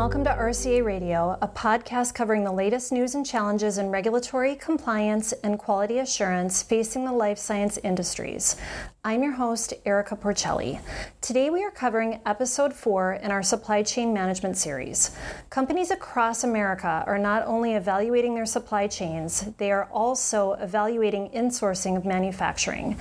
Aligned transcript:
welcome 0.00 0.24
to 0.24 0.30
RCA 0.30 0.82
Radio, 0.82 1.36
a 1.42 1.46
podcast 1.46 2.14
covering 2.14 2.42
the 2.42 2.50
latest 2.50 2.90
news 2.90 3.14
and 3.14 3.26
challenges 3.26 3.76
in 3.76 3.90
regulatory 3.90 4.54
compliance 4.54 5.32
and 5.44 5.58
quality 5.58 5.98
assurance 5.98 6.62
facing 6.62 7.04
the 7.04 7.12
life 7.12 7.36
science 7.36 7.76
industries. 7.84 8.56
I'm 9.02 9.22
your 9.22 9.32
host, 9.32 9.72
Erica 9.86 10.14
Porcelli. 10.14 10.78
Today 11.22 11.48
we 11.48 11.64
are 11.64 11.70
covering 11.70 12.20
episode 12.26 12.74
four 12.74 13.14
in 13.14 13.30
our 13.30 13.42
supply 13.42 13.82
chain 13.82 14.12
management 14.12 14.58
series. 14.58 15.16
Companies 15.48 15.90
across 15.90 16.44
America 16.44 17.02
are 17.06 17.16
not 17.16 17.46
only 17.46 17.72
evaluating 17.72 18.34
their 18.34 18.44
supply 18.44 18.86
chains, 18.86 19.52
they 19.56 19.72
are 19.72 19.86
also 19.86 20.52
evaluating 20.52 21.30
insourcing 21.30 21.96
of 21.96 22.04
manufacturing. 22.04 22.98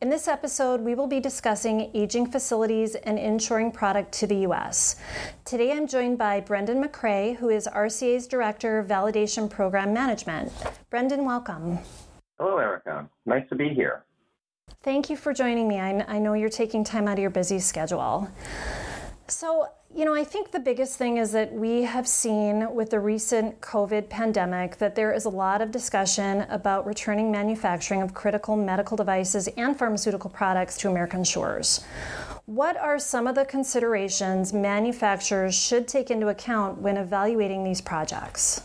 In 0.00 0.08
this 0.08 0.26
episode, 0.26 0.80
we 0.80 0.94
will 0.94 1.06
be 1.06 1.20
discussing 1.20 1.90
aging 1.92 2.30
facilities 2.30 2.94
and 2.94 3.18
inshoring 3.18 3.70
product 3.70 4.10
to 4.12 4.26
the 4.26 4.36
U.S. 4.36 4.96
Today 5.44 5.72
I'm 5.72 5.86
joined 5.86 6.16
by 6.16 6.40
Brendan 6.40 6.82
McCrae, 6.82 7.36
who 7.36 7.50
is 7.50 7.68
RCA's 7.70 8.26
Director 8.26 8.78
of 8.78 8.88
Validation 8.88 9.50
Program 9.50 9.92
Management. 9.92 10.50
Brendan, 10.88 11.26
welcome. 11.26 11.78
Hello, 12.38 12.56
Erica. 12.56 13.06
Nice 13.26 13.46
to 13.50 13.54
be 13.54 13.68
here. 13.68 14.06
Thank 14.82 15.10
you 15.10 15.16
for 15.16 15.32
joining 15.32 15.68
me. 15.68 15.78
I, 15.78 16.18
know 16.18 16.32
you're 16.34 16.48
taking 16.48 16.82
time 16.82 17.06
out 17.06 17.12
of 17.12 17.20
your 17.20 17.30
busy 17.30 17.60
schedule. 17.60 18.28
So, 19.28 19.68
you 19.94 20.04
know, 20.04 20.12
I 20.12 20.24
think 20.24 20.50
the 20.50 20.58
biggest 20.58 20.98
thing 20.98 21.18
is 21.18 21.30
that 21.32 21.52
we 21.52 21.82
have 21.82 22.08
seen 22.08 22.74
with 22.74 22.90
the 22.90 22.98
recent 22.98 23.60
COVID 23.60 24.08
pandemic 24.08 24.78
that 24.78 24.96
there 24.96 25.12
is 25.12 25.24
a 25.24 25.28
lot 25.28 25.62
of 25.62 25.70
discussion 25.70 26.46
about 26.48 26.84
returning 26.84 27.30
manufacturing 27.30 28.02
of 28.02 28.12
critical 28.12 28.56
medical 28.56 28.96
devices 28.96 29.46
and 29.56 29.78
pharmaceutical 29.78 30.30
products 30.30 30.76
to 30.78 30.90
American 30.90 31.22
shores. 31.22 31.84
What 32.46 32.76
are 32.76 32.98
some 32.98 33.28
of 33.28 33.36
the 33.36 33.44
considerations 33.44 34.52
manufacturers 34.52 35.54
should 35.54 35.86
take 35.86 36.10
into 36.10 36.26
account 36.26 36.78
when 36.78 36.96
evaluating 36.96 37.62
these 37.62 37.80
projects? 37.80 38.62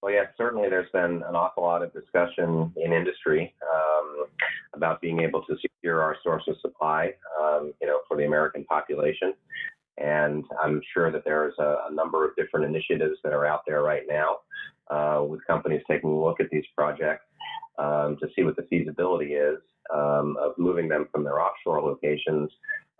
Well, 0.00 0.12
yes, 0.12 0.28
certainly 0.36 0.68
there's 0.68 0.90
been 0.92 1.24
an 1.26 1.34
awful 1.34 1.64
lot 1.64 1.82
of 1.82 1.92
discussion 1.92 2.72
in 2.76 2.92
industry 2.92 3.52
about 4.78 5.00
being 5.00 5.20
able 5.20 5.42
to 5.42 5.56
secure 5.60 6.00
our 6.00 6.16
source 6.22 6.44
of 6.48 6.56
supply, 6.62 7.12
um, 7.42 7.72
you 7.80 7.86
know, 7.86 7.98
for 8.08 8.16
the 8.16 8.24
American 8.24 8.64
population. 8.64 9.34
And 9.98 10.44
I'm 10.62 10.80
sure 10.94 11.10
that 11.10 11.24
there's 11.24 11.54
a, 11.58 11.88
a, 11.90 11.92
number 11.92 12.24
of 12.24 12.36
different 12.36 12.66
initiatives 12.66 13.16
that 13.24 13.32
are 13.32 13.44
out 13.44 13.62
there 13.66 13.82
right 13.82 14.04
now 14.08 14.36
uh, 14.90 15.24
with 15.24 15.44
companies 15.44 15.82
taking 15.90 16.10
a 16.10 16.24
look 16.24 16.40
at 16.40 16.48
these 16.50 16.64
projects 16.76 17.24
um, 17.78 18.16
to 18.20 18.28
see 18.34 18.44
what 18.44 18.54
the 18.54 18.62
feasibility 18.70 19.34
is 19.34 19.58
um, 19.92 20.36
of 20.40 20.52
moving 20.56 20.88
them 20.88 21.08
from 21.10 21.24
their 21.24 21.40
offshore 21.40 21.82
locations 21.82 22.48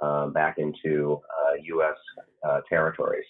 uh, 0.01 0.27
back 0.27 0.59
into 0.59 1.21
uh, 1.31 1.55
U.S. 1.63 1.97
Uh, 2.43 2.61
territories. 2.69 3.27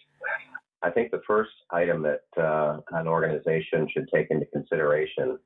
I 0.83 0.91
think 0.91 1.11
the 1.11 1.23
first 1.27 1.51
item 1.71 2.03
that 2.03 2.43
uh, 2.43 2.81
an 2.93 3.09
organization 3.09 3.89
should 3.93 4.09
take 4.13 4.31
into 4.31 4.47
consideration 4.47 5.39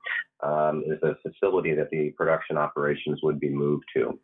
um, 0.43 0.85
is 0.87 1.01
the 1.01 1.17
facility 1.23 1.75
that 1.75 1.91
the 1.91 2.11
production 2.11 2.59
operations 2.59 3.21
would 3.23 3.41
be 3.41 3.49
moved 3.49 3.85
to. 3.95 4.19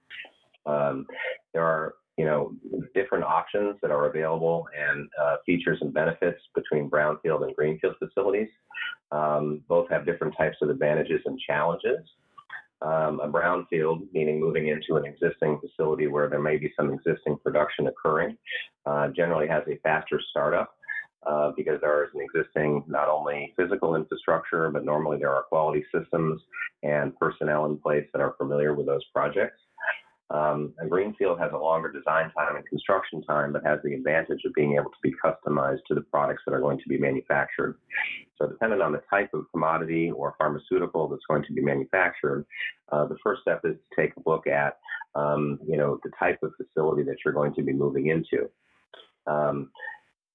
Um, 0.67 1.07
there 1.55 1.65
are, 1.65 1.95
you 2.19 2.27
know, 2.27 2.53
different 2.95 3.25
options 3.25 3.77
that 3.81 3.91
are 3.91 4.07
available 4.07 4.67
and 4.79 5.09
uh, 5.21 5.37
features 5.47 5.79
and 5.81 5.95
benefits 5.95 6.41
between 6.55 6.91
brownfield 6.91 7.45
and 7.45 7.57
greenfield 7.57 7.95
facilities. 7.99 8.49
Um, 9.11 9.63
both 9.67 9.89
have 9.89 10.05
different 10.05 10.37
types 10.37 10.59
of 10.61 10.69
advantages 10.69 11.23
and 11.25 11.39
challenges. 11.39 12.01
Um, 12.81 13.19
a 13.21 13.29
brownfield, 13.29 14.07
meaning 14.13 14.39
moving 14.39 14.69
into 14.69 14.97
an 14.97 15.05
existing 15.05 15.59
facility 15.59 16.07
where 16.07 16.29
there 16.29 16.41
may 16.41 16.59
be 16.59 16.73
some 16.77 16.93
existing 16.93 17.39
production 17.43 17.89
occurring, 17.89 18.37
uh, 18.87 19.09
generally 19.09 19.49
has 19.49 19.65
a 19.67 19.79
faster 19.83 20.21
startup 20.31 20.78
uh, 21.27 21.53
because 21.57 21.81
there 21.81 22.05
is 22.05 22.11
an 22.15 22.21
existing 22.21 22.85
not 22.87 23.09
only 23.09 23.53
physical 23.57 23.97
infrastructure, 23.97 24.71
but 24.71 24.85
normally 24.85 25.19
there 25.19 25.33
are 25.33 25.43
quality 25.43 25.85
systems 25.95 26.41
and 26.83 27.17
personnel 27.19 27.67
in 27.67 27.77
place 27.79 28.07
that 28.13 28.23
are 28.23 28.35
familiar 28.39 28.75
with 28.75 28.87
those 28.87 29.05
projects. 29.13 29.61
Um, 30.31 30.75
a 30.79 30.87
greenfield 30.87 31.39
has 31.39 31.53
a 31.55 31.57
longer 31.57 31.91
design 31.91 32.31
time 32.37 32.57
and 32.57 32.67
construction 32.67 33.23
time, 33.23 33.53
but 33.53 33.65
has 33.65 33.79
the 33.83 33.95
advantage 33.95 34.43
of 34.45 34.53
being 34.53 34.75
able 34.75 34.91
to 34.91 34.97
be 35.03 35.15
customized 35.25 35.81
to 35.89 35.95
the 35.95 36.03
products 36.03 36.43
that 36.47 36.53
are 36.53 36.61
going 36.61 36.79
to 36.79 36.89
be 36.89 36.99
manufactured. 36.99 37.79
So, 38.37 38.47
depending 38.47 38.83
on 38.83 38.93
the 38.93 39.03
type 39.09 39.31
of 39.33 39.47
commodity 39.51 40.11
or 40.11 40.35
pharmaceutical 40.37 41.09
that's 41.09 41.25
going 41.29 41.45
to 41.45 41.53
be 41.55 41.63
manufactured, 41.63 42.45
uh, 42.93 43.07
the 43.07 43.17
first 43.25 43.41
step 43.41 43.63
is 43.65 43.77
to 43.77 44.01
take 44.01 44.13
a 44.17 44.29
look 44.29 44.47
at, 44.47 44.77
um, 45.15 45.59
you 45.67 45.79
know, 45.79 45.99
the 46.05 46.11
type 46.19 46.39
of 46.43 46.53
facility 46.57 47.05
that 47.05 47.17
you're 47.25 47.35
going 47.35 47.55
to 47.55 47.63
be 47.63 47.73
moving 47.73 48.09
into. 48.09 48.51
Um, 49.27 49.71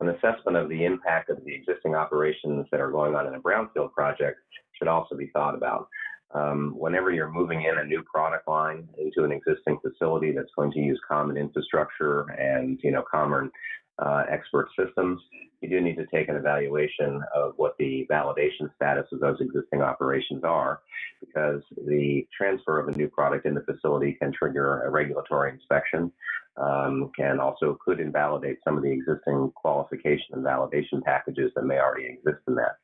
an 0.03 0.15
assessment 0.15 0.57
of 0.57 0.69
the 0.69 0.83
impact 0.83 1.29
of 1.29 1.43
the 1.45 1.53
existing 1.53 1.95
operations 1.95 2.65
that 2.71 2.79
are 2.79 2.91
going 2.91 3.15
on 3.15 3.27
in 3.27 3.35
a 3.35 3.39
brownfield 3.39 3.91
project 3.93 4.39
should 4.77 4.87
also 4.87 5.15
be 5.15 5.27
thought 5.27 5.55
about. 5.55 5.87
Um, 6.33 6.73
whenever 6.75 7.11
you're 7.11 7.29
moving 7.29 7.63
in 7.63 7.77
a 7.77 7.83
new 7.83 8.03
product 8.03 8.47
line 8.47 8.87
into 8.97 9.23
an 9.23 9.31
existing 9.31 9.79
facility 9.81 10.31
that's 10.31 10.49
going 10.55 10.71
to 10.71 10.79
use 10.79 10.99
common 11.07 11.37
infrastructure 11.37 12.21
and 12.31 12.79
you 12.81 12.91
know 12.91 13.03
common 13.09 13.51
uh, 13.99 14.23
expert 14.29 14.69
systems, 14.77 15.21
you 15.61 15.69
do 15.69 15.79
need 15.79 15.95
to 15.95 16.05
take 16.07 16.27
an 16.29 16.35
evaluation 16.35 17.21
of 17.33 17.53
what 17.57 17.75
the 17.77 18.05
validation 18.11 18.73
status 18.75 19.05
of 19.11 19.19
those 19.19 19.39
existing 19.39 19.81
operations 19.81 20.43
are, 20.43 20.81
because 21.19 21.61
the 21.87 22.27
transfer 22.37 22.79
of 22.79 22.89
a 22.89 22.97
new 22.97 23.07
product 23.07 23.45
in 23.45 23.53
the 23.53 23.61
facility 23.61 24.17
can 24.19 24.33
trigger 24.33 24.81
a 24.83 24.89
regulatory 24.89 25.51
inspection, 25.51 26.11
um, 26.57 27.11
can 27.15 27.39
also 27.39 27.77
could 27.83 27.99
invalidate 27.99 28.57
some 28.63 28.77
of 28.77 28.83
the 28.83 28.91
existing 28.91 29.51
qualification 29.55 30.33
and 30.33 30.43
validation 30.43 31.01
packages 31.03 31.51
that 31.55 31.65
may 31.65 31.79
already 31.79 32.05
exist 32.05 32.41
in 32.47 32.55
that 32.55 32.77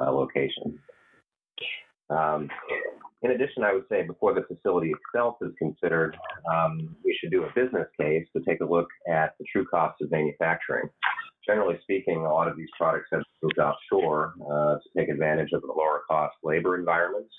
uh, 0.00 0.12
location. 0.12 0.78
Um, 2.10 2.48
in 3.22 3.32
addition, 3.32 3.64
I 3.64 3.72
would 3.72 3.84
say 3.88 4.02
before 4.02 4.34
the 4.34 4.42
facility 4.42 4.92
itself 4.92 5.36
is 5.42 5.52
considered, 5.58 6.16
um, 6.52 6.94
we 7.04 7.16
should 7.20 7.30
do 7.30 7.44
a 7.44 7.52
business 7.54 7.88
case 8.00 8.26
to 8.36 8.42
take 8.44 8.60
a 8.60 8.64
look 8.64 8.88
at 9.08 9.34
the 9.38 9.44
true 9.52 9.66
cost 9.66 10.00
of 10.00 10.10
manufacturing. 10.10 10.88
Generally 11.44 11.78
speaking, 11.82 12.18
a 12.18 12.32
lot 12.32 12.46
of 12.46 12.56
these 12.56 12.68
products 12.76 13.08
have 13.12 13.22
moved 13.42 13.58
offshore 13.58 14.34
uh, 14.42 14.74
to 14.74 14.88
take 14.96 15.08
advantage 15.08 15.50
of 15.52 15.62
the 15.62 15.68
lower 15.68 16.02
cost 16.08 16.36
labor 16.44 16.78
environments. 16.78 17.32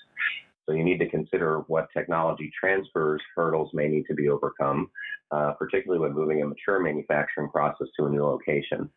So 0.66 0.74
you 0.74 0.84
need 0.84 0.98
to 0.98 1.08
consider 1.08 1.60
what 1.68 1.88
technology 1.96 2.50
transfers 2.58 3.22
hurdles 3.34 3.70
may 3.72 3.88
need 3.88 4.04
to 4.08 4.14
be 4.14 4.28
overcome, 4.28 4.90
uh, 5.30 5.52
particularly 5.58 6.00
when 6.00 6.12
moving 6.12 6.42
a 6.42 6.46
mature 6.46 6.78
manufacturing 6.80 7.48
process 7.48 7.88
to 7.98 8.06
a 8.06 8.10
new 8.10 8.24
location. 8.24 8.88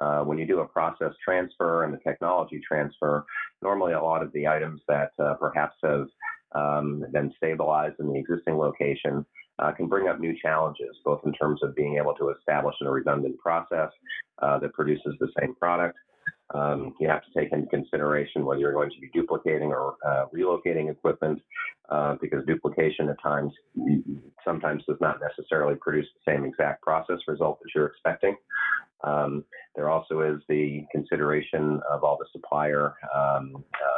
Uh, 0.00 0.20
when 0.22 0.38
you 0.38 0.46
do 0.46 0.60
a 0.60 0.66
process 0.66 1.12
transfer 1.22 1.84
and 1.84 1.92
the 1.92 1.98
technology 1.98 2.60
transfer, 2.66 3.26
normally 3.62 3.92
a 3.92 4.00
lot 4.00 4.22
of 4.22 4.32
the 4.32 4.46
items 4.46 4.80
that 4.88 5.10
uh, 5.18 5.34
perhaps 5.34 5.76
have 5.82 6.06
um, 6.52 7.04
been 7.12 7.32
stabilized 7.36 7.96
in 8.00 8.08
the 8.12 8.18
existing 8.18 8.56
location 8.56 9.24
uh, 9.58 9.72
can 9.72 9.88
bring 9.88 10.08
up 10.08 10.20
new 10.20 10.34
challenges, 10.40 10.96
both 11.04 11.20
in 11.24 11.32
terms 11.32 11.60
of 11.62 11.74
being 11.74 11.96
able 11.96 12.14
to 12.14 12.30
establish 12.30 12.76
a 12.82 12.90
redundant 12.90 13.38
process 13.38 13.90
uh, 14.40 14.58
that 14.58 14.72
produces 14.72 15.14
the 15.20 15.28
same 15.40 15.54
product, 15.56 15.98
um, 16.54 16.94
you 16.98 17.08
have 17.08 17.22
to 17.22 17.38
take 17.38 17.52
into 17.52 17.66
consideration 17.66 18.44
whether 18.44 18.60
you're 18.60 18.72
going 18.72 18.90
to 18.90 19.00
be 19.00 19.10
duplicating 19.12 19.68
or 19.68 19.96
uh, 20.06 20.26
relocating 20.34 20.90
equipment, 20.90 21.42
uh, 21.90 22.16
because 22.20 22.44
duplication 22.46 23.08
at 23.08 23.20
times 23.22 23.52
sometimes 24.44 24.82
does 24.88 24.96
not 25.00 25.18
necessarily 25.20 25.74
produce 25.80 26.06
the 26.14 26.32
same 26.32 26.44
exact 26.44 26.82
process 26.82 27.18
result 27.26 27.58
that 27.60 27.68
you're 27.74 27.86
expecting. 27.86 28.36
Um, 29.04 29.44
there 29.76 29.90
also 29.90 30.22
is 30.22 30.40
the 30.48 30.84
consideration 30.90 31.80
of 31.90 32.02
all 32.02 32.18
the 32.18 32.26
supplier 32.32 32.94
um, 33.14 33.64
uh, 33.74 33.97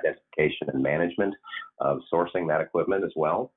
identification 0.00 0.68
and 0.72 0.82
management 0.82 1.34
of 1.78 2.00
sourcing 2.12 2.48
that 2.48 2.60
equipment 2.60 3.04
as 3.04 3.12
well. 3.16 3.52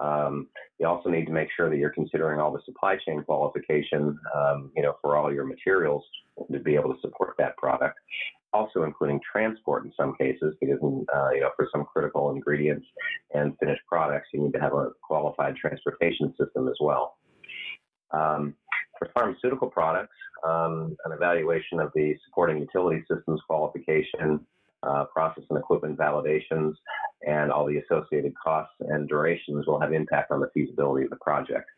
Um, 0.00 0.48
you 0.78 0.86
also 0.86 1.10
need 1.10 1.26
to 1.26 1.32
make 1.32 1.48
sure 1.56 1.68
that 1.68 1.76
you're 1.76 1.90
considering 1.90 2.40
all 2.40 2.52
the 2.52 2.62
supply 2.64 2.96
chain 3.04 3.22
qualification, 3.24 4.18
um, 4.34 4.70
you 4.76 4.82
know, 4.82 4.94
for 5.02 5.16
all 5.16 5.32
your 5.32 5.44
materials 5.44 6.04
to 6.52 6.60
be 6.60 6.76
able 6.76 6.94
to 6.94 7.00
support 7.00 7.34
that 7.38 7.56
product. 7.56 7.98
Also, 8.54 8.84
including 8.84 9.20
transport 9.30 9.84
in 9.84 9.92
some 9.94 10.14
cases, 10.16 10.54
because 10.58 10.78
uh, 10.82 11.30
you 11.30 11.40
know, 11.40 11.50
for 11.54 11.68
some 11.70 11.84
critical 11.84 12.30
ingredients 12.30 12.86
and 13.34 13.54
finished 13.58 13.82
products, 13.86 14.28
you 14.32 14.40
need 14.40 14.54
to 14.54 14.60
have 14.60 14.72
a 14.72 14.90
qualified 15.02 15.54
transportation 15.56 16.34
system 16.40 16.66
as 16.66 16.76
well. 16.80 17.18
Um, 18.10 18.54
for 18.98 19.10
pharmaceutical 19.12 19.68
products, 19.68 20.16
um, 20.46 20.96
an 21.04 21.12
evaluation 21.12 21.78
of 21.78 21.92
the 21.94 22.14
supporting 22.24 22.58
utility 22.58 23.04
systems 23.10 23.40
qualification 23.46 24.40
uh, 24.82 25.04
process 25.04 25.44
and 25.50 25.58
equipment 25.58 25.98
validations, 25.98 26.74
and 27.26 27.50
all 27.50 27.66
the 27.66 27.78
associated 27.78 28.32
costs 28.42 28.74
and 28.80 29.08
durations 29.08 29.66
will 29.66 29.80
have 29.80 29.92
impact 29.92 30.30
on 30.30 30.40
the 30.40 30.50
feasibility 30.54 31.04
of 31.04 31.10
the 31.10 31.16
project. 31.16 31.68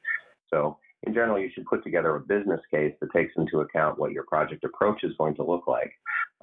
So 0.52 0.78
in 1.04 1.14
general, 1.14 1.38
you 1.38 1.50
should 1.54 1.64
put 1.64 1.82
together 1.82 2.16
a 2.16 2.20
business 2.20 2.60
case 2.70 2.94
that 3.00 3.12
takes 3.12 3.32
into 3.36 3.60
account 3.60 3.98
what 3.98 4.12
your 4.12 4.24
project 4.24 4.64
approach 4.64 5.02
is 5.02 5.12
going 5.16 5.34
to 5.36 5.44
look 5.44 5.66
like, 5.66 5.92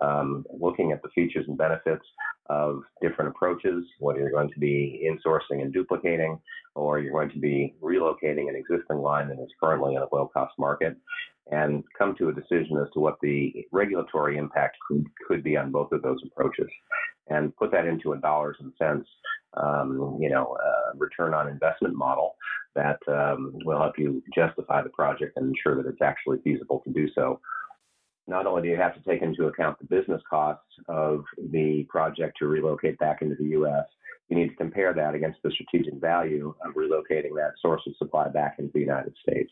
um, 0.01 0.45
looking 0.59 0.91
at 0.91 1.01
the 1.03 1.09
features 1.09 1.45
and 1.47 1.57
benefits 1.57 2.05
of 2.49 2.81
different 3.01 3.29
approaches, 3.29 3.83
whether 3.99 4.19
you're 4.19 4.31
going 4.31 4.49
to 4.51 4.59
be 4.59 5.07
insourcing 5.07 5.61
and 5.61 5.73
duplicating, 5.73 6.39
or 6.73 6.99
you're 6.99 7.11
going 7.11 7.29
to 7.29 7.39
be 7.39 7.75
relocating 7.83 8.49
an 8.49 8.55
existing 8.55 8.97
line 8.97 9.27
that 9.27 9.39
is 9.39 9.49
currently 9.61 9.95
in 9.95 10.01
a 10.01 10.15
low 10.15 10.27
cost 10.33 10.53
market, 10.57 10.97
and 11.51 11.83
come 11.97 12.15
to 12.17 12.29
a 12.29 12.33
decision 12.33 12.77
as 12.77 12.91
to 12.93 12.99
what 12.99 13.17
the 13.21 13.65
regulatory 13.71 14.37
impact 14.37 14.77
could, 14.87 15.05
could 15.27 15.43
be 15.43 15.55
on 15.55 15.71
both 15.71 15.91
of 15.91 16.01
those 16.01 16.19
approaches 16.25 16.67
and 17.29 17.55
put 17.55 17.71
that 17.71 17.85
into 17.85 18.13
a 18.13 18.17
dollars 18.17 18.57
and 18.59 18.73
cents, 18.77 19.07
um, 19.55 20.17
you 20.19 20.29
know, 20.29 20.57
uh, 20.63 20.97
return 20.97 21.33
on 21.33 21.47
investment 21.47 21.95
model 21.95 22.35
that 22.75 22.99
um, 23.07 23.53
will 23.65 23.79
help 23.79 23.97
you 23.97 24.21
justify 24.35 24.81
the 24.81 24.89
project 24.89 25.33
and 25.35 25.47
ensure 25.47 25.81
that 25.81 25.89
it's 25.89 26.01
actually 26.01 26.37
feasible 26.43 26.81
to 26.85 26.91
do 26.91 27.07
so. 27.15 27.39
Not 28.27 28.45
only 28.45 28.63
do 28.63 28.67
you 28.67 28.77
have 28.77 28.93
to 28.93 29.09
take 29.09 29.21
into 29.21 29.47
account 29.47 29.79
the 29.79 29.85
business 29.85 30.21
costs 30.29 30.65
of 30.89 31.23
the 31.51 31.85
project 31.89 32.37
to 32.39 32.47
relocate 32.47 32.99
back 32.99 33.21
into 33.21 33.35
the 33.35 33.49
U.S., 33.49 33.85
you 34.29 34.37
need 34.37 34.49
to 34.49 34.55
compare 34.55 34.93
that 34.93 35.15
against 35.15 35.41
the 35.43 35.51
strategic 35.51 35.95
value 35.95 36.53
of 36.65 36.73
relocating 36.73 37.35
that 37.35 37.53
source 37.61 37.81
of 37.87 37.95
supply 37.97 38.27
back 38.27 38.55
into 38.59 38.71
the 38.73 38.79
United 38.79 39.13
States. 39.21 39.51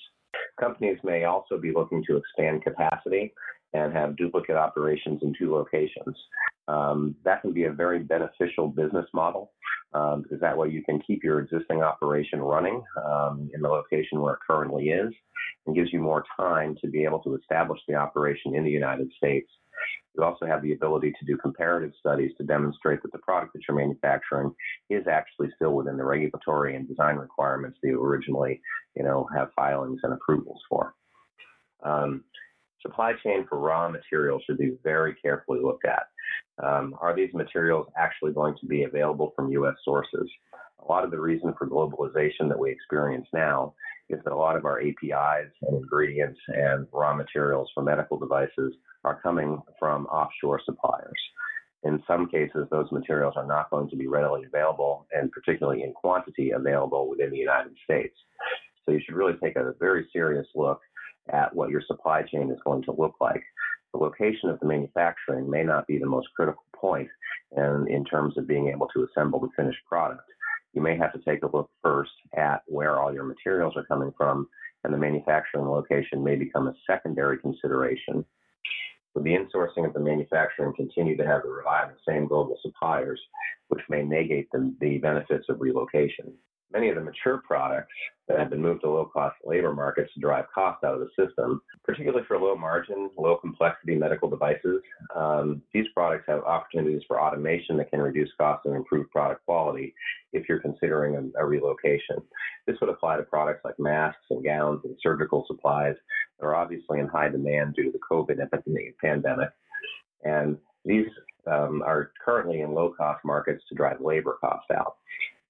Companies 0.60 0.98
may 1.04 1.24
also 1.24 1.58
be 1.58 1.72
looking 1.74 2.04
to 2.06 2.18
expand 2.18 2.64
capacity 2.64 3.34
and 3.74 3.94
have 3.94 4.18
duplicate 4.18 4.56
operations 4.56 5.22
in 5.24 5.34
two 5.38 5.54
locations. 5.54 6.16
Um, 6.68 7.16
that 7.24 7.42
can 7.42 7.54
be 7.54 7.66
a 7.66 7.72
very 7.72 8.00
beneficial 8.00 8.68
business 8.68 9.06
model 9.14 9.52
um, 9.94 10.24
because 10.24 10.40
that 10.40 10.58
way 10.58 10.70
you 10.70 10.84
can 10.84 11.00
keep 11.06 11.24
your 11.24 11.40
existing 11.40 11.82
operation 11.82 12.42
running 12.42 12.84
um, 13.06 13.50
in 13.54 13.62
the 13.62 13.68
location 13.68 14.20
where 14.22 14.34
it 14.34 14.40
currently 14.46 14.90
is 14.90 15.14
and 15.66 15.76
gives 15.76 15.94
you 15.94 16.00
more 16.00 16.24
time 16.38 16.76
to 16.82 16.88
be 16.88 17.04
able 17.04 17.20
to 17.20 17.36
establish 17.36 17.80
the 17.88 17.96
operation 17.96 18.56
in 18.56 18.64
the 18.64 18.72
United 18.72 19.12
States. 19.18 19.50
You 20.16 20.24
also 20.24 20.46
have 20.46 20.62
the 20.62 20.74
ability 20.74 21.14
to 21.20 21.26
do 21.26 21.38
comparative 21.38 21.92
studies 22.00 22.32
to 22.38 22.44
demonstrate 22.44 23.02
that 23.04 23.12
the 23.12 23.20
product 23.20 23.54
that 23.54 23.62
you're 23.68 23.78
manufacturing 23.78 24.54
is 24.90 25.06
actually 25.08 25.50
still 25.56 25.74
within 25.74 25.98
the 25.98 26.06
regulatory 26.06 26.76
and 26.76 26.88
design 26.88 27.16
requirements 27.18 27.78
that 27.82 27.90
you 27.90 28.04
originally, 28.04 28.62
you 28.96 29.04
know, 29.04 29.28
have 29.36 29.50
filings 29.56 30.00
and 30.04 30.14
approvals 30.14 30.62
for. 30.70 30.94
Um, 31.84 32.24
supply 32.82 33.14
chain 33.24 33.46
for 33.50 33.60
raw 33.60 33.90
materials 33.90 34.44
should 34.46 34.58
be 34.58 34.78
very 34.84 35.16
carefully 35.16 35.60
looked 35.62 35.86
at. 35.86 36.04
Um, 36.64 36.96
are 37.02 37.16
these 37.16 37.34
materials 37.34 37.88
actually 37.98 38.32
going 38.32 38.56
to 38.62 38.66
be 38.66 38.84
available 38.84 39.34
from 39.36 39.52
U.S. 39.52 39.76
sources? 39.84 40.30
A 40.80 40.92
lot 40.92 41.04
of 41.04 41.12
the 41.12 41.20
reason 41.20 41.54
for 41.58 41.68
globalization 41.68 42.48
that 42.50 42.60
we 42.60 42.72
experience 42.72 43.28
now 43.34 43.74
is 44.10 44.20
that 44.24 44.34
a 44.34 44.36
lot 44.36 44.56
of 44.56 44.66
our 44.66 44.80
APIs 44.80 45.52
and 45.64 45.78
ingredients 45.78 46.40
and 46.48 46.88
raw 46.94 47.14
materials 47.14 47.70
for 47.74 47.84
medical 47.84 48.18
devices 48.18 48.74
are 49.06 49.22
coming 49.22 49.62
from 49.80 50.08
offshore 50.08 50.60
suppliers. 50.66 51.20
In 51.84 52.02
some 52.08 52.28
cases, 52.28 52.68
those 52.72 52.92
materials 52.92 53.36
are 53.38 53.46
not 53.46 53.70
going 53.70 53.90
to 53.92 53.96
be 53.96 54.08
readily 54.08 54.44
available 54.44 55.06
and 55.14 55.32
particularly 55.32 55.84
in 55.84 55.94
quantity 55.94 56.52
available 56.52 57.08
within 57.08 57.30
the 57.30 57.38
United 57.38 57.74
States. 57.84 58.18
So 58.84 58.92
you 58.92 59.00
should 59.06 59.16
really 59.16 59.38
take 59.42 59.56
a 59.56 59.74
very 59.80 60.08
serious 60.12 60.48
look 60.56 60.82
at 61.32 61.56
what 61.56 61.70
your 61.70 61.84
supply 61.86 62.24
chain 62.24 62.52
is 62.52 62.60
going 62.66 62.84
to 62.84 62.92
look 62.92 63.16
like. 63.22 63.44
The 63.94 64.00
location 64.00 64.50
of 64.50 64.60
the 64.60 64.68
manufacturing 64.68 65.50
may 65.50 65.64
not 65.64 65.88
be 65.88 66.00
the 66.00 66.06
most 66.06 66.28
critical 66.36 66.64
point 66.76 67.10
in, 67.56 67.86
in 67.90 68.04
terms 68.04 68.38
of 68.38 68.48
being 68.48 68.70
able 68.70 68.88
to 68.88 69.08
assemble 69.08 69.40
the 69.40 69.50
finished 69.56 69.80
product. 69.88 70.24
You 70.74 70.82
may 70.82 70.98
have 70.98 71.14
to 71.14 71.20
take 71.20 71.44
a 71.44 71.56
look 71.56 71.70
first 71.82 72.12
at 72.36 72.62
where 72.66 73.00
all 73.00 73.14
your 73.14 73.24
materials 73.24 73.74
are 73.78 73.86
coming 73.86 74.12
from, 74.18 74.48
and 74.84 74.94
the 74.94 74.98
manufacturing 74.98 75.66
location 75.66 76.24
may 76.24 76.36
become 76.36 76.68
a 76.68 76.76
secondary 76.86 77.38
consideration. 77.38 78.26
Would 79.16 79.24
the 79.24 79.32
insourcing 79.32 79.88
of 79.88 79.94
the 79.94 80.00
manufacturing 80.00 80.74
continue 80.76 81.16
to 81.16 81.26
have 81.26 81.44
to 81.44 81.50
rely 81.50 81.84
on 81.84 81.90
the 81.90 82.12
same 82.12 82.28
global 82.28 82.58
suppliers, 82.62 83.20
which 83.70 83.82
may 83.90 84.04
negate 84.04 84.50
the, 84.52 84.76
the 84.82 84.98
benefits 84.98 85.46
of 85.48 85.62
relocation? 85.62 86.34
Many 86.74 86.90
of 86.90 86.96
the 86.96 87.02
mature 87.02 87.42
products 87.48 87.94
that 88.28 88.38
have 88.38 88.50
been 88.50 88.62
moved 88.62 88.82
to 88.82 88.90
low 88.90 89.06
cost 89.06 89.38
labor 89.46 89.74
markets 89.74 90.12
to 90.14 90.20
drive 90.20 90.46
cost 90.54 90.84
out 90.84 90.96
of 90.96 91.00
the 91.00 91.10
system, 91.18 91.62
particularly 91.86 92.26
for 92.28 92.38
low 92.38 92.58
margin, 92.58 93.10
low 93.18 93.38
complexity 93.38 93.96
medical 93.96 94.30
devices. 94.30 94.82
Um, 95.16 95.62
these 95.74 95.86
products 95.94 96.26
have 96.28 96.44
opportunities 96.44 97.04
for 97.08 97.22
automation 97.22 97.78
that 97.78 97.92
can 97.92 98.02
reduce 98.02 98.30
costs 98.38 98.66
and 98.66 98.76
improve 98.76 99.10
product 99.12 99.46
quality 99.46 99.94
if 100.34 100.50
you're 100.50 100.60
considering 100.60 101.16
a, 101.16 101.42
a 101.42 101.46
relocation. 101.46 102.18
This 102.68 102.76
would 102.82 102.90
apply 102.90 103.18
to 103.18 103.24
products 103.24 103.64
like 103.64 103.80
masks 103.80 104.26
and 104.30 104.44
gowns 104.44 104.82
and 104.84 104.98
surgical 105.02 105.46
supplies 105.48 105.96
are 106.42 106.56
obviously 106.56 107.00
in 107.00 107.08
high 107.08 107.30
demand 107.30 107.76
due 107.76 107.84
to 107.84 107.92
the 107.92 108.00
COVID 108.10 108.38
pandemic. 109.02 109.50
And 110.24 110.58
these 110.84 111.08
um, 111.48 111.82
are 111.84 112.12
currently 112.24 112.62
in 112.62 112.74
low 112.74 112.94
cost 112.96 113.24
markets 113.24 113.64
to 113.70 113.76
drive 113.76 114.02
labor 114.02 114.38
costs 114.42 114.70
out. 114.72 114.96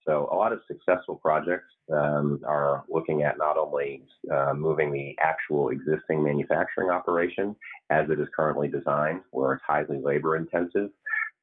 So 0.06 0.30
a 0.32 0.36
lot 0.36 0.54
of 0.54 0.60
successful 0.68 1.16
projects 1.16 1.74
um, 1.92 2.42
are 2.46 2.84
looking 2.90 3.24
at 3.24 3.38
not 3.38 3.58
only 3.58 4.04
uh, 4.32 4.54
moving 4.54 4.92
the 4.92 5.16
actual 5.20 5.70
existing 5.70 6.24
manufacturing 6.24 6.90
operation 6.90 7.56
as 7.90 8.10
it 8.10 8.20
is 8.20 8.28
currently 8.36 8.68
designed, 8.68 9.22
where 9.32 9.54
it's 9.54 9.64
highly 9.66 10.00
labor 10.04 10.36
intensive, 10.36 10.92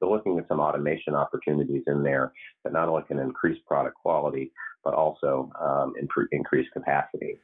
but 0.01 0.11
looking 0.11 0.39
at 0.39 0.47
some 0.49 0.61
automation 0.61 1.15
opportunities 1.15 1.83
in 1.87 2.03
there 2.03 2.33
that 2.63 2.73
not 2.73 2.89
only 2.89 3.03
can 3.09 3.19
increase 3.19 3.59
product 3.67 3.97
quality, 3.97 4.53
but 4.85 4.95
also 4.95 5.51
um, 5.61 5.95
improve, 6.01 6.29
increase 6.33 6.69
capacity. 6.73 7.39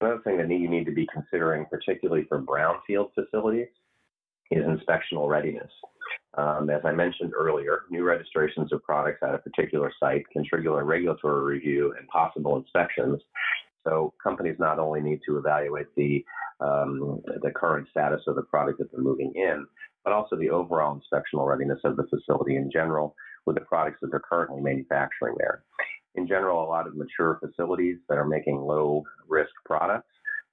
Another 0.00 0.20
thing 0.22 0.38
that 0.38 0.48
you 0.48 0.68
need 0.68 0.84
to 0.86 0.92
be 0.92 1.08
considering, 1.12 1.66
particularly 1.66 2.24
for 2.28 2.40
brownfield 2.40 3.10
facilities, 3.14 3.68
is 4.50 4.64
inspectional 4.64 5.28
readiness. 5.28 5.70
Um, 6.36 6.70
as 6.70 6.82
I 6.84 6.92
mentioned 6.92 7.32
earlier, 7.36 7.82
new 7.90 8.04
registrations 8.04 8.72
of 8.72 8.82
products 8.82 9.20
at 9.22 9.34
a 9.34 9.38
particular 9.38 9.92
site 9.98 10.24
can 10.32 10.44
trigger 10.44 10.80
a 10.80 10.84
regulatory 10.84 11.54
review 11.54 11.94
and 11.98 12.06
possible 12.08 12.56
inspections. 12.56 13.20
So 13.84 14.14
companies 14.22 14.56
not 14.58 14.78
only 14.78 15.00
need 15.00 15.20
to 15.26 15.38
evaluate 15.38 15.86
the 15.96 16.24
um, 16.60 17.22
the 17.42 17.50
current 17.50 17.86
status 17.90 18.20
of 18.26 18.34
the 18.34 18.42
product 18.42 18.78
that 18.78 18.90
they're 18.90 19.00
moving 19.00 19.32
in, 19.36 19.64
but 20.04 20.12
also 20.12 20.36
the 20.36 20.50
overall 20.50 21.00
inspectional 21.00 21.46
readiness 21.46 21.78
of 21.84 21.96
the 21.96 22.06
facility 22.10 22.56
in 22.56 22.70
general 22.70 23.14
with 23.46 23.56
the 23.56 23.62
products 23.62 23.98
that 24.02 24.10
they're 24.10 24.20
currently 24.20 24.60
manufacturing 24.60 25.36
there. 25.38 25.62
In 26.14 26.26
general, 26.26 26.62
a 26.62 26.68
lot 26.68 26.86
of 26.86 26.96
mature 26.96 27.38
facilities 27.40 27.98
that 28.08 28.18
are 28.18 28.26
making 28.26 28.60
low 28.60 29.04
risk 29.28 29.50
products 29.64 30.10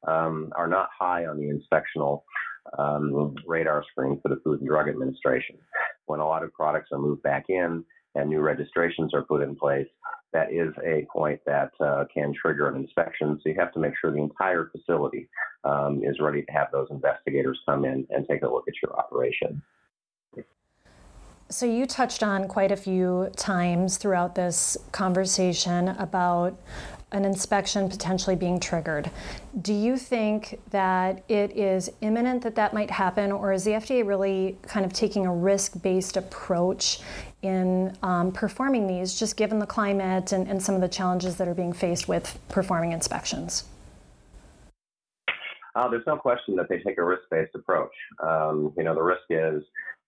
um, 0.07 0.52
are 0.56 0.68
not 0.68 0.90
high 0.98 1.25
on 1.25 1.40
the 1.40 1.48
inspectional 1.48 2.22
um, 2.78 3.36
radar 3.46 3.84
screen 3.92 4.19
for 4.22 4.30
the 4.30 4.42
Food 4.44 4.60
and 4.60 4.69
Drug 4.69 4.90
Administration. 4.90 5.57
When 6.06 6.19
a 6.19 6.28
lot 6.28 6.44
of 6.44 6.54
products 6.54 6.90
are 6.92 7.00
moved 7.00 7.24
back 7.24 7.46
in 7.50 7.84
and 8.16 8.30
new 8.30 8.40
registrations 8.40 9.13
are 9.13 9.24
put 9.24 9.42
in 9.42 9.56
place, 9.56 9.88
that 10.34 10.52
is 10.52 10.74
a 10.86 11.06
point 11.12 11.40
that 11.46 11.72
uh, 11.80 12.06
can 12.13 12.34
trigger 12.34 12.68
an 12.68 12.75
inspection. 12.75 13.40
So 13.42 13.50
you 13.50 13.56
have 13.57 13.74
to 13.74 13.80
make 13.80 13.94
sure 14.00 14.12
the 14.12 14.18
entire 14.18 14.69
facility 14.71 15.30
um, 15.64 16.02
is 16.04 16.19
ready 16.19 16.44
to 16.44 16.52
have 16.52 16.68
those 16.71 16.88
investigators 16.92 17.59
come 17.66 17.85
in 17.85 18.06
and 18.09 18.28
take 18.28 18.44
a 18.44 18.47
look 18.47 18.66
at 18.68 18.74
your 18.83 18.97
operation. 18.97 19.62
So, 21.47 21.68
you 21.68 21.85
touched 21.85 22.23
on 22.23 22.47
quite 22.47 22.71
a 22.71 22.75
few 22.75 23.30
times 23.35 23.97
throughout 23.97 24.33
this 24.33 24.78
conversation 24.92 25.90
about 25.90 26.57
an 27.11 27.23
inspection 27.23 27.87
potentially 27.87 28.35
being 28.35 28.59
triggered. 28.59 29.11
Do 29.61 29.71
you 29.71 29.95
think 29.95 30.59
that 30.71 31.23
it 31.30 31.56
is 31.56 31.92
imminent 32.02 32.42
that 32.44 32.56
that 32.56 32.73
might 32.73 32.90
happen, 32.90 33.31
or 33.31 33.54
is 33.54 33.64
the 33.64 33.71
FDA 33.71 34.06
really 34.06 34.57
kind 34.64 34.85
of 34.85 34.92
taking 34.92 35.28
a 35.28 35.33
risk 35.33 35.81
based 35.83 36.18
approach 36.18 36.99
in 37.44 37.95
um, 38.02 38.31
performing 38.31 38.87
these, 38.87 39.18
just 39.18 39.37
given 39.37 39.59
the 39.59 39.68
climate 39.68 40.31
and, 40.31 40.47
and 40.47 40.61
some 40.61 40.73
of 40.73 40.81
the 40.81 40.87
challenges 40.87 41.37
that 41.37 41.47
are 41.47 41.54
being 41.54 41.73
faced 41.73 42.07
with 42.07 42.40
performing 42.49 42.92
inspections? 42.92 43.66
Uh, 45.75 45.90
there's 45.90 46.07
no 46.07 46.18
question 46.18 46.56
that 46.56 46.69
they 46.69 46.80
take 46.80 46.97
a 46.97 47.04
risk-based 47.04 47.54
approach. 47.54 47.92
Um, 48.19 48.73
you 48.78 48.83
know, 48.83 48.95
the 48.95 49.04
risk 49.04 49.23
is, 49.30 49.61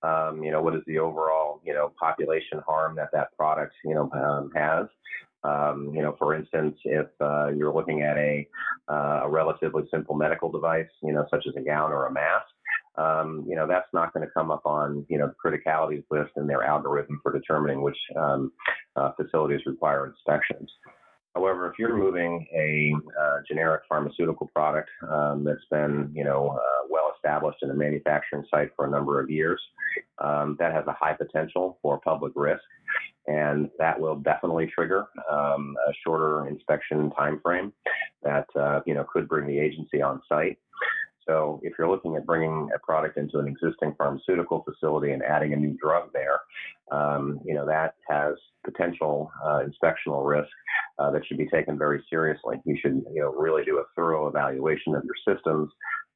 um, 0.03 0.43
you 0.43 0.51
know, 0.51 0.61
what 0.61 0.75
is 0.75 0.81
the 0.87 0.99
overall, 0.99 1.61
you 1.65 1.73
know, 1.73 1.91
population 1.99 2.61
harm 2.65 2.95
that 2.95 3.09
that 3.13 3.35
product, 3.37 3.73
you 3.83 3.93
know, 3.93 4.09
um, 4.13 4.51
has. 4.55 4.87
Um, 5.43 5.91
you 5.93 6.01
know, 6.01 6.15
for 6.17 6.35
instance, 6.35 6.77
if 6.83 7.07
uh, 7.21 7.47
you're 7.47 7.73
looking 7.73 8.01
at 8.01 8.17
a, 8.17 8.47
uh, 8.89 9.21
a 9.23 9.29
relatively 9.29 9.83
simple 9.91 10.15
medical 10.15 10.51
device, 10.51 10.89
you 11.03 11.13
know, 11.13 11.25
such 11.29 11.45
as 11.47 11.55
a 11.55 11.61
gown 11.61 11.91
or 11.91 12.07
a 12.07 12.11
mask, 12.11 12.47
um, 12.97 13.45
you 13.47 13.55
know, 13.55 13.67
that's 13.67 13.87
not 13.93 14.13
going 14.13 14.25
to 14.25 14.33
come 14.33 14.49
up 14.49 14.65
on, 14.65 15.05
you 15.07 15.19
know, 15.19 15.31
the 15.43 16.03
list 16.09 16.31
in 16.35 16.47
their 16.47 16.63
algorithm 16.63 17.19
for 17.21 17.31
determining 17.31 17.81
which 17.81 17.97
um, 18.15 18.51
uh, 18.95 19.11
facilities 19.13 19.61
require 19.65 20.07
inspections. 20.07 20.69
However, 21.35 21.69
if 21.69 21.77
you're 21.77 21.95
moving 21.95 22.47
a 22.55 22.93
uh, 23.21 23.37
generic 23.47 23.83
pharmaceutical 23.87 24.47
product 24.47 24.89
um, 25.07 25.43
that's 25.43 25.65
been, 25.69 26.11
you 26.13 26.23
know, 26.23 26.49
uh, 26.49 26.87
well 26.89 27.06
established 27.17 27.59
in 27.61 27.71
a 27.71 27.73
manufacturing 27.73 28.45
site 28.49 28.69
for 28.75 28.85
a 28.85 28.89
number 28.89 29.19
of 29.19 29.29
years, 29.29 29.61
um, 30.19 30.55
that 30.59 30.73
has 30.73 30.85
a 30.87 30.93
high 30.93 31.13
potential 31.13 31.77
for 31.81 31.99
public 31.99 32.31
risk, 32.35 32.63
and 33.27 33.69
that 33.77 33.99
will 33.99 34.15
definitely 34.15 34.67
trigger 34.67 35.07
um, 35.29 35.75
a 35.89 35.93
shorter 36.03 36.47
inspection 36.47 37.11
time 37.11 37.39
frame 37.43 37.73
that, 38.23 38.47
uh, 38.55 38.79
you 38.85 38.93
know, 38.93 39.05
could 39.11 39.27
bring 39.27 39.47
the 39.47 39.59
agency 39.59 40.01
on 40.01 40.21
site. 40.29 40.57
So 41.27 41.59
if 41.63 41.73
you're 41.77 41.89
looking 41.89 42.15
at 42.15 42.25
bringing 42.25 42.69
a 42.73 42.79
product 42.79 43.17
into 43.17 43.39
an 43.39 43.47
existing 43.47 43.95
pharmaceutical 43.97 44.63
facility 44.63 45.11
and 45.11 45.21
adding 45.21 45.53
a 45.53 45.57
new 45.57 45.77
drug 45.81 46.09
there, 46.13 46.39
um, 46.91 47.39
you 47.45 47.53
know 47.53 47.65
that 47.65 47.95
has 48.09 48.35
potential 48.63 49.31
uh, 49.43 49.63
inspectional 49.63 50.27
risk 50.27 50.49
uh, 50.99 51.11
that 51.11 51.25
should 51.25 51.37
be 51.37 51.47
taken 51.47 51.77
very 51.77 52.03
seriously. 52.09 52.57
You 52.65 52.77
should, 52.81 53.03
you 53.13 53.21
know, 53.21 53.31
really 53.31 53.63
do 53.63 53.77
a 53.77 53.83
thorough 53.95 54.27
evaluation 54.27 54.95
of 54.95 55.03
your 55.03 55.35
systems 55.35 55.71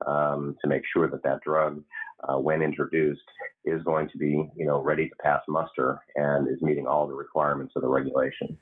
um, 0.05 0.55
to 0.61 0.67
make 0.67 0.83
sure 0.91 1.09
that 1.09 1.23
that 1.23 1.41
drug, 1.41 1.83
uh, 2.27 2.37
when 2.37 2.61
introduced, 2.61 3.21
is 3.65 3.81
going 3.83 4.09
to 4.09 4.17
be, 4.17 4.49
you 4.55 4.65
know, 4.65 4.81
ready 4.81 5.07
to 5.07 5.15
pass 5.21 5.41
muster 5.47 5.99
and 6.15 6.47
is 6.47 6.61
meeting 6.61 6.87
all 6.87 7.07
the 7.07 7.13
requirements 7.13 7.73
of 7.75 7.83
the 7.83 7.87
regulation. 7.87 8.57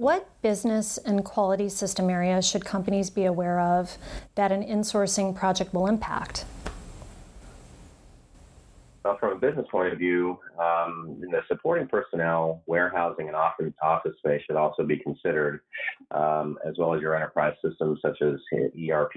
What 0.00 0.30
business 0.40 0.96
and 0.96 1.22
quality 1.26 1.68
system 1.68 2.08
areas 2.08 2.48
should 2.48 2.64
companies 2.64 3.10
be 3.10 3.26
aware 3.26 3.60
of 3.60 3.98
that 4.34 4.50
an 4.50 4.62
insourcing 4.62 5.36
project 5.36 5.74
will 5.74 5.86
impact? 5.86 6.46
Well, 9.04 9.18
from 9.20 9.32
a 9.32 9.38
business 9.38 9.66
point 9.70 9.92
of 9.92 9.98
view, 9.98 10.38
um, 10.58 11.18
the 11.20 11.42
supporting 11.48 11.86
personnel, 11.86 12.62
warehousing, 12.64 13.26
and 13.26 13.36
office, 13.36 13.74
office 13.82 14.14
space 14.20 14.40
should 14.46 14.56
also 14.56 14.84
be 14.84 14.96
considered, 14.96 15.60
um, 16.12 16.58
as 16.66 16.76
well 16.78 16.94
as 16.94 17.02
your 17.02 17.14
enterprise 17.14 17.52
systems 17.62 17.98
such 18.00 18.22
as 18.22 18.36
ERP, 18.54 19.16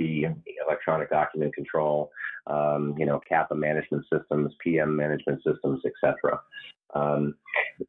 electronic 0.68 1.10
document 1.10 1.56
control, 1.56 2.12
um, 2.48 2.94
you 2.98 3.06
know, 3.06 3.22
CAPA 3.30 3.56
management 3.56 4.04
systems, 4.12 4.54
PM 4.60 4.98
management 4.98 5.42
systems, 5.48 5.82
etc. 5.86 6.42
Um, 6.96 7.36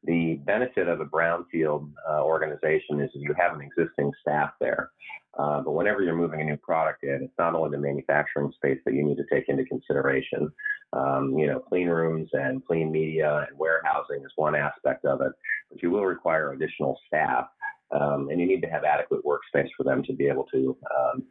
the 0.05 0.41
benefit 0.47 0.89
of 0.89 1.01
a 1.01 1.05
brownfield 1.05 1.91
uh, 2.09 2.23
organization 2.23 3.01
is 3.01 3.11
you 3.15 3.35
have 3.39 3.55
an 3.55 3.61
existing 3.61 4.13
staff 4.21 4.53
there. 4.61 4.91
Uh, 5.39 5.61
but 5.63 5.73
whenever 5.73 6.03
you're 6.03 6.15
moving 6.15 6.41
a 6.41 6.45
new 6.45 6.57
product 6.57 7.03
in, 7.03 7.21
it's 7.23 7.39
not 7.39 7.55
only 7.55 7.71
the 7.71 7.83
manufacturing 7.83 8.53
space 8.53 8.79
that 8.85 8.95
you 8.95 9.05
need 9.05 9.17
to 9.17 9.25
take 9.33 9.49
into 9.49 9.65
consideration. 9.65 10.51
Um, 10.93 11.37
you 11.37 11.49
know, 11.49 11.59
clean 11.59 11.89
rooms 11.89 12.31
and 12.33 12.65
clean 12.65 12.93
media 12.93 13.47
and 13.49 13.59
warehousing 13.59 14.23
is 14.25 14.33
one 14.37 14.55
aspect 14.55 15.05
of 15.05 15.21
it, 15.23 15.33
but 15.71 15.83
you 15.83 15.91
will 15.91 16.05
require 16.05 16.53
additional 16.53 16.99
staff. 17.07 17.47
Um, 17.91 18.29
and 18.31 18.41
you 18.41 18.47
need 18.47 18.63
to 18.63 18.69
have 18.69 18.85
adequate 18.85 19.21
workspace 19.25 19.69
for 19.77 19.85
them 19.85 20.03
to 20.05 20.13
be 20.13 20.27
able 20.27 20.45
to 20.45 20.77
um, 20.97 21.23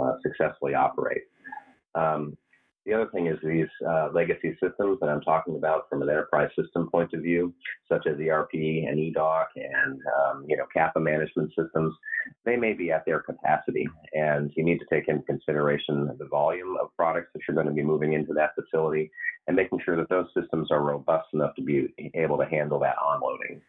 uh, 0.00 0.12
successfully 0.22 0.74
operate. 0.74 1.22
Um, 1.94 2.36
the 2.86 2.94
other 2.94 3.10
thing 3.12 3.26
is 3.26 3.36
these 3.42 3.66
uh, 3.86 4.08
legacy 4.14 4.56
systems 4.62 4.98
that 5.00 5.08
I'm 5.08 5.20
talking 5.20 5.56
about 5.56 5.88
from 5.90 6.02
an 6.02 6.08
enterprise 6.08 6.50
system 6.58 6.88
point 6.88 7.12
of 7.12 7.20
view, 7.20 7.52
such 7.88 8.06
as 8.06 8.16
ERP 8.18 8.52
and 8.54 8.96
eDoc 8.98 9.46
and 9.56 10.00
um, 10.20 10.44
you 10.48 10.56
know 10.56 10.64
CAPA 10.74 11.00
management 11.00 11.52
systems, 11.58 11.94
they 12.44 12.56
may 12.56 12.72
be 12.72 12.92
at 12.92 13.04
their 13.04 13.20
capacity, 13.20 13.88
and 14.12 14.52
you 14.56 14.64
need 14.64 14.78
to 14.78 14.86
take 14.88 15.08
into 15.08 15.24
consideration 15.24 16.16
the 16.18 16.26
volume 16.26 16.76
of 16.80 16.94
products 16.96 17.30
that 17.34 17.42
you're 17.46 17.56
going 17.56 17.66
to 17.66 17.72
be 17.72 17.82
moving 17.82 18.12
into 18.12 18.32
that 18.32 18.54
facility, 18.54 19.10
and 19.48 19.56
making 19.56 19.80
sure 19.84 19.96
that 19.96 20.08
those 20.08 20.28
systems 20.38 20.70
are 20.70 20.82
robust 20.82 21.26
enough 21.34 21.54
to 21.56 21.62
be 21.62 21.92
able 22.14 22.38
to 22.38 22.46
handle 22.46 22.78
that 22.78 22.96
onloading. 23.04 23.60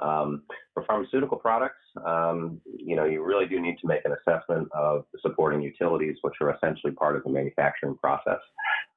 Um, 0.00 0.42
for 0.74 0.84
pharmaceutical 0.84 1.36
products, 1.36 1.80
um, 2.06 2.60
you 2.64 2.96
know, 2.96 3.04
you 3.04 3.22
really 3.22 3.46
do 3.46 3.60
need 3.60 3.78
to 3.80 3.86
make 3.86 4.04
an 4.04 4.12
assessment 4.12 4.68
of 4.72 5.04
the 5.12 5.18
supporting 5.22 5.60
utilities, 5.60 6.16
which 6.22 6.34
are 6.40 6.54
essentially 6.54 6.92
part 6.92 7.16
of 7.16 7.24
the 7.24 7.30
manufacturing 7.30 7.96
process. 7.96 8.40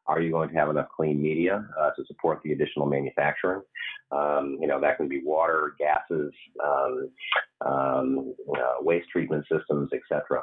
Are 0.06 0.22
you 0.22 0.32
going 0.32 0.50
to 0.50 0.56
have 0.56 0.70
enough 0.70 0.88
clean 0.96 1.22
media 1.22 1.66
uh, 1.80 1.92
to 1.92 2.06
support 2.08 2.42
the 2.44 2.52
additional 2.52 2.86
manufacturing? 2.86 3.62
Um, 4.12 4.58
you 4.60 4.68
know, 4.68 4.80
that 4.82 4.98
can 4.98 5.08
be 5.08 5.22
water, 5.24 5.76
gases, 5.80 6.34
um, 6.64 7.10
um, 7.66 8.36
uh, 8.56 8.76
waste 8.82 9.10
treatment 9.10 9.46
systems, 9.52 9.90
etc. 9.94 10.42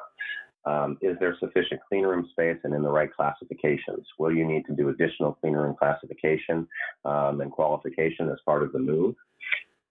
Um, 0.67 0.99
is 1.01 1.17
there 1.21 1.37
sufficient 1.41 1.81
cleanroom 1.91 2.29
space 2.31 2.59
and 2.65 2.75
in 2.75 2.83
the 2.83 2.91
right 2.91 3.13
classifications? 3.13 4.07
Will 4.19 4.33
you 4.33 4.47
need 4.47 4.67
to 4.67 4.75
do 4.75 4.91
additional 4.91 5.39
cleanroom 5.43 5.77
classification 5.77 6.67
um, 7.05 7.41
and 7.41 7.51
qualification 7.51 8.29
as 8.29 8.39
part 8.45 8.63
of 8.63 8.73
the 8.73 8.79
move? 8.79 9.15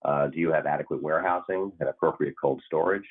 Uh, 0.04 0.28
do 0.28 0.40
you 0.40 0.52
have 0.52 0.66
adequate 0.66 1.02
warehousing 1.02 1.72
and 1.80 1.90
appropriate 1.90 2.36
cold 2.42 2.62
storage? 2.66 3.08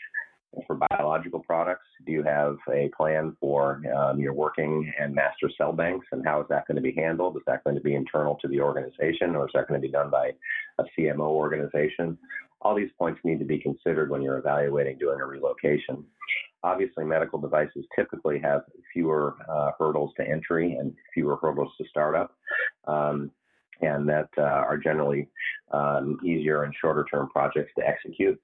For 0.67 0.79
biological 0.91 1.41
products, 1.41 1.85
do 2.07 2.13
you 2.13 2.23
have 2.23 2.57
a 2.73 2.91
plan 2.97 3.37
for 3.39 3.83
um, 3.95 4.19
your 4.19 4.33
working 4.33 4.91
and 4.99 5.15
master 5.15 5.51
cell 5.59 5.73
banks, 5.73 6.07
and 6.11 6.25
how 6.27 6.41
is 6.41 6.47
that 6.49 6.67
going 6.67 6.77
to 6.77 6.83
be 6.83 6.93
handled? 6.93 7.37
Is 7.37 7.43
that 7.47 7.63
going 7.65 7.77
to 7.77 7.83
be 7.83 7.95
internal 7.95 8.37
to 8.37 8.49
the 8.49 8.61
organization, 8.61 9.37
or 9.37 9.45
is 9.45 9.53
that 9.53 9.69
going 9.69 9.79
to 9.81 9.87
be 9.87 9.93
done 9.93 10.09
by 10.09 10.31
a 10.79 10.85
CMO 10.97 11.29
organization? 11.29 12.17
All 12.63 12.75
these 12.75 12.91
points 12.99 13.21
need 13.25 13.39
to 13.41 13.45
be 13.45 13.59
considered 13.59 14.11
when 14.11 14.23
you're 14.23 14.39
evaluating 14.39 14.97
doing 14.97 15.21
a 15.21 15.27
relocation. 15.27 16.03
Obviously, 16.65 17.05
medical 17.05 17.39
devices 17.39 17.85
typically 17.95 18.41
have 18.41 18.63
fewer 18.93 19.37
uh, 19.49 19.73
hurdles 19.79 20.13
to 20.17 20.27
entry 20.27 20.73
and 20.73 20.95
fewer 21.13 21.37
hurdles 21.37 21.73
to 21.79 21.85
startup. 21.89 22.35
Um, 22.87 23.31
and 23.81 24.09
that 24.09 24.29
uh, 24.37 24.43
are 24.43 24.77
generally 24.77 25.29
um, 25.73 26.19
easier 26.25 26.65
and 26.65 26.75
shorter 26.81 27.05
term 27.11 27.29
projects 27.29 27.73
to 27.79 27.87
execute. 27.87 28.41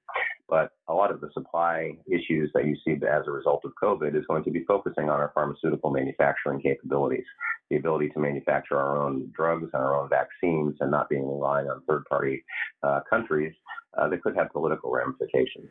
But 0.49 0.71
a 0.89 0.95
lot 0.95 1.11
of 1.11 1.21
the 1.21 1.31
supply 1.33 1.97
issues 2.07 2.51
that 2.55 2.67
you 2.67 2.77
see 2.85 2.93
as 3.07 3.27
a 3.27 3.31
result 3.31 3.63
of 3.65 3.73
COVID 3.83 4.17
is 4.17 4.27
going 4.27 4.45
to 4.45 4.51
be 4.51 4.65
focusing 4.65 5.05
on 5.05 5.21
our 5.21 5.33
pharmaceutical 5.35 5.91
manufacturing 5.91 6.61
capabilities, 6.61 7.25
the 7.71 7.77
ability 7.77 8.11
to 8.11 8.21
manufacture 8.21 8.77
our 8.77 9.03
own 9.03 9.33
drugs 9.35 9.71
and 9.73 9.83
our 9.83 9.99
own 9.99 10.09
vaccines 10.09 10.77
and 10.81 10.91
not 10.91 11.09
being 11.09 11.27
relying 11.27 11.69
on 11.69 11.83
third 11.89 12.05
party 12.09 12.45
uh, 12.83 13.01
countries 13.09 13.55
uh, 13.99 14.09
that 14.09 14.23
could 14.23 14.37
have 14.37 14.53
political 14.53 14.91
ramifications. 14.91 15.71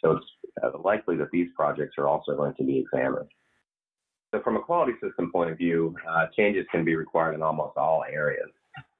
So 0.00 0.12
it's 0.12 0.26
uh, 0.62 0.78
likely 0.84 1.16
that 1.16 1.30
these 1.32 1.48
projects 1.56 1.96
are 1.98 2.08
also 2.08 2.36
going 2.36 2.54
to 2.54 2.64
be 2.64 2.78
examined. 2.78 3.28
So, 4.34 4.40
from 4.42 4.56
a 4.56 4.62
quality 4.62 4.92
system 5.02 5.30
point 5.30 5.50
of 5.50 5.58
view, 5.58 5.94
uh, 6.08 6.26
changes 6.34 6.64
can 6.72 6.84
be 6.86 6.96
required 6.96 7.34
in 7.34 7.42
almost 7.42 7.76
all 7.76 8.02
areas 8.10 8.48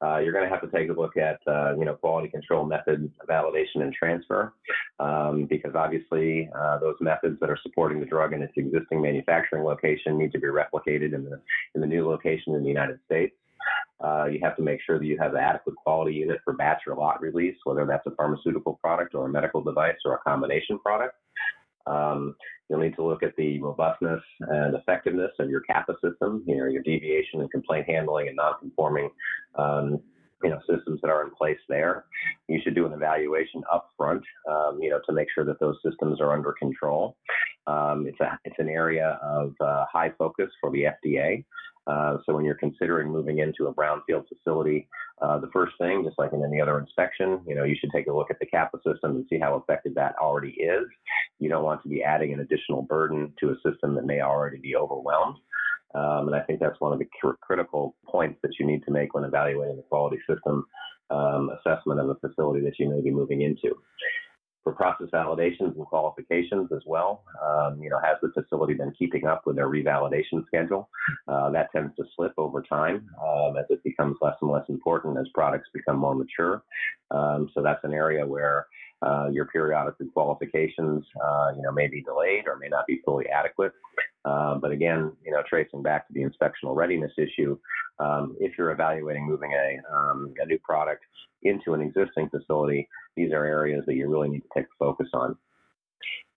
uh, 0.03 0.19
you're 0.19 0.33
going 0.33 0.45
to 0.45 0.51
have 0.51 0.61
to 0.61 0.77
take 0.77 0.91
a 0.91 0.93
look 0.93 1.17
at 1.17 1.41
uh, 1.47 1.75
you 1.77 1.85
know 1.85 1.95
quality 1.95 2.29
control 2.29 2.65
methods, 2.65 3.09
validation 3.29 3.83
and 3.83 3.93
transfer 3.93 4.53
um, 4.99 5.47
because 5.49 5.75
obviously 5.75 6.51
uh, 6.59 6.79
those 6.79 6.97
methods 7.01 7.39
that 7.41 7.51
are 7.51 7.59
supporting 7.63 8.01
the 8.01 8.07
drug 8.07 8.33
in 8.33 8.43
its 8.43 8.53
existing 8.57 9.01
manufacturing 9.01 9.65
location 9.65 10.19
need 10.19 10.33
to 10.33 10.39
be 10.39 10.49
replicated 10.49 11.15
in 11.15 11.25
the 11.25 11.41
in 11.75 11.81
the 11.81 11.87
new 11.87 12.07
location 12.07 12.55
in 12.55 12.63
the 12.63 12.69
United 12.69 12.99
States. 13.07 13.35
Uh, 14.03 14.25
you 14.25 14.41
have 14.43 14.57
to 14.57 14.63
make 14.63 14.81
sure 14.85 14.99
that 14.99 15.05
you 15.05 15.17
have 15.17 15.35
an 15.35 15.41
adequate 15.41 15.77
quality 15.77 16.15
unit 16.17 16.41
for 16.45 16.55
batch 16.55 16.83
or 16.89 16.97
lot 16.97 17.21
release, 17.21 17.57
whether 17.63 17.87
that's 17.87 18.07
a 18.07 18.11
pharmaceutical 18.17 18.79
product 18.83 19.15
or 19.15 19.27
a 19.27 19.29
medical 19.29 19.63
device 19.63 19.95
or 20.05 20.15
a 20.15 20.19
combination 20.19 20.77
product. 20.81 21.15
Um, 21.87 22.35
you'll 22.69 22.81
need 22.81 22.97
to 22.97 23.05
look 23.05 23.23
at 23.23 23.37
the 23.37 23.61
robustness 23.61 24.23
and 24.41 24.75
effectiveness 24.75 25.33
of 25.39 25.51
your 25.51 25.63
CAPA 25.63 25.95
system, 26.03 26.43
you 26.47 26.57
know, 26.57 26.67
your 26.67 26.83
deviation 26.83 27.41
and 27.41 27.51
complaint 27.51 27.87
handling 27.89 28.29
and 28.29 28.37
non-conforming, 28.37 29.11
um, 29.57 30.01
you 30.43 30.51
know, 30.51 30.59
systems 30.69 31.01
that 31.03 31.11
are 31.11 31.25
in 31.25 31.31
place 31.31 31.59
there. 31.69 32.05
You 32.49 32.61
should 32.63 32.75
do 32.75 32.87
an 32.87 32.93
evaluation 32.93 33.63
up 33.73 33.91
front, 33.97 34.23
um, 34.51 34.79
you 34.81 34.91
know, 34.91 35.01
to 35.07 35.13
make 35.13 35.29
sure 35.35 35.45
that 35.45 35.61
those 35.61 35.77
systems 35.85 36.21
are 36.21 36.33
under 36.33 36.53
control. 36.53 37.17
Um, 37.67 38.07
it's 38.07 38.21
a 38.21 38.39
it's 38.45 38.59
an 38.59 38.69
area 38.69 39.21
of 39.23 39.55
uh, 39.61 39.85
high 39.93 40.13
focus 40.19 40.51
for 40.61 40.71
the 40.71 40.85
FDA. 40.85 41.45
Uh, 41.87 42.19
so 42.25 42.35
when 42.35 42.45
you're 42.45 42.55
considering 42.55 43.11
moving 43.11 43.39
into 43.39 43.67
a 43.67 43.75
brownfield 43.75 44.25
facility, 44.29 44.89
uh, 45.21 45.39
the 45.39 45.51
first 45.53 45.73
thing, 45.79 46.05
just 46.05 46.19
like 46.19 46.33
in 46.33 46.45
any 46.45 46.61
other 46.61 46.79
inspection, 46.79 47.41
you 47.47 47.55
know, 47.55 47.65
you 47.65 47.77
should 47.79 47.91
take 47.93 48.07
a 48.07 48.13
look 48.13 48.31
at 48.31 48.39
the 48.39 48.47
CAPA 48.47 48.79
system 48.79 49.17
and 49.17 49.27
see 49.29 49.39
how 49.39 49.57
effective 49.57 49.95
that 49.95 50.15
already 50.21 50.51
is. 50.51 50.85
You 51.39 51.49
don't 51.49 51.65
want 51.65 51.83
to 51.83 51.89
be 51.89 52.03
adding 52.03 52.33
an 52.33 52.41
additional 52.41 52.83
burden 52.83 53.33
to 53.41 53.51
a 53.51 53.57
system 53.69 53.95
that 53.97 54.07
may 54.07 54.21
already 54.21 54.59
be 54.59 54.77
overwhelmed. 54.77 55.39
Um, 55.95 56.29
and 56.29 56.35
I 56.35 56.41
think 56.41 56.61
that's 56.61 56.81
one 56.81 56.93
of 56.93 56.99
the 56.99 57.09
cr- 57.21 57.37
critical 57.41 57.97
points 58.07 58.39
that 58.43 58.53
you 58.59 58.67
need 58.67 58.83
to 58.85 58.91
make 58.91 59.15
when 59.15 59.25
evaluating 59.25 59.77
the 59.77 59.83
quality 59.83 60.19
system 60.29 60.65
um, 61.11 61.51
assessment 61.51 62.01
of 62.01 62.09
a 62.09 62.15
facility 62.15 62.65
that 62.65 62.79
you 62.79 62.89
may 62.89 63.01
be 63.03 63.11
moving 63.11 63.43
into 63.43 63.77
for 64.63 64.73
process 64.73 65.09
validations 65.13 65.77
and 65.77 65.87
qualifications 65.87 66.71
as 66.73 66.83
well. 66.87 67.25
Um, 67.43 67.83
you 67.83 67.91
know, 67.91 67.99
has 68.03 68.17
the 68.23 68.31
facility 68.31 68.75
been 68.75 68.93
keeping 68.99 69.27
up 69.27 69.43
with 69.47 69.57
their 69.57 69.69
revalidation 69.69 70.47
schedule? 70.47 70.89
Uh, 71.29 71.51
that 71.51 71.71
tends 71.73 71.95
to 71.97 72.05
slip 72.17 72.33
over 72.39 72.63
time 72.63 73.09
um, 73.23 73.57
as 73.57 73.67
it 73.71 73.83
becomes 73.83 74.17
less 74.21 74.37
and 74.41 74.51
less 74.51 74.65
important 74.69 75.19
as 75.19 75.27
products 75.35 75.69
become 75.75 75.99
more 75.99 76.15
mature. 76.15 76.63
Um, 77.11 77.51
so 77.55 77.63
that's 77.63 77.85
an 77.85 77.93
area 77.93 78.27
where 78.27 78.67
uh, 79.03 79.29
your 79.33 79.47
periodic 79.47 79.95
qualifications, 80.13 81.05
uh, 81.23 81.53
you 81.57 81.63
know, 81.63 81.73
may 81.73 81.89
be 81.89 82.03
delayed 82.03 82.47
or 82.47 82.57
may 82.57 82.69
not 82.69 82.87
be 82.87 83.01
fully 83.05 83.27
adequate. 83.29 83.73
Uh, 84.25 84.55
but 84.55 84.71
again, 84.71 85.11
you 85.25 85.33
know, 85.33 85.43
tracing 85.49 85.83
back 85.83 86.07
to 86.07 86.13
the 86.13 86.21
inspectional 86.21 86.77
readiness 86.77 87.11
issue, 87.19 87.59
um, 87.99 88.37
if 88.39 88.53
you're 88.57 88.71
evaluating 88.71 89.27
moving 89.27 89.53
a, 89.53 89.93
um, 89.93 90.33
a 90.41 90.47
new 90.47 90.59
product 90.59 91.03
into 91.43 91.75
an 91.75 91.81
existing 91.81 92.29
facility, 92.31 92.89
these 93.17 93.33
are 93.33 93.45
areas 93.45 93.85
that 93.87 93.95
you 93.95 94.09
really 94.09 94.29
need 94.29 94.41
to 94.43 94.49
take 94.55 94.67
a 94.67 94.79
focus 94.79 95.09
on. 95.13 95.37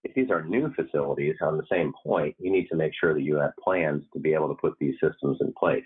If 0.04 0.14
these 0.14 0.30
are 0.30 0.44
new 0.44 0.72
facilities 0.74 1.36
on 1.40 1.56
the 1.56 1.66
same 1.70 1.92
point, 2.04 2.36
you 2.38 2.52
need 2.52 2.68
to 2.68 2.76
make 2.76 2.92
sure 2.98 3.12
that 3.14 3.22
you 3.22 3.36
have 3.36 3.52
plans 3.62 4.04
to 4.12 4.20
be 4.20 4.34
able 4.34 4.48
to 4.48 4.54
put 4.54 4.74
these 4.78 4.94
systems 5.02 5.38
in 5.40 5.52
place. 5.58 5.84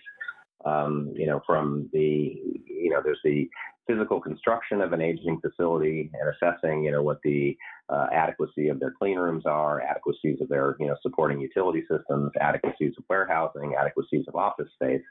Um, 0.64 1.12
you 1.14 1.26
know, 1.26 1.40
from 1.46 1.88
the, 1.92 2.38
you 2.66 2.90
know, 2.90 3.00
there's 3.02 3.20
the 3.24 3.48
physical 3.90 4.20
construction 4.20 4.80
of 4.80 4.92
an 4.92 5.00
aging 5.00 5.40
facility 5.40 6.11
and 6.14 6.35
assessing, 6.35 6.85
you 6.85 6.92
know, 6.92 7.02
what 7.02 7.20
the 7.25 7.56
uh, 7.88 8.06
adequacy 8.12 8.68
of 8.68 8.78
their 8.78 8.92
clean 8.92 9.18
rooms 9.18 9.44
are, 9.47 9.80
adequacies 9.80 10.38
of 10.40 10.49
their, 10.49 10.76
you 10.78 10.87
know, 10.87 10.97
supporting 11.02 11.40
utility 11.40 11.82
systems, 11.90 12.30
adequacies 12.40 12.94
of 12.97 13.04
warehousing, 13.09 13.75
adequacies 13.78 14.25
of 14.28 14.37
office 14.37 14.68
space. 14.75 15.02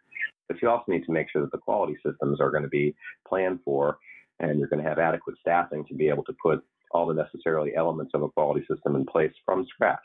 But 0.48 0.62
you 0.62 0.70
also 0.70 0.92
need 0.92 1.06
to 1.06 1.12
make 1.12 1.30
sure 1.30 1.42
that 1.42 1.52
the 1.52 1.58
quality 1.58 1.98
systems 2.06 2.40
are 2.40 2.52
going 2.52 2.64
to 2.64 2.70
be 2.70 2.96
planned 3.28 3.60
for 3.66 3.98
and 4.40 4.58
you're 4.58 4.70
going 4.70 4.82
to 4.82 4.88
have 4.88 5.00
adequate 5.00 5.36
staffing 5.42 5.86
to 5.86 5.94
be 5.94 6.08
able 6.08 6.24
to 6.24 6.34
put 6.42 6.64
all 6.92 7.06
the 7.06 7.14
necessarily 7.14 7.76
elements 7.76 8.12
of 8.14 8.24
a 8.24 8.30
quality 8.30 8.66
system 8.72 8.96
in 8.96 9.06
place 9.06 9.34
from 9.46 9.66
scratch. 9.68 10.00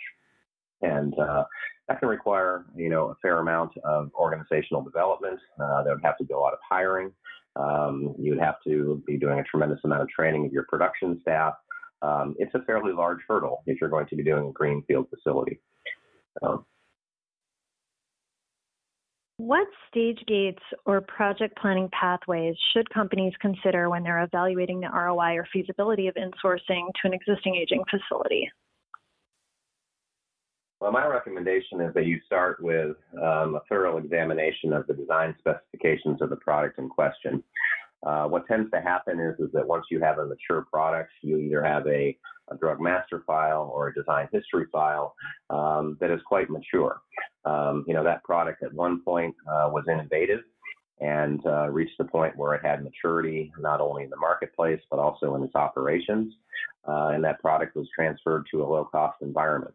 And 0.83 1.19
uh, 1.19 1.45
that 1.89 2.01
can 2.01 2.09
require, 2.09 2.67
you 2.77 2.91
know, 2.91 3.09
a 3.09 3.15
fair 3.23 3.39
amount 3.39 3.73
of 3.85 4.11
organizational 4.15 4.83
development. 4.83 5.39
Uh, 5.59 5.83
there 5.83 5.95
would 5.95 6.05
have 6.05 6.19
to 6.19 6.25
be 6.25 6.35
a 6.35 6.39
lot 6.39 6.53
of 6.53 6.59
hiring. 6.69 7.13
Um, 7.57 8.15
you'd 8.19 8.41
have 8.41 8.57
to 8.67 9.03
be 9.07 9.17
doing 9.17 9.39
a 9.39 9.45
tremendous 9.45 9.81
amount 9.85 10.03
of 10.03 10.09
training 10.09 10.47
of 10.47 10.53
your 10.53 10.67
production 10.69 11.19
staff. 11.23 11.55
Um, 12.03 12.35
it's 12.39 12.55
a 12.55 12.63
fairly 12.63 12.93
large 12.93 13.21
hurdle 13.29 13.63
if 13.67 13.81
you're 13.81 13.91
going 13.91 14.07
to 14.09 14.17
be 14.17 14.25
doing 14.25 14.49
a 14.49 14.53
greenfield 14.53 15.09
facility. 15.09 15.61
What 19.37 19.67
stage 19.89 20.21
gates 20.27 20.63
or 20.87 21.01
project 21.01 21.59
planning 21.59 21.89
pathways 21.99 22.55
should 22.73 22.89
companies 22.91 23.33
consider 23.41 23.91
when 23.91 24.05
they're 24.05 24.23
evaluating 24.23 24.81
the 24.81 24.89
ROI 24.89 25.35
or 25.35 25.47
feasibility 25.53 26.07
of 26.07 26.15
insourcing 26.15 26.87
to 27.03 27.07
an 27.09 27.15
existing 27.15 27.57
aging 27.57 27.83
facility? 27.91 28.49
Well, 30.85 30.93
my 30.93 31.07
recommendation 31.07 31.81
is 31.81 31.95
that 31.95 32.05
you 32.05 32.21
start 32.27 32.63
with 32.63 32.95
um, 33.15 33.55
a 33.55 33.63
thorough 33.71 33.97
examination 33.97 34.75
of 34.75 34.87
the 34.87 34.93
design 34.93 35.35
specifications 35.39 36.21
of 36.21 36.29
the 36.29 36.37
product 36.37 36.79
in 36.79 36.91
question. 36.91 37.43
Uh, 38.07 38.27
what 38.27 38.47
tends 38.47 38.71
to 38.71 38.83
happen 38.83 39.19
is, 39.19 39.35
is 39.41 39.51
that 39.55 39.67
once 39.67 39.87
you 39.91 39.99
have 40.01 40.19
a 40.19 40.27
mature 40.27 40.67
product, 40.71 41.11
you 41.23 41.39
either 41.39 41.65
have 41.65 41.87
a, 41.87 42.15
a 42.51 42.57
drug 42.61 42.83
master 42.83 43.23
file 43.27 43.73
or 43.75 43.89
a 43.89 43.95
design 43.95 44.29
history 44.31 44.67
file 44.71 45.15
um, 45.49 45.97
that 46.03 46.11
is 46.11 46.21
quite 46.27 46.51
mature. 46.51 47.01
Um, 47.47 47.87
you 47.89 47.95
know, 47.95 48.05
that 48.05 48.23
product 48.23 48.63
at 48.63 48.75
one 48.75 49.01
point 49.01 49.35
uh, 49.49 49.71
was 49.73 49.85
innovative 49.91 50.41
and 51.01 51.41
uh, 51.47 51.71
reached 51.71 51.97
the 51.97 52.05
point 52.05 52.37
where 52.37 52.53
it 52.53 52.63
had 52.63 52.85
maturity 52.85 53.51
not 53.59 53.81
only 53.81 54.05
in 54.05 54.11
the 54.11 54.19
marketplace 54.19 54.83
but 54.91 54.99
also 54.99 55.35
in 55.35 55.45
its 55.45 55.55
operations. 55.55 56.35
Uh, 56.87 57.09
and 57.15 57.25
that 57.25 57.41
product 57.41 57.75
was 57.75 57.89
transferred 57.95 58.45
to 58.51 58.63
a 58.63 58.67
low 58.67 58.85
cost 58.85 59.17
environment. 59.23 59.75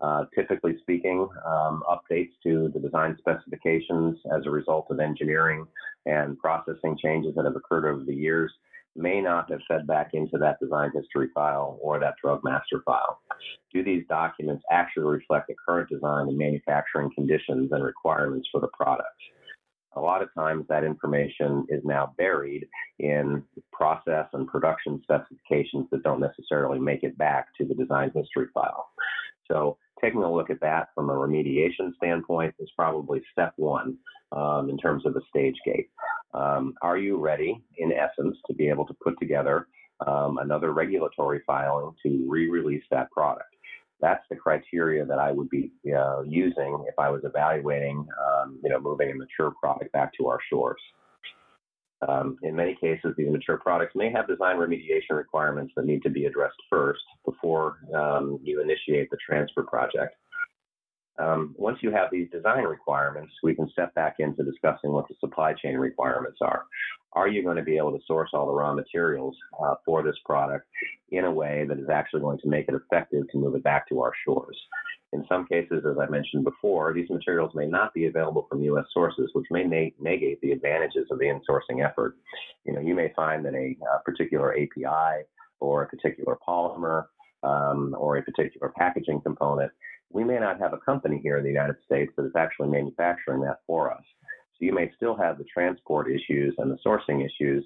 Uh, 0.00 0.24
typically 0.34 0.76
speaking, 0.80 1.26
um, 1.46 1.82
updates 1.88 2.32
to 2.42 2.70
the 2.74 2.80
design 2.80 3.16
specifications 3.18 4.18
as 4.36 4.44
a 4.44 4.50
result 4.50 4.86
of 4.90 5.00
engineering 5.00 5.66
and 6.04 6.38
processing 6.38 6.96
changes 7.02 7.34
that 7.34 7.46
have 7.46 7.56
occurred 7.56 7.86
over 7.86 8.04
the 8.04 8.14
years 8.14 8.52
may 8.94 9.20
not 9.20 9.50
have 9.50 9.60
fed 9.68 9.86
back 9.86 10.10
into 10.12 10.38
that 10.38 10.58
design 10.60 10.90
history 10.94 11.28
file 11.34 11.78
or 11.82 11.98
that 11.98 12.14
drug 12.22 12.40
master 12.44 12.82
file. 12.84 13.20
Do 13.72 13.82
these 13.82 14.04
documents 14.08 14.64
actually 14.70 15.04
reflect 15.04 15.48
the 15.48 15.54
current 15.66 15.88
design 15.88 16.28
and 16.28 16.38
manufacturing 16.38 17.10
conditions 17.14 17.70
and 17.72 17.84
requirements 17.84 18.48
for 18.50 18.60
the 18.60 18.68
product? 18.68 19.08
A 19.94 20.00
lot 20.00 20.22
of 20.22 20.28
times 20.34 20.66
that 20.68 20.84
information 20.84 21.66
is 21.70 21.80
now 21.84 22.14
buried 22.18 22.66
in 22.98 23.42
process 23.72 24.26
and 24.34 24.46
production 24.46 25.00
specifications 25.02 25.86
that 25.90 26.02
don't 26.02 26.20
necessarily 26.20 26.78
make 26.78 27.02
it 27.02 27.16
back 27.16 27.46
to 27.56 27.66
the 27.66 27.74
design 27.74 28.10
history 28.14 28.46
file. 28.52 28.88
So 29.50 29.78
taking 30.02 30.22
a 30.22 30.32
look 30.32 30.50
at 30.50 30.60
that 30.60 30.88
from 30.94 31.10
a 31.10 31.14
remediation 31.14 31.94
standpoint 31.96 32.54
is 32.58 32.70
probably 32.76 33.22
step 33.32 33.52
one 33.56 33.96
um, 34.32 34.68
in 34.70 34.76
terms 34.78 35.06
of 35.06 35.14
the 35.14 35.22
stage 35.28 35.56
gate. 35.64 35.88
Um, 36.34 36.74
are 36.82 36.98
you 36.98 37.18
ready, 37.18 37.62
in 37.78 37.92
essence, 37.92 38.36
to 38.46 38.54
be 38.54 38.68
able 38.68 38.86
to 38.86 38.94
put 39.02 39.18
together 39.18 39.68
um, 40.06 40.38
another 40.38 40.72
regulatory 40.72 41.40
filing 41.46 41.92
to 42.04 42.26
re-release 42.28 42.84
that 42.90 43.10
product? 43.10 43.48
That's 44.00 44.24
the 44.28 44.36
criteria 44.36 45.06
that 45.06 45.18
I 45.18 45.32
would 45.32 45.48
be 45.48 45.72
uh, 45.96 46.22
using 46.22 46.84
if 46.86 46.98
I 46.98 47.08
was 47.08 47.22
evaluating, 47.24 48.06
um, 48.26 48.60
you 48.62 48.68
know, 48.68 48.78
moving 48.78 49.10
a 49.10 49.14
mature 49.14 49.52
product 49.58 49.92
back 49.92 50.12
to 50.18 50.28
our 50.28 50.38
shores. 50.50 50.80
Um, 52.06 52.36
in 52.42 52.54
many 52.54 52.74
cases, 52.74 53.14
these 53.16 53.30
mature 53.30 53.56
products 53.56 53.94
may 53.94 54.12
have 54.12 54.28
design 54.28 54.56
remediation 54.56 55.16
requirements 55.16 55.72
that 55.76 55.86
need 55.86 56.02
to 56.02 56.10
be 56.10 56.26
addressed 56.26 56.60
first 56.68 57.02
before 57.24 57.78
um, 57.94 58.38
you 58.42 58.60
initiate 58.60 59.10
the 59.10 59.16
transfer 59.26 59.62
project. 59.62 60.14
Um, 61.18 61.54
once 61.56 61.78
you 61.80 61.90
have 61.92 62.10
these 62.12 62.28
design 62.30 62.64
requirements, 62.64 63.32
we 63.42 63.54
can 63.54 63.70
step 63.70 63.94
back 63.94 64.16
into 64.18 64.44
discussing 64.44 64.92
what 64.92 65.08
the 65.08 65.14
supply 65.20 65.54
chain 65.54 65.76
requirements 65.76 66.38
are. 66.42 66.64
Are 67.14 67.28
you 67.28 67.42
going 67.42 67.56
to 67.56 67.62
be 67.62 67.78
able 67.78 67.92
to 67.92 68.04
source 68.06 68.30
all 68.34 68.46
the 68.46 68.52
raw 68.52 68.74
materials 68.74 69.34
uh, 69.64 69.76
for 69.84 70.02
this 70.02 70.16
product 70.26 70.66
in 71.10 71.24
a 71.24 71.32
way 71.32 71.64
that 71.66 71.78
is 71.78 71.88
actually 71.88 72.20
going 72.20 72.38
to 72.40 72.48
make 72.48 72.68
it 72.68 72.74
effective 72.74 73.24
to 73.30 73.38
move 73.38 73.54
it 73.54 73.62
back 73.62 73.88
to 73.88 74.02
our 74.02 74.12
shores? 74.26 74.58
In 75.16 75.24
some 75.28 75.46
cases, 75.46 75.82
as 75.90 75.96
I 75.98 76.06
mentioned 76.10 76.44
before, 76.44 76.92
these 76.92 77.08
materials 77.08 77.52
may 77.54 77.66
not 77.66 77.94
be 77.94 78.06
available 78.06 78.46
from 78.50 78.62
U.S. 78.64 78.84
sources, 78.92 79.30
which 79.32 79.46
may 79.50 79.64
negate 79.98 80.40
the 80.42 80.52
advantages 80.52 81.06
of 81.10 81.18
the 81.18 81.24
insourcing 81.24 81.82
effort. 81.82 82.16
You 82.64 82.74
know, 82.74 82.80
you 82.80 82.94
may 82.94 83.12
find 83.16 83.42
that 83.46 83.54
a, 83.54 83.76
a 83.94 84.02
particular 84.04 84.52
API 84.52 85.24
or 85.58 85.82
a 85.82 85.88
particular 85.88 86.36
polymer 86.46 87.06
um, 87.42 87.96
or 87.98 88.18
a 88.18 88.22
particular 88.22 88.70
packaging 88.76 89.22
component, 89.22 89.72
we 90.10 90.22
may 90.22 90.38
not 90.38 90.60
have 90.60 90.74
a 90.74 90.78
company 90.78 91.18
here 91.22 91.38
in 91.38 91.44
the 91.44 91.50
United 91.50 91.76
States 91.86 92.12
that 92.16 92.26
is 92.26 92.36
actually 92.36 92.68
manufacturing 92.68 93.40
that 93.40 93.60
for 93.66 93.90
us. 93.90 94.02
So 94.52 94.66
you 94.66 94.74
may 94.74 94.90
still 94.96 95.16
have 95.16 95.38
the 95.38 95.44
transport 95.44 96.10
issues 96.10 96.54
and 96.58 96.70
the 96.70 96.78
sourcing 96.86 97.24
issues 97.24 97.64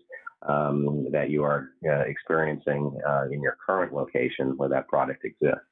um, 0.48 1.08
that 1.10 1.30
you 1.30 1.42
are 1.42 1.70
uh, 1.84 2.04
experiencing 2.06 2.96
uh, 3.06 3.24
in 3.30 3.42
your 3.42 3.56
current 3.64 3.92
location 3.92 4.56
where 4.56 4.68
that 4.68 4.86
product 4.86 5.24
exists. 5.24 5.69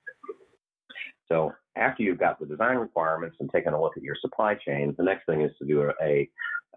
So 1.31 1.53
after 1.77 2.03
you've 2.03 2.19
got 2.19 2.41
the 2.41 2.47
design 2.47 2.77
requirements 2.77 3.37
and 3.41 3.51
taken 3.51 3.73
a 3.73 3.81
look 3.81 3.97
at 3.97 4.03
your 4.03 4.17
supply 4.21 4.55
chain, 4.55 4.95
the 4.97 5.05
next 5.05 5.27
thing 5.27 5.43
is 5.43 5.51
to 5.59 5.67
do 5.67 5.91
a, 6.03 6.29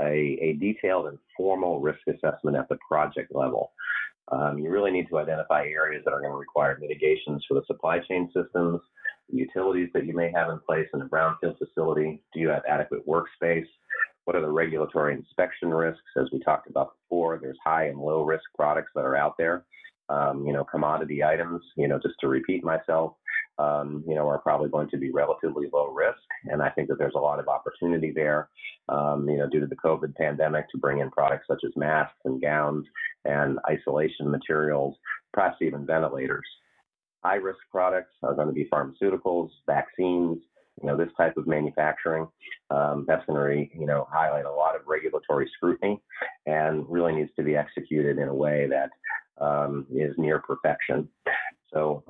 a, 0.02 0.12
a 0.42 0.58
detailed 0.60 1.08
and 1.08 1.18
formal 1.36 1.80
risk 1.80 2.00
assessment 2.08 2.58
at 2.58 2.70
the 2.70 2.78
project 2.88 3.34
level. 3.34 3.72
Um, 4.32 4.60
you 4.60 4.70
really 4.70 4.92
need 4.92 5.10
to 5.10 5.20
identify 5.20 5.66
areas 5.66 6.04
that 6.06 6.14
are 6.14 6.22
going 6.22 6.32
to 6.32 6.38
require 6.38 6.78
mitigations 6.80 7.44
for 7.48 7.56
the 7.56 7.66
supply 7.68 8.00
chain 8.00 8.32
systems, 8.34 8.80
utilities 9.30 9.90
that 9.94 10.06
you 10.06 10.16
may 10.16 10.32
have 10.34 10.50
in 10.50 10.60
place 10.60 10.88
in 10.94 11.02
a 11.02 11.06
brownfield 11.06 11.58
facility. 11.58 12.22
Do 12.34 12.40
you 12.40 12.50
have 12.50 12.64
adequate 12.68 13.08
workspace? 13.08 13.68
What 14.26 14.36
are 14.36 14.42
the 14.42 14.52
regulatory 14.52 15.16
inspection 15.16 15.70
risks? 15.70 16.02
As 16.18 16.28
we 16.32 16.40
talked 16.40 16.70
about 16.70 16.94
before, 17.04 17.40
there's 17.42 17.58
high 17.64 17.88
and 17.88 18.00
low 18.00 18.24
risk 18.24 18.44
products 18.56 18.92
that 18.96 19.06
are 19.06 19.16
out 19.16 19.38
there. 19.38 19.66
Um, 20.10 20.46
you 20.46 20.52
know, 20.52 20.66
commodity 20.66 21.24
items, 21.24 21.62
you 21.78 21.88
know, 21.88 21.98
just 21.98 22.16
to 22.20 22.28
repeat 22.28 22.64
myself, 22.66 23.14
um, 23.62 24.04
you 24.08 24.16
know, 24.16 24.28
are 24.28 24.40
probably 24.40 24.70
going 24.70 24.90
to 24.90 24.98
be 24.98 25.12
relatively 25.12 25.68
low 25.72 25.88
risk. 25.88 26.20
And 26.46 26.62
I 26.62 26.70
think 26.70 26.88
that 26.90 26.98
there's 26.98 27.16
a 27.16 27.20
lot 27.20 27.40
of 27.40 27.48
opportunity 27.48 28.12
there, 28.12 28.50
um, 28.90 29.30
you 29.30 29.38
know, 29.38 29.48
due 29.48 29.60
to 29.60 29.68
the 29.68 29.76
COVID 29.76 30.16
pandemic 30.16 30.70
to 30.70 30.78
bring 30.78 31.00
in 31.00 31.12
products 31.12 31.46
such 31.48 31.62
as 31.66 31.72
masks 31.76 32.18
and 32.26 32.42
gowns 32.42 32.86
and 33.26 33.60
isolation 33.70 34.32
materials, 34.32 34.96
perhaps 35.34 35.58
even 35.62 35.86
ventilators. 35.86 36.48
High 37.24 37.36
risk 37.36 37.60
products 37.72 38.14
are 38.24 38.34
going 38.34 38.48
to 38.48 38.54
be 38.54 38.68
pharmaceuticals, 38.74 39.50
vaccines, 39.68 40.40
you 40.82 40.88
know, 40.88 40.98
this 40.98 41.12
type 41.16 41.38
of 41.38 41.46
manufacturing. 41.46 42.28
Um, 42.72 43.06
that's 43.08 43.26
going 43.28 43.38
to, 43.38 43.46
re, 43.46 43.72
you 43.78 43.86
know, 43.86 44.08
highlight 44.12 44.46
a 44.46 44.52
lot 44.52 44.76
of 44.76 44.82
regulatory 44.88 45.48
scrutiny 45.56 46.02
and 46.48 46.86
really 46.90 47.14
needs 47.14 47.30
to 47.36 47.44
be 47.44 47.56
executed 47.56 48.18
in 48.18 48.28
a 48.28 48.34
way 48.34 48.68
that 48.70 48.90
um, 49.40 49.86
is 49.94 50.16
near 50.18 50.40
perfection. 50.40 51.08
So 51.72 52.04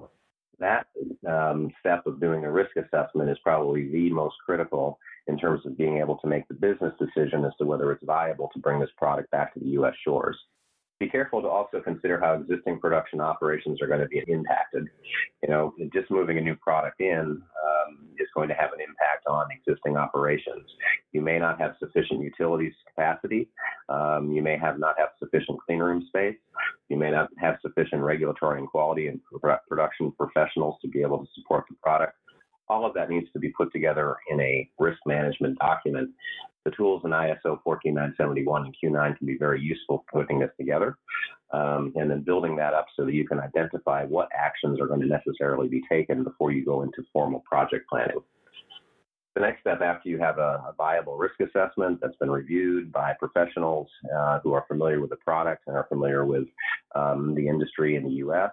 that 0.61 0.87
um, 1.27 1.69
step 1.79 2.05
of 2.07 2.19
doing 2.19 2.45
a 2.45 2.51
risk 2.51 2.71
assessment 2.77 3.29
is 3.29 3.37
probably 3.43 3.91
the 3.91 4.09
most 4.09 4.35
critical 4.45 4.97
in 5.27 5.37
terms 5.37 5.65
of 5.65 5.77
being 5.77 5.97
able 5.97 6.17
to 6.17 6.27
make 6.27 6.47
the 6.47 6.53
business 6.53 6.93
decision 6.99 7.45
as 7.45 7.51
to 7.59 7.65
whether 7.65 7.91
it's 7.91 8.05
viable 8.05 8.49
to 8.53 8.59
bring 8.59 8.79
this 8.79 8.89
product 8.97 9.29
back 9.31 9.53
to 9.53 9.59
the 9.59 9.69
U.S. 9.69 9.93
shores. 10.03 10.37
Be 11.01 11.09
careful 11.09 11.41
to 11.41 11.47
also 11.47 11.81
consider 11.81 12.19
how 12.19 12.35
existing 12.35 12.79
production 12.79 13.21
operations 13.21 13.81
are 13.81 13.87
going 13.87 14.01
to 14.01 14.07
be 14.07 14.23
impacted. 14.27 14.87
You 15.41 15.49
know, 15.49 15.73
just 15.91 16.11
moving 16.11 16.37
a 16.37 16.41
new 16.41 16.55
product 16.55 17.01
in 17.01 17.41
um, 17.41 17.97
is 18.19 18.27
going 18.35 18.47
to 18.49 18.53
have 18.53 18.71
an 18.71 18.81
impact 18.81 19.25
on 19.27 19.47
existing 19.49 19.97
operations. 19.97 20.69
You 21.11 21.21
may 21.21 21.39
not 21.39 21.59
have 21.59 21.73
sufficient 21.79 22.21
utilities 22.21 22.73
capacity. 22.87 23.49
Um, 23.89 24.31
you 24.31 24.43
may 24.43 24.59
have 24.59 24.77
not 24.77 24.93
have 24.99 25.09
sufficient 25.17 25.57
cleanroom 25.67 26.05
space. 26.05 26.37
You 26.89 26.97
may 26.97 27.09
not 27.09 27.29
have 27.39 27.57
sufficient 27.63 28.03
regulatory 28.03 28.59
and 28.59 28.67
quality 28.67 29.07
and 29.07 29.19
production 29.67 30.11
professionals 30.11 30.75
to 30.83 30.87
be 30.87 31.01
able 31.01 31.17
to 31.17 31.27
support 31.33 31.65
the 31.67 31.75
product. 31.81 32.13
All 32.71 32.85
of 32.85 32.93
that 32.95 33.09
needs 33.09 33.27
to 33.33 33.39
be 33.39 33.49
put 33.49 33.71
together 33.71 34.15
in 34.31 34.39
a 34.39 34.69
risk 34.79 34.99
management 35.05 35.59
document 35.59 36.09
the 36.63 36.71
tools 36.71 37.01
in 37.05 37.11
ISO 37.11 37.59
14971 37.63 38.65
and 38.65 38.75
Q9 38.75 39.17
can 39.17 39.27
be 39.27 39.37
very 39.37 39.61
useful 39.61 40.05
for 40.11 40.21
putting 40.21 40.39
this 40.39 40.51
together 40.59 40.97
um, 41.51 41.91
and 41.95 42.09
then 42.09 42.21
building 42.21 42.55
that 42.57 42.73
up 42.73 42.85
so 42.95 43.05
that 43.05 43.13
you 43.13 43.27
can 43.27 43.39
identify 43.39 44.05
what 44.05 44.29
actions 44.33 44.79
are 44.79 44.87
going 44.87 45.01
to 45.01 45.07
necessarily 45.07 45.67
be 45.67 45.81
taken 45.89 46.23
before 46.23 46.51
you 46.51 46.63
go 46.63 46.83
into 46.83 47.03
formal 47.11 47.43
project 47.49 47.89
planning. 47.89 48.19
The 49.33 49.41
next 49.41 49.61
step 49.61 49.81
after 49.81 50.09
you 50.09 50.19
have 50.19 50.37
a, 50.37 50.65
a 50.69 50.73
viable 50.77 51.17
risk 51.17 51.39
assessment 51.39 51.99
that's 52.01 52.17
been 52.17 52.29
reviewed 52.29 52.91
by 52.91 53.13
professionals 53.17 53.87
uh, 54.15 54.39
who 54.43 54.53
are 54.53 54.65
familiar 54.67 54.99
with 54.99 55.09
the 55.09 55.15
product 55.15 55.63
and 55.67 55.75
are 55.75 55.87
familiar 55.87 56.25
with 56.25 56.47
um, 56.95 57.33
the 57.33 57.47
industry 57.47 57.95
in 57.95 58.03
the 58.03 58.15
U.S. 58.25 58.51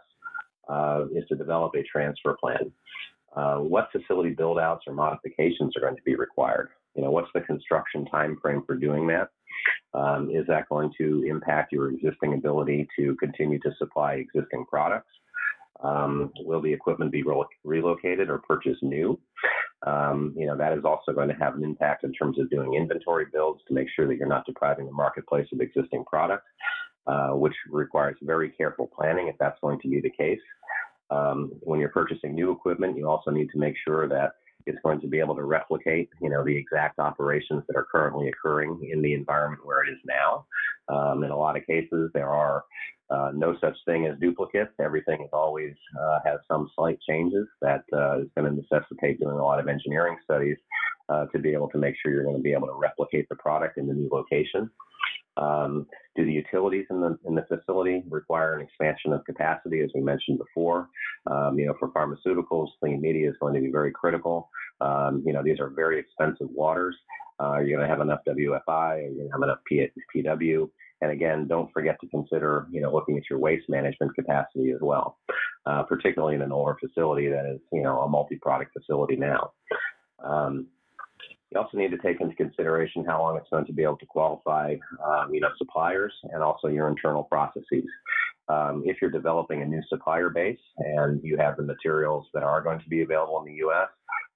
Uh, 0.68 1.06
is 1.14 1.24
to 1.28 1.34
develop 1.34 1.74
a 1.74 1.82
transfer 1.82 2.36
plan. 2.40 2.72
Uh, 3.36 3.58
what 3.58 3.90
facility 3.92 4.30
build 4.30 4.58
outs 4.58 4.84
or 4.86 4.94
modifications 4.94 5.76
are 5.76 5.80
going 5.80 5.96
to 5.96 6.02
be 6.02 6.16
required? 6.16 6.70
You 6.94 7.02
know, 7.02 7.10
what's 7.10 7.30
the 7.34 7.40
construction 7.42 8.06
time 8.06 8.38
frame 8.40 8.62
for 8.66 8.74
doing 8.74 9.06
that? 9.08 9.28
Um, 9.94 10.30
is 10.30 10.46
that 10.48 10.68
going 10.68 10.92
to 10.98 11.24
impact 11.28 11.72
your 11.72 11.90
existing 11.90 12.34
ability 12.34 12.88
to 12.98 13.16
continue 13.16 13.58
to 13.60 13.70
supply 13.78 14.14
existing 14.14 14.64
products? 14.68 15.10
Um, 15.80 16.32
will 16.40 16.60
the 16.60 16.72
equipment 16.72 17.12
be 17.12 17.22
re- 17.22 17.44
relocated 17.64 18.30
or 18.30 18.38
purchased 18.38 18.82
new? 18.82 19.18
Um, 19.86 20.34
you 20.36 20.46
know, 20.46 20.56
that 20.56 20.76
is 20.76 20.84
also 20.84 21.12
going 21.12 21.28
to 21.28 21.34
have 21.36 21.54
an 21.54 21.62
impact 21.62 22.02
in 22.02 22.12
terms 22.12 22.38
of 22.40 22.50
doing 22.50 22.74
inventory 22.74 23.26
builds 23.32 23.60
to 23.68 23.74
make 23.74 23.88
sure 23.94 24.08
that 24.08 24.16
you're 24.16 24.26
not 24.26 24.44
depriving 24.44 24.86
the 24.86 24.92
marketplace 24.92 25.46
of 25.52 25.60
existing 25.60 26.04
product, 26.04 26.44
uh, 27.06 27.28
which 27.28 27.54
requires 27.70 28.16
very 28.22 28.50
careful 28.50 28.88
planning 28.88 29.28
if 29.28 29.36
that's 29.38 29.58
going 29.60 29.78
to 29.80 29.88
be 29.88 30.00
the 30.00 30.10
case. 30.10 30.40
Um, 31.10 31.52
when 31.60 31.80
you're 31.80 31.88
purchasing 31.88 32.34
new 32.34 32.52
equipment, 32.52 32.96
you 32.96 33.08
also 33.08 33.30
need 33.30 33.50
to 33.50 33.58
make 33.58 33.74
sure 33.84 34.08
that 34.08 34.32
it's 34.66 34.78
going 34.82 35.00
to 35.00 35.08
be 35.08 35.18
able 35.18 35.34
to 35.34 35.44
replicate, 35.44 36.10
you 36.20 36.28
know, 36.28 36.44
the 36.44 36.56
exact 36.56 36.98
operations 36.98 37.62
that 37.68 37.76
are 37.76 37.86
currently 37.90 38.28
occurring 38.28 38.78
in 38.92 39.00
the 39.00 39.14
environment 39.14 39.64
where 39.64 39.82
it 39.82 39.90
is 39.90 39.98
now. 40.04 40.46
Um, 40.88 41.24
in 41.24 41.30
a 41.30 41.36
lot 41.36 41.56
of 41.56 41.66
cases, 41.66 42.10
there 42.12 42.28
are 42.28 42.64
uh, 43.10 43.30
no 43.34 43.56
such 43.60 43.76
thing 43.86 44.06
as 44.06 44.18
duplicates. 44.18 44.72
Everything 44.80 45.22
is 45.22 45.30
always 45.32 45.74
uh, 45.98 46.18
has 46.24 46.38
some 46.46 46.70
slight 46.76 46.98
changes 47.08 47.46
that 47.62 47.84
uh, 47.92 48.20
is 48.20 48.28
going 48.36 48.50
to 48.50 48.60
necessitate 48.60 49.20
doing 49.20 49.38
a 49.38 49.44
lot 49.44 49.60
of 49.60 49.68
engineering 49.68 50.16
studies 50.24 50.56
uh, 51.08 51.24
to 51.26 51.38
be 51.38 51.52
able 51.52 51.68
to 51.70 51.78
make 51.78 51.94
sure 52.02 52.12
you're 52.12 52.24
going 52.24 52.36
to 52.36 52.42
be 52.42 52.52
able 52.52 52.66
to 52.66 52.74
replicate 52.74 53.26
the 53.30 53.36
product 53.36 53.78
in 53.78 53.86
the 53.86 53.94
new 53.94 54.08
location. 54.12 54.70
Um, 55.36 55.86
do 56.16 56.24
the 56.24 56.32
utilities 56.32 56.86
in 56.90 57.00
the 57.00 57.16
in 57.26 57.34
the 57.36 57.46
facility 57.48 58.02
require 58.08 58.54
an 58.54 58.62
expansion 58.62 59.12
of 59.12 59.24
capacity, 59.24 59.80
as 59.80 59.90
we 59.94 60.00
mentioned 60.00 60.38
before? 60.38 60.88
Um, 61.30 61.58
you 61.58 61.66
know, 61.66 61.74
for 61.78 61.90
pharmaceuticals, 61.90 62.68
clean 62.80 63.00
media 63.00 63.30
is 63.30 63.36
going 63.40 63.54
to 63.54 63.60
be 63.60 63.70
very 63.70 63.92
critical. 63.92 64.50
Um, 64.80 65.22
you 65.24 65.32
know, 65.32 65.42
these 65.42 65.60
are 65.60 65.68
very 65.68 65.98
expensive 66.00 66.48
waters. 66.50 66.96
Uh, 67.40 67.58
you're 67.58 67.78
going 67.78 67.88
to 67.88 67.94
have 67.94 68.00
enough 68.00 68.20
WFI, 68.26 69.02
you're 69.02 69.14
going 69.14 69.28
to 69.28 69.32
have 69.32 69.42
enough 69.42 69.58
P- 69.64 69.88
PW, 70.14 70.68
and 71.00 71.12
again, 71.12 71.46
don't 71.46 71.72
forget 71.72 71.96
to 72.00 72.08
consider, 72.08 72.66
you 72.70 72.80
know, 72.80 72.92
looking 72.92 73.16
at 73.16 73.30
your 73.30 73.38
waste 73.38 73.68
management 73.68 74.14
capacity 74.16 74.72
as 74.72 74.80
well, 74.80 75.18
uh, 75.66 75.84
particularly 75.84 76.34
in 76.34 76.42
an 76.42 76.50
older 76.50 76.76
facility 76.80 77.28
that 77.28 77.46
is, 77.46 77.60
you 77.72 77.82
know, 77.82 78.00
a 78.00 78.08
multi-product 78.08 78.72
facility 78.72 79.14
now. 79.14 79.52
Um, 80.24 80.66
you 81.50 81.58
also 81.58 81.78
need 81.78 81.90
to 81.90 81.98
take 81.98 82.20
into 82.20 82.34
consideration 82.34 83.04
how 83.04 83.20
long 83.20 83.36
it's 83.36 83.48
going 83.50 83.64
to 83.66 83.72
be 83.72 83.82
able 83.82 83.96
to 83.96 84.06
qualify, 84.06 84.74
um, 85.04 85.32
you 85.32 85.40
know, 85.40 85.48
suppliers 85.56 86.12
and 86.32 86.42
also 86.42 86.68
your 86.68 86.88
internal 86.88 87.24
processes. 87.24 87.84
Um, 88.48 88.82
if 88.86 88.96
you're 89.00 89.10
developing 89.10 89.62
a 89.62 89.66
new 89.66 89.82
supplier 89.88 90.30
base 90.30 90.58
and 90.78 91.22
you 91.22 91.36
have 91.36 91.56
the 91.56 91.62
materials 91.62 92.26
that 92.32 92.42
are 92.42 92.62
going 92.62 92.80
to 92.80 92.88
be 92.88 93.02
available 93.02 93.38
in 93.40 93.46
the 93.46 93.58
U.S., 93.58 93.88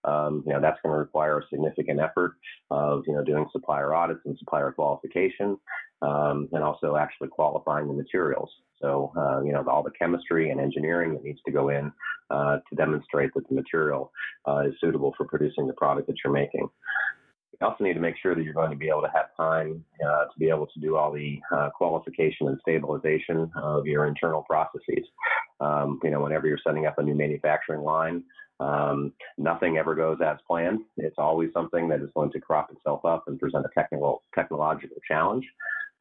um, 0.04 0.42
you 0.46 0.52
know, 0.52 0.60
that's 0.60 0.80
going 0.82 0.92
to 0.92 0.98
require 0.98 1.38
a 1.38 1.48
significant 1.48 2.00
effort 2.00 2.34
of, 2.70 3.04
you 3.06 3.14
know, 3.14 3.22
doing 3.22 3.46
supplier 3.52 3.94
audits 3.94 4.20
and 4.24 4.36
supplier 4.38 4.72
qualification, 4.72 5.56
um, 6.02 6.48
and 6.52 6.62
also 6.62 6.96
actually 6.96 7.28
qualifying 7.28 7.86
the 7.86 7.94
materials. 7.94 8.50
So, 8.80 9.12
uh, 9.16 9.42
you 9.42 9.52
know, 9.52 9.64
all 9.68 9.82
the 9.82 9.92
chemistry 9.92 10.50
and 10.50 10.60
engineering 10.60 11.14
that 11.14 11.24
needs 11.24 11.40
to 11.46 11.52
go 11.52 11.68
in 11.68 11.92
uh, 12.30 12.58
to 12.68 12.76
demonstrate 12.76 13.32
that 13.34 13.48
the 13.48 13.54
material 13.54 14.12
uh, 14.46 14.62
is 14.66 14.74
suitable 14.80 15.14
for 15.16 15.26
producing 15.26 15.66
the 15.66 15.72
product 15.74 16.08
that 16.08 16.16
you're 16.24 16.32
making. 16.32 16.68
You 17.52 17.68
also 17.68 17.84
need 17.84 17.94
to 17.94 18.00
make 18.00 18.16
sure 18.20 18.34
that 18.34 18.42
you're 18.42 18.54
going 18.54 18.72
to 18.72 18.76
be 18.76 18.88
able 18.88 19.02
to 19.02 19.12
have 19.14 19.26
time 19.36 19.84
uh, 20.04 20.24
to 20.24 20.38
be 20.38 20.48
able 20.48 20.66
to 20.66 20.80
do 20.80 20.96
all 20.96 21.12
the 21.12 21.40
uh, 21.54 21.70
qualification 21.70 22.48
and 22.48 22.58
stabilization 22.60 23.48
of 23.54 23.86
your 23.86 24.06
internal 24.06 24.42
processes. 24.42 25.06
Um, 25.60 26.00
you 26.02 26.10
know, 26.10 26.20
whenever 26.20 26.48
you're 26.48 26.58
setting 26.66 26.86
up 26.86 26.98
a 26.98 27.02
new 27.04 27.14
manufacturing 27.14 27.82
line, 27.82 28.24
um, 28.58 29.12
nothing 29.38 29.76
ever 29.76 29.94
goes 29.94 30.18
as 30.24 30.38
planned. 30.46 30.80
It's 30.96 31.16
always 31.18 31.50
something 31.52 31.88
that 31.88 32.00
is 32.00 32.10
going 32.14 32.32
to 32.32 32.40
crop 32.40 32.72
itself 32.72 33.04
up 33.04 33.24
and 33.28 33.38
present 33.38 33.64
a 33.64 33.70
technical 33.78 34.22
technological 34.34 34.96
challenge. 35.06 35.44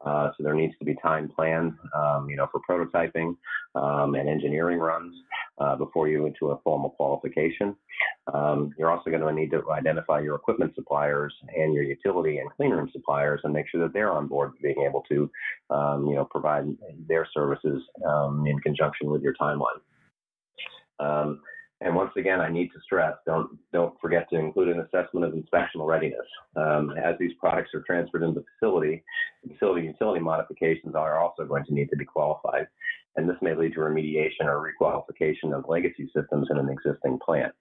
Uh, 0.04 0.30
so 0.36 0.42
there 0.42 0.54
needs 0.54 0.74
to 0.78 0.84
be 0.84 0.94
time 0.96 1.28
planned, 1.28 1.74
um, 1.94 2.28
you 2.28 2.36
know, 2.36 2.48
for 2.50 2.60
prototyping 2.68 3.36
um, 3.74 4.14
and 4.14 4.28
engineering 4.28 4.78
runs 4.78 5.14
uh, 5.58 5.76
before 5.76 6.08
you 6.08 6.26
into 6.26 6.50
a 6.50 6.60
formal 6.62 6.90
qualification. 6.90 7.76
Um, 8.32 8.74
you're 8.78 8.90
also 8.90 9.10
going 9.10 9.22
to 9.22 9.32
need 9.32 9.50
to 9.52 9.62
identify 9.70 10.20
your 10.20 10.34
equipment 10.34 10.74
suppliers 10.74 11.34
and 11.56 11.72
your 11.72 11.84
utility 11.84 12.38
and 12.38 12.50
cleanroom 12.50 12.90
suppliers 12.90 13.40
and 13.44 13.52
make 13.52 13.68
sure 13.68 13.80
that 13.82 13.92
they're 13.92 14.12
on 14.12 14.26
board 14.26 14.52
being 14.60 14.84
able 14.88 15.02
to, 15.02 15.30
um, 15.70 16.06
you 16.06 16.14
know, 16.14 16.24
provide 16.24 16.66
their 17.08 17.26
services 17.32 17.82
um, 18.06 18.46
in 18.46 18.58
conjunction 18.60 19.08
with 19.08 19.22
your 19.22 19.34
timeline. 19.34 19.80
And 21.84 21.96
once 21.96 22.12
again, 22.16 22.40
I 22.40 22.48
need 22.48 22.68
to 22.72 22.80
stress, 22.84 23.14
don't 23.26 23.58
don't 23.72 24.00
forget 24.00 24.28
to 24.30 24.38
include 24.38 24.68
an 24.68 24.80
assessment 24.80 25.26
of 25.26 25.32
inspectional 25.32 25.86
readiness. 25.86 26.26
Um, 26.54 26.94
as 26.96 27.16
these 27.18 27.32
products 27.40 27.70
are 27.74 27.82
transferred 27.82 28.22
into 28.22 28.40
the 28.40 28.46
facility, 28.54 29.02
facility 29.46 29.86
utility 29.86 30.20
modifications 30.20 30.94
are 30.94 31.18
also 31.18 31.44
going 31.44 31.64
to 31.64 31.74
need 31.74 31.90
to 31.90 31.96
be 31.96 32.04
qualified 32.04 32.68
and 33.16 33.28
this 33.28 33.36
may 33.42 33.54
lead 33.54 33.74
to 33.74 33.80
remediation 33.80 34.44
or 34.44 34.72
requalification 34.72 35.52
of 35.52 35.64
legacy 35.68 36.10
systems 36.14 36.48
in 36.50 36.58
an 36.58 36.68
existing 36.68 37.18
plant. 37.24 37.52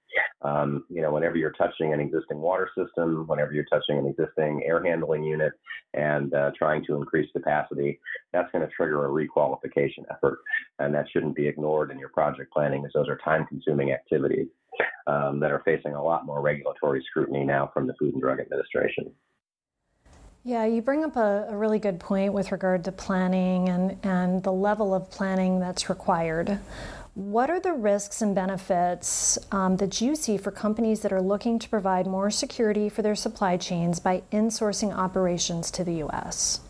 Um, 0.42 0.86
you 0.90 1.02
know, 1.02 1.12
whenever 1.12 1.38
you're 1.38 1.52
touching 1.52 1.94
an 1.94 2.00
existing 2.00 2.40
water 2.40 2.70
system, 2.76 3.28
whenever 3.28 3.54
you're 3.54 3.66
touching 3.66 3.98
an 3.98 4.08
existing 4.08 4.64
air 4.66 4.84
handling 4.84 5.24
unit 5.24 5.54
and 5.94 6.34
uh, 6.34 6.52
trying 6.58 6.86
to 6.86 6.96
increase 6.96 7.30
capacity, 7.32 8.00
that's 8.34 8.52
going 8.52 8.66
to 8.66 8.74
trigger 8.74 9.06
a 9.06 9.10
requalification 9.10 10.04
effort. 10.10 10.40
And 10.80 10.94
that 10.96 11.06
shouldn't 11.12 11.36
be 11.36 11.48
ignored 11.48 11.92
in 11.92 12.00
your 12.00 12.10
project 12.10 12.52
planning 12.54 12.84
as 12.86 12.92
those 12.94 13.10
are 13.10 13.20
time 13.24 13.46
consuming 13.48 13.92
activities 13.92 14.48
um, 15.08 15.40
that 15.40 15.52
are 15.52 15.62
facing 15.66 15.94
a 15.94 16.04
lot 16.04 16.26
more 16.26 16.42
regulatory 16.42 17.04
scrutiny 17.10 17.44
now 17.44 17.70
from 17.74 17.88
the 17.88 17.94
Food 18.00 18.14
and 18.14 18.22
Drug 18.22 18.40
Administration. 18.40 19.12
Yeah, 20.44 20.66
you 20.66 20.82
bring 20.82 21.04
up 21.04 21.18
a, 21.18 21.46
a, 21.50 21.56
really 21.56 21.78
good 21.78 22.00
point 22.00 22.34
with 22.34 22.52
regard 22.52 22.84
to 22.86 22.92
planning 22.92 23.70
and, 23.70 23.98
and 24.02 24.42
the 24.42 24.52
level 24.52 24.92
of 24.96 25.12
planning 25.12 25.60
that's 25.60 25.88
required. 25.88 26.58
What 27.14 27.52
are 27.52 27.60
the 27.60 27.74
risks 27.74 28.24
and 28.24 28.34
benefits 28.34 29.38
um, 29.52 29.78
that 29.78 30.02
you 30.02 30.16
see 30.16 30.38
for 30.38 30.50
companies 30.50 31.02
that 31.02 31.14
are 31.14 31.22
looking 31.22 31.60
to 31.60 31.70
provide 31.70 32.08
more 32.08 32.32
security 32.32 32.90
for 32.90 33.04
their 33.04 33.14
supply 33.14 33.56
chains 33.56 34.00
by 34.00 34.24
insourcing 34.32 34.92
operations 34.92 35.70
to 35.72 35.84
the 35.84 35.94
U.S.? 35.96 36.62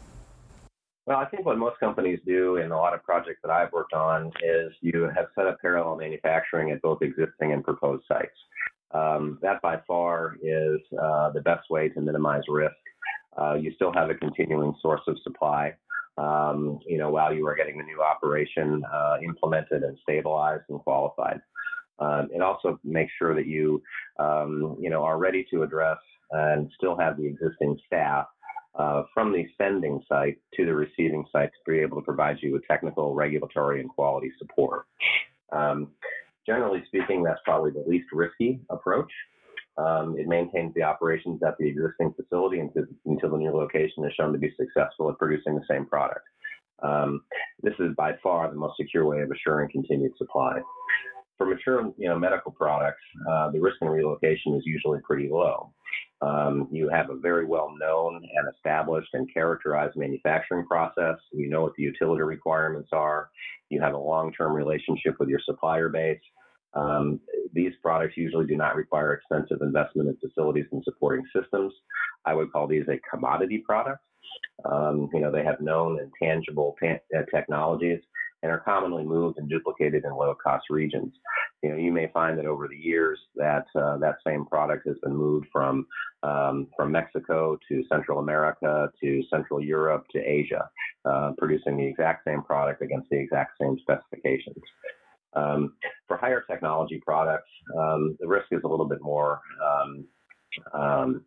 Well, 1.06 1.20
I 1.20 1.26
think 1.26 1.46
what 1.46 1.58
most 1.58 1.80
companies 1.80 2.20
do 2.26 2.58
in 2.58 2.72
a 2.72 2.78
lot 2.78 2.94
of 2.94 3.02
projects 3.04 3.40
that 3.42 3.52
I've 3.52 3.72
worked 3.72 3.94
on 3.94 4.34
is 4.44 4.74
you 4.82 5.10
have 5.16 5.28
set 5.34 5.48
up 5.48 5.62
parallel 5.62 5.96
manufacturing 5.96 6.72
at 6.72 6.82
both 6.82 7.02
existing 7.02 7.54
and 7.54 7.64
proposed 7.64 8.04
sites. 8.06 8.36
Um, 8.94 9.40
that 9.42 9.62
by 9.62 9.80
far 9.88 10.36
is 10.44 10.82
uh, 11.02 11.30
the 11.30 11.40
best 11.40 11.70
way 11.70 11.88
to 11.88 12.02
minimize 12.02 12.44
risk 12.50 12.76
uh, 13.39 13.54
you 13.54 13.72
still 13.76 13.94
have 13.94 14.10
a 14.10 14.15
continuing 14.15 14.74
source 14.82 15.02
of 15.08 15.17
supply. 15.24 15.74
Um, 16.17 16.80
you 16.86 16.98
know, 16.98 17.10
while 17.10 17.34
you 17.34 17.48
are 17.48 17.56
getting 17.56 17.78
the 17.78 17.84
new 17.84 18.02
operation 18.04 18.84
uh, 18.94 19.15
implemented 19.24 19.84
and 19.84 19.98
stabilized 20.04 20.65
and 20.70 20.80
qualified. 20.80 21.41
Um, 22.00 22.30
it 22.34 22.41
also 22.41 22.80
makes 22.84 23.13
sure 23.17 23.34
that 23.34 23.48
you, 23.48 23.82
um, 24.20 24.76
you 24.80 24.89
know, 24.89 25.04
are 25.04 25.17
ready 25.17 25.46
to 25.52 25.63
address 25.63 26.00
and 26.32 26.70
still 26.76 26.98
have 26.98 27.17
the 27.17 27.26
existing 27.26 27.80
staff 27.86 28.26
uh, 28.76 29.04
from 29.13 29.32
the 29.32 29.46
sending 29.58 30.02
site 30.08 30.38
to 30.56 30.65
the 30.65 30.74
receiving 30.74 31.26
site 31.32 31.52
to 31.65 31.72
be 31.72 31.80
able 31.80 31.98
to 31.98 32.04
provide 32.04 32.38
you 32.41 32.54
with 32.54 32.65
technical, 32.67 33.13
regulatory, 33.13 33.82
and 33.82 33.89
quality 33.89 34.32
support. 34.39 34.86
Um, 35.52 35.89
generally 36.46 36.84
speaking, 36.88 37.24
that's 37.24 37.41
probably 37.44 37.72
the 37.72 37.84
least 37.88 38.08
risky 38.13 38.62
approach. 38.70 39.12
Um, 39.78 40.16
it 40.18 40.28
maintains 40.28 40.74
the 40.74 40.84
operations 40.84 41.42
at 41.44 41.56
the 41.58 41.68
existing 41.68 42.14
facility 42.14 42.60
until, 42.60 42.84
until 43.06 43.32
the 43.32 43.38
new 43.38 43.52
location 43.52 44.06
is 44.06 44.14
shown 44.14 44.34
to 44.34 44.40
be 44.40 44.54
successful 44.60 45.10
at 45.10 45.18
producing 45.18 45.56
the 45.56 45.66
same 45.70 45.86
product. 45.86 46.26
Um, 46.84 47.22
this 47.62 47.74
is 47.80 47.96
by 47.96 48.14
far 48.22 48.50
the 48.50 48.58
most 48.58 48.78
secure 48.78 49.06
way 49.06 49.22
of 49.22 49.32
assuring 49.32 49.70
continued 49.72 50.12
supply. 50.18 50.60
For 51.38 51.46
mature 51.46 51.92
you 51.98 52.10
know, 52.10 52.20
medical 52.20 52.52
products, 52.52 53.02
uh, 53.30 53.50
the 53.52 53.60
risk 53.60 53.78
in 53.82 53.88
relocation 53.88 54.56
is 54.56 54.64
usually 54.66 55.00
pretty 55.04 55.30
low. 55.30 55.74
Um, 56.22 56.68
you 56.72 56.88
have 56.90 57.10
a 57.10 57.16
very 57.16 57.46
well 57.46 57.74
known 57.80 58.16
and 58.16 58.48
established 58.56 59.10
and 59.14 59.32
characterized 59.34 59.98
manufacturing 59.98 60.68
process. 60.68 61.16
You 61.32 61.50
know 61.50 61.64
what 61.64 61.74
the 61.76 61.84
utility 61.84 62.22
requirements 62.22 62.90
are. 62.92 63.30
You 63.70 63.82
have 63.82 63.96
a 63.96 63.98
long 63.98 64.32
term 64.34 64.54
relationship 64.54 65.16
with 65.20 65.30
your 65.30 65.40
supplier 65.44 65.90
base. 65.90 66.20
Um, 66.74 67.20
these 67.54 67.74
products 67.82 68.18
usually 68.18 68.48
do 68.48 68.56
not 68.56 68.76
require 68.76 69.14
expensive 69.14 69.62
investment 69.62 70.10
in 70.10 70.18
facilities 70.18 70.66
and 70.72 70.84
supporting 70.84 71.26
systems. 71.36 71.74
I 72.26 72.34
would 72.34 72.52
call 72.52 72.68
these 72.68 72.88
a 72.88 73.00
commodity 73.10 73.60
product. 73.60 74.00
Um, 74.64 75.10
you 75.14 75.20
know, 75.20 75.32
they 75.32 75.44
have 75.44 75.60
known 75.60 76.00
and 76.00 76.12
tangible 76.22 76.76
uh, 76.84 77.22
technologies 77.34 78.00
and 78.44 78.52
are 78.52 78.60
commonly 78.60 79.04
moved 79.04 79.38
and 79.38 79.50
duplicated 79.50 80.04
in 80.04 80.12
low-cost 80.12 80.66
regions. 80.70 81.14
You 81.62 81.70
know, 81.70 81.78
you 81.78 81.92
may 81.92 82.08
find 82.08 82.38
that 82.40 82.46
over 82.46 82.68
the 82.68 82.78
years 82.78 83.20
that 83.36 83.66
uh, 83.76 83.98
that 83.98 84.16
same 84.26 84.46
product 84.46 84.88
has 84.88 84.98
been 85.04 85.16
moved 85.16 85.48
from 85.52 85.86
um, 86.24 86.68
from 86.76 86.92
Mexico 86.92 87.58
to 87.68 87.84
Central 87.92 88.20
America 88.20 88.92
to 89.00 89.24
Central 89.30 89.62
Europe 89.62 90.06
to 90.12 90.20
Asia, 90.20 90.70
uh, 91.06 91.34
producing 91.38 91.78
the 91.78 91.86
exact 91.86 92.26
same 92.26 92.42
product 92.42 92.82
against 92.82 93.10
the 93.10 93.18
exact 93.18 93.54
same 93.62 93.78
specifications. 93.80 94.64
Um, 95.34 95.74
for 96.08 96.17
higher 96.17 96.44
technology 96.50 97.02
products, 97.06 97.50
um, 97.78 98.17
the 98.20 98.28
risk 98.28 98.48
is 98.52 98.62
a 98.63 98.67
little 98.67 98.88
bit 98.88 99.02
more 99.02 99.39
um, 99.65 100.06
um, 100.74 101.26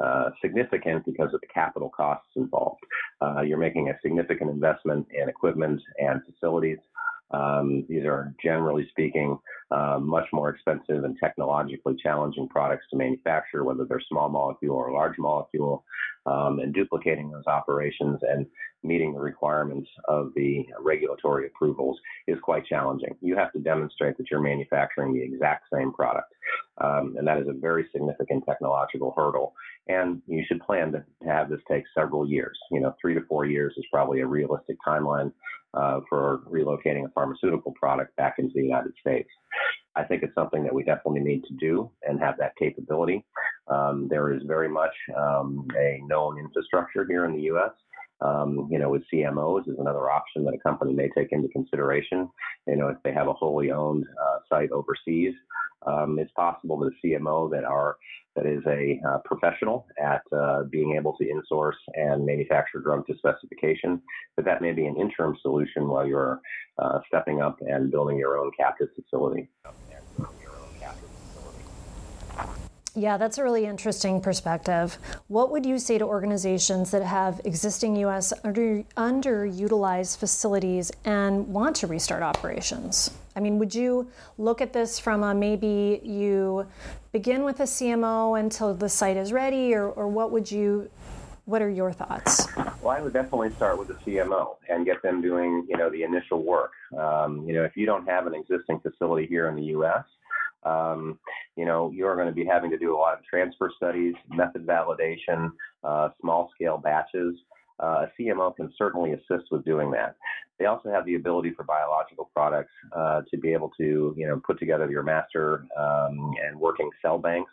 uh, 0.00 0.30
significant 0.42 1.04
because 1.06 1.32
of 1.34 1.40
the 1.40 1.46
capital 1.46 1.90
costs 1.90 2.28
involved. 2.36 2.80
Uh, 3.20 3.40
you're 3.40 3.58
making 3.58 3.88
a 3.88 3.98
significant 4.02 4.50
investment 4.50 5.06
in 5.10 5.28
equipment 5.28 5.80
and 5.98 6.20
facilities. 6.24 6.78
Um, 7.30 7.84
these 7.88 8.04
are 8.04 8.34
generally 8.42 8.86
speaking 8.90 9.38
uh, 9.70 9.98
much 10.00 10.26
more 10.32 10.48
expensive 10.48 11.04
and 11.04 11.16
technologically 11.18 11.94
challenging 12.02 12.48
products 12.48 12.86
to 12.90 12.96
manufacture, 12.96 13.64
whether 13.64 13.84
they're 13.84 14.00
small 14.08 14.28
molecule 14.28 14.76
or 14.76 14.92
large 14.92 15.18
molecule, 15.18 15.84
um, 16.24 16.58
and 16.60 16.72
duplicating 16.72 17.30
those 17.30 17.46
operations 17.46 18.20
and 18.22 18.46
meeting 18.82 19.12
the 19.12 19.20
requirements 19.20 19.88
of 20.06 20.30
the 20.36 20.66
regulatory 20.80 21.46
approvals 21.46 21.98
is 22.26 22.38
quite 22.42 22.66
challenging. 22.66 23.16
You 23.20 23.36
have 23.36 23.52
to 23.52 23.58
demonstrate 23.58 24.16
that 24.18 24.30
you're 24.30 24.40
manufacturing 24.40 25.14
the 25.14 25.22
exact 25.22 25.66
same 25.72 25.92
product. 25.92 26.32
Um, 26.78 27.16
and 27.18 27.26
that 27.26 27.38
is 27.38 27.48
a 27.48 27.52
very 27.52 27.86
significant 27.92 28.44
technological 28.46 29.12
hurdle. 29.16 29.52
And 29.88 30.22
you 30.26 30.44
should 30.46 30.60
plan 30.60 30.92
to 30.92 31.04
have 31.26 31.48
this 31.48 31.60
take 31.70 31.84
several 31.96 32.28
years. 32.28 32.58
You 32.70 32.80
know, 32.80 32.94
three 33.00 33.14
to 33.14 33.22
four 33.28 33.46
years 33.46 33.74
is 33.76 33.84
probably 33.92 34.20
a 34.20 34.26
realistic 34.26 34.76
timeline 34.86 35.32
uh, 35.74 36.00
for 36.08 36.40
relocating 36.50 37.04
a 37.04 37.10
pharmaceutical 37.14 37.72
product 37.72 38.14
back 38.16 38.36
into 38.38 38.52
the 38.54 38.62
United 38.62 38.92
States. 39.00 39.28
I 39.96 40.04
think 40.04 40.22
it's 40.22 40.34
something 40.34 40.62
that 40.62 40.74
we 40.74 40.84
definitely 40.84 41.20
need 41.20 41.42
to 41.44 41.54
do 41.54 41.90
and 42.02 42.20
have 42.20 42.36
that 42.38 42.52
capability. 42.58 43.24
Um, 43.66 44.06
there 44.08 44.32
is 44.32 44.42
very 44.46 44.68
much 44.68 44.94
um, 45.16 45.66
a 45.76 46.00
known 46.06 46.38
infrastructure 46.38 47.04
here 47.08 47.24
in 47.24 47.32
the 47.34 47.42
U.S. 47.42 47.72
Um, 48.20 48.68
you 48.70 48.78
know, 48.78 48.90
with 48.90 49.02
CMOs 49.12 49.68
is 49.68 49.78
another 49.78 50.10
option 50.10 50.44
that 50.44 50.54
a 50.54 50.58
company 50.58 50.92
may 50.92 51.08
take 51.16 51.32
into 51.32 51.48
consideration. 51.48 52.28
You 52.66 52.76
know, 52.76 52.88
if 52.88 52.96
they 53.04 53.12
have 53.12 53.28
a 53.28 53.32
wholly 53.32 53.70
owned 53.70 54.04
uh, 54.20 54.38
site 54.48 54.70
overseas, 54.70 55.34
um, 55.86 56.18
it's 56.18 56.32
possible 56.32 56.78
that 56.80 56.92
a 56.92 57.06
CMO 57.06 57.50
that 57.50 57.64
are 57.64 57.96
that 58.36 58.46
is 58.46 58.62
a 58.66 59.00
uh, 59.08 59.18
professional 59.24 59.86
at 60.00 60.22
uh, 60.36 60.62
being 60.70 60.96
able 60.96 61.16
to 61.16 61.24
insource 61.24 61.78
and 61.94 62.24
manufacture 62.24 62.78
drug 62.78 63.04
to 63.06 63.16
specification, 63.16 64.00
but 64.36 64.44
that 64.44 64.62
may 64.62 64.72
be 64.72 64.86
an 64.86 64.96
interim 64.96 65.36
solution 65.42 65.88
while 65.88 66.06
you're 66.06 66.40
uh, 66.78 67.00
stepping 67.08 67.40
up 67.40 67.56
and 67.60 67.90
building 67.90 68.16
your 68.16 68.38
own 68.38 68.50
captive 68.56 68.88
facility. 68.94 69.48
Yeah, 72.98 73.16
that's 73.16 73.38
a 73.38 73.44
really 73.44 73.64
interesting 73.64 74.20
perspective. 74.20 74.98
What 75.28 75.52
would 75.52 75.64
you 75.64 75.78
say 75.78 75.98
to 75.98 76.04
organizations 76.04 76.90
that 76.90 77.04
have 77.04 77.40
existing 77.44 77.94
U.S. 77.94 78.32
Under, 78.42 78.82
underutilized 78.96 80.18
facilities 80.18 80.90
and 81.04 81.46
want 81.46 81.76
to 81.76 81.86
restart 81.86 82.24
operations? 82.24 83.12
I 83.36 83.40
mean, 83.40 83.60
would 83.60 83.72
you 83.72 84.10
look 84.36 84.60
at 84.60 84.72
this 84.72 84.98
from 84.98 85.22
a 85.22 85.32
maybe 85.32 86.00
you 86.02 86.66
begin 87.12 87.44
with 87.44 87.60
a 87.60 87.64
CMO 87.70 88.40
until 88.40 88.74
the 88.74 88.88
site 88.88 89.16
is 89.16 89.32
ready, 89.32 89.74
or, 89.74 89.88
or 89.90 90.08
what 90.08 90.32
would 90.32 90.50
you? 90.50 90.90
What 91.44 91.62
are 91.62 91.70
your 91.70 91.92
thoughts? 91.92 92.48
Well, 92.82 92.90
I 92.90 93.00
would 93.00 93.12
definitely 93.12 93.50
start 93.52 93.78
with 93.78 93.90
a 93.90 93.94
CMO 93.94 94.56
and 94.68 94.84
get 94.84 95.00
them 95.02 95.22
doing, 95.22 95.64
you 95.68 95.76
know, 95.76 95.88
the 95.88 96.02
initial 96.02 96.42
work. 96.42 96.72
Um, 96.98 97.46
you 97.46 97.54
know, 97.54 97.62
if 97.62 97.76
you 97.76 97.86
don't 97.86 98.06
have 98.08 98.26
an 98.26 98.34
existing 98.34 98.80
facility 98.80 99.26
here 99.26 99.48
in 99.48 99.54
the 99.54 99.62
U.S., 99.66 100.04
um, 100.64 101.18
you 101.56 101.64
know, 101.64 101.90
you're 101.94 102.14
going 102.16 102.28
to 102.28 102.34
be 102.34 102.44
having 102.44 102.70
to 102.70 102.78
do 102.78 102.94
a 102.94 102.98
lot 102.98 103.14
of 103.14 103.24
transfer 103.24 103.70
studies, 103.76 104.14
method 104.28 104.66
validation, 104.66 105.50
uh, 105.84 106.08
small 106.20 106.50
scale 106.54 106.78
batches. 106.78 107.34
Uh, 107.80 108.06
a 108.06 108.08
CMO 108.18 108.54
can 108.56 108.72
certainly 108.76 109.12
assist 109.12 109.50
with 109.52 109.64
doing 109.64 109.90
that. 109.92 110.16
They 110.58 110.66
also 110.66 110.90
have 110.90 111.06
the 111.06 111.14
ability 111.14 111.52
for 111.52 111.62
biological 111.62 112.28
products 112.34 112.72
uh, 112.92 113.22
to 113.30 113.38
be 113.38 113.52
able 113.52 113.70
to, 113.78 114.14
you 114.16 114.26
know, 114.26 114.40
put 114.44 114.58
together 114.58 114.90
your 114.90 115.04
master 115.04 115.64
um, 115.78 116.32
and 116.44 116.58
working 116.58 116.90
cell 117.00 117.18
banks 117.18 117.52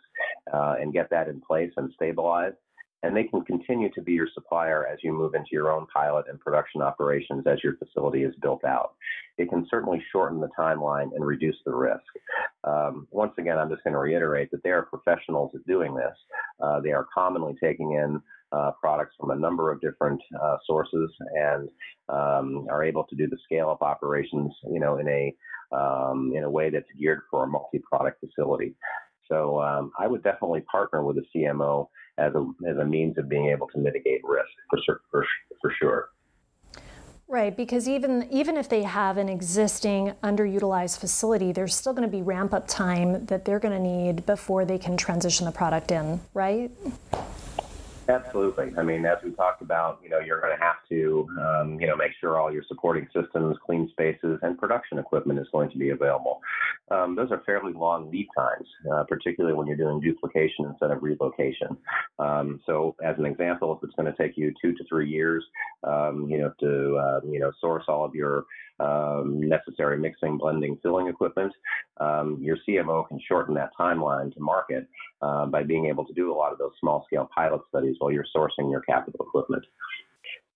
uh, 0.52 0.74
and 0.80 0.92
get 0.92 1.08
that 1.10 1.28
in 1.28 1.40
place 1.40 1.70
and 1.76 1.92
stabilized 1.94 2.56
and 3.06 3.16
they 3.16 3.24
can 3.24 3.42
continue 3.42 3.88
to 3.92 4.02
be 4.02 4.12
your 4.12 4.26
supplier 4.34 4.86
as 4.86 4.98
you 5.02 5.12
move 5.12 5.34
into 5.34 5.50
your 5.52 5.70
own 5.70 5.86
pilot 5.86 6.26
and 6.28 6.40
production 6.40 6.82
operations 6.82 7.44
as 7.46 7.62
your 7.62 7.76
facility 7.76 8.24
is 8.24 8.34
built 8.42 8.64
out. 8.64 8.94
It 9.38 9.48
can 9.48 9.66
certainly 9.70 10.02
shorten 10.10 10.40
the 10.40 10.50
timeline 10.58 11.14
and 11.14 11.24
reduce 11.24 11.56
the 11.64 11.74
risk. 11.74 12.02
Um, 12.64 13.06
once 13.12 13.32
again, 13.38 13.58
I'm 13.58 13.70
just 13.70 13.84
going 13.84 13.92
to 13.92 14.00
reiterate 14.00 14.50
that 14.50 14.62
they 14.64 14.70
are 14.70 14.82
professionals 14.82 15.52
at 15.54 15.64
doing 15.66 15.94
this. 15.94 16.16
Uh, 16.60 16.80
they 16.80 16.90
are 16.90 17.06
commonly 17.14 17.54
taking 17.62 17.92
in 17.92 18.20
uh, 18.50 18.72
products 18.80 19.14
from 19.20 19.30
a 19.30 19.36
number 19.36 19.70
of 19.70 19.80
different 19.80 20.20
uh, 20.42 20.56
sources 20.66 21.10
and 21.34 21.68
um, 22.08 22.66
are 22.70 22.82
able 22.82 23.04
to 23.04 23.16
do 23.16 23.28
the 23.28 23.38
scale 23.44 23.70
up 23.70 23.82
operations, 23.82 24.52
you 24.72 24.80
know, 24.80 24.98
in 24.98 25.08
a 25.08 25.34
um, 25.76 26.32
in 26.34 26.44
a 26.44 26.50
way 26.50 26.70
that's 26.70 26.86
geared 26.98 27.22
for 27.30 27.44
a 27.44 27.46
multi-product 27.46 28.20
facility. 28.20 28.74
So 29.28 29.60
um, 29.60 29.90
I 29.98 30.06
would 30.06 30.22
definitely 30.22 30.60
partner 30.70 31.02
with 31.02 31.16
a 31.18 31.24
CMO 31.36 31.88
as 32.18 32.34
a 32.34 32.46
as 32.68 32.76
a 32.78 32.84
means 32.84 33.18
of 33.18 33.28
being 33.28 33.50
able 33.50 33.66
to 33.68 33.78
mitigate 33.78 34.20
risk 34.24 34.48
for 34.70 35.00
for, 35.10 35.26
for 35.60 35.72
sure. 35.78 36.10
Right, 37.28 37.56
because 37.56 37.88
even 37.88 38.28
even 38.30 38.56
if 38.56 38.68
they 38.68 38.84
have 38.84 39.16
an 39.16 39.28
existing 39.28 40.12
underutilized 40.22 40.98
facility, 41.00 41.50
there's 41.50 41.74
still 41.74 41.92
going 41.92 42.08
to 42.08 42.16
be 42.16 42.22
ramp 42.22 42.54
up 42.54 42.68
time 42.68 43.26
that 43.26 43.44
they're 43.44 43.58
going 43.58 43.74
to 43.74 43.82
need 43.82 44.24
before 44.26 44.64
they 44.64 44.78
can 44.78 44.96
transition 44.96 45.44
the 45.44 45.52
product 45.52 45.90
in, 45.90 46.20
right? 46.34 46.70
Absolutely. 48.08 48.72
I 48.78 48.82
mean, 48.82 49.04
as 49.04 49.18
we 49.24 49.32
talked 49.32 49.62
about, 49.62 49.98
you 50.02 50.08
know, 50.08 50.20
you're 50.20 50.40
going 50.40 50.56
to 50.56 50.62
have 50.62 50.76
to, 50.90 51.28
um, 51.40 51.80
you 51.80 51.86
know, 51.86 51.96
make 51.96 52.12
sure 52.20 52.38
all 52.38 52.52
your 52.52 52.62
supporting 52.68 53.08
systems, 53.12 53.56
clean 53.64 53.88
spaces, 53.90 54.38
and 54.42 54.58
production 54.58 54.98
equipment 54.98 55.40
is 55.40 55.48
going 55.50 55.70
to 55.70 55.78
be 55.78 55.90
available. 55.90 56.40
Um, 56.90 57.16
those 57.16 57.32
are 57.32 57.42
fairly 57.44 57.72
long 57.72 58.10
lead 58.10 58.28
times, 58.36 58.66
uh, 58.92 59.04
particularly 59.08 59.56
when 59.56 59.66
you're 59.66 59.76
doing 59.76 60.00
duplication 60.00 60.66
instead 60.66 60.92
of 60.92 61.02
relocation. 61.02 61.76
Um, 62.20 62.60
so, 62.64 62.94
as 63.04 63.16
an 63.18 63.26
example, 63.26 63.76
if 63.76 63.86
it's 63.86 63.96
going 63.96 64.12
to 64.12 64.16
take 64.16 64.36
you 64.36 64.54
two 64.62 64.72
to 64.74 64.84
three 64.88 65.08
years, 65.10 65.44
um, 65.82 66.28
you 66.28 66.38
know, 66.38 66.52
to 66.60 66.96
uh, 66.96 67.20
you 67.28 67.40
know 67.40 67.50
source 67.60 67.84
all 67.88 68.04
of 68.04 68.14
your 68.14 68.44
um, 68.80 69.40
necessary 69.40 69.98
mixing, 69.98 70.38
blending, 70.38 70.78
filling 70.82 71.08
equipment, 71.08 71.52
um, 71.98 72.38
your 72.40 72.58
CMO 72.68 73.06
can 73.08 73.20
shorten 73.26 73.54
that 73.54 73.70
timeline 73.78 74.32
to 74.34 74.40
market 74.40 74.86
uh, 75.22 75.46
by 75.46 75.62
being 75.62 75.86
able 75.86 76.04
to 76.04 76.12
do 76.12 76.32
a 76.32 76.36
lot 76.36 76.52
of 76.52 76.58
those 76.58 76.72
small 76.80 77.04
scale 77.06 77.28
pilot 77.34 77.62
studies 77.68 77.96
while 77.98 78.10
you're 78.10 78.26
sourcing 78.34 78.70
your 78.70 78.82
capital 78.82 79.24
equipment. 79.26 79.64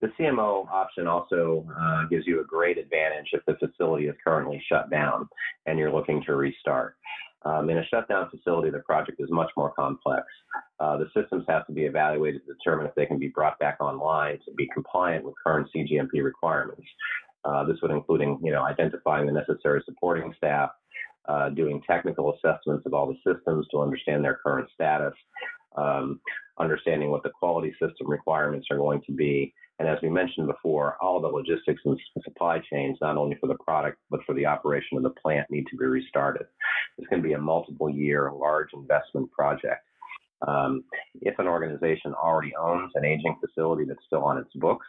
The 0.00 0.08
CMO 0.18 0.66
option 0.70 1.06
also 1.06 1.66
uh, 1.78 2.06
gives 2.08 2.26
you 2.26 2.40
a 2.40 2.44
great 2.44 2.78
advantage 2.78 3.28
if 3.32 3.44
the 3.46 3.54
facility 3.54 4.06
is 4.06 4.14
currently 4.24 4.62
shut 4.66 4.90
down 4.90 5.28
and 5.66 5.78
you're 5.78 5.92
looking 5.92 6.22
to 6.26 6.36
restart. 6.36 6.96
Um, 7.42 7.70
in 7.70 7.78
a 7.78 7.86
shutdown 7.86 8.28
facility, 8.30 8.70
the 8.70 8.80
project 8.80 9.20
is 9.20 9.30
much 9.30 9.50
more 9.56 9.72
complex. 9.72 10.26
Uh, 10.78 10.98
the 10.98 11.06
systems 11.14 11.44
have 11.48 11.66
to 11.66 11.72
be 11.72 11.84
evaluated 11.84 12.42
to 12.46 12.54
determine 12.54 12.86
if 12.86 12.94
they 12.94 13.06
can 13.06 13.18
be 13.18 13.28
brought 13.28 13.58
back 13.58 13.78
online 13.80 14.38
to 14.44 14.52
be 14.56 14.68
compliant 14.74 15.24
with 15.24 15.34
current 15.44 15.68
CGMP 15.74 16.22
requirements. 16.22 16.82
Uh, 17.44 17.64
this 17.64 17.76
would 17.82 17.90
including, 17.90 18.38
you 18.42 18.52
know, 18.52 18.64
identifying 18.64 19.26
the 19.26 19.32
necessary 19.32 19.82
supporting 19.84 20.32
staff, 20.36 20.70
uh, 21.28 21.48
doing 21.50 21.82
technical 21.86 22.34
assessments 22.34 22.84
of 22.86 22.94
all 22.94 23.06
the 23.06 23.16
systems 23.34 23.66
to 23.70 23.80
understand 23.80 24.24
their 24.24 24.38
current 24.42 24.68
status, 24.74 25.14
um, 25.76 26.20
understanding 26.58 27.10
what 27.10 27.22
the 27.22 27.30
quality 27.30 27.72
system 27.72 28.08
requirements 28.08 28.66
are 28.70 28.76
going 28.76 29.00
to 29.06 29.12
be, 29.12 29.54
and 29.80 29.88
as 29.88 29.96
we 30.02 30.10
mentioned 30.10 30.46
before, 30.46 30.96
all 31.00 31.22
the 31.22 31.26
logistics 31.26 31.80
and 31.86 31.98
supply 32.22 32.60
chains, 32.70 32.98
not 33.00 33.16
only 33.16 33.36
for 33.40 33.46
the 33.46 33.56
product 33.64 33.98
but 34.10 34.20
for 34.26 34.34
the 34.34 34.44
operation 34.44 34.98
of 34.98 35.02
the 35.02 35.10
plant, 35.10 35.50
need 35.50 35.66
to 35.70 35.76
be 35.78 35.86
restarted. 35.86 36.46
It's 36.98 37.08
going 37.08 37.22
to 37.22 37.26
be 37.26 37.32
a 37.32 37.38
multiple 37.38 37.88
year, 37.88 38.30
large 38.30 38.68
investment 38.74 39.32
project. 39.32 39.82
Um, 40.46 40.84
if 41.22 41.38
an 41.38 41.46
organization 41.46 42.12
already 42.12 42.54
owns 42.56 42.92
an 42.94 43.06
aging 43.06 43.36
facility 43.40 43.84
that's 43.86 44.04
still 44.06 44.22
on 44.22 44.36
its 44.36 44.50
books, 44.56 44.86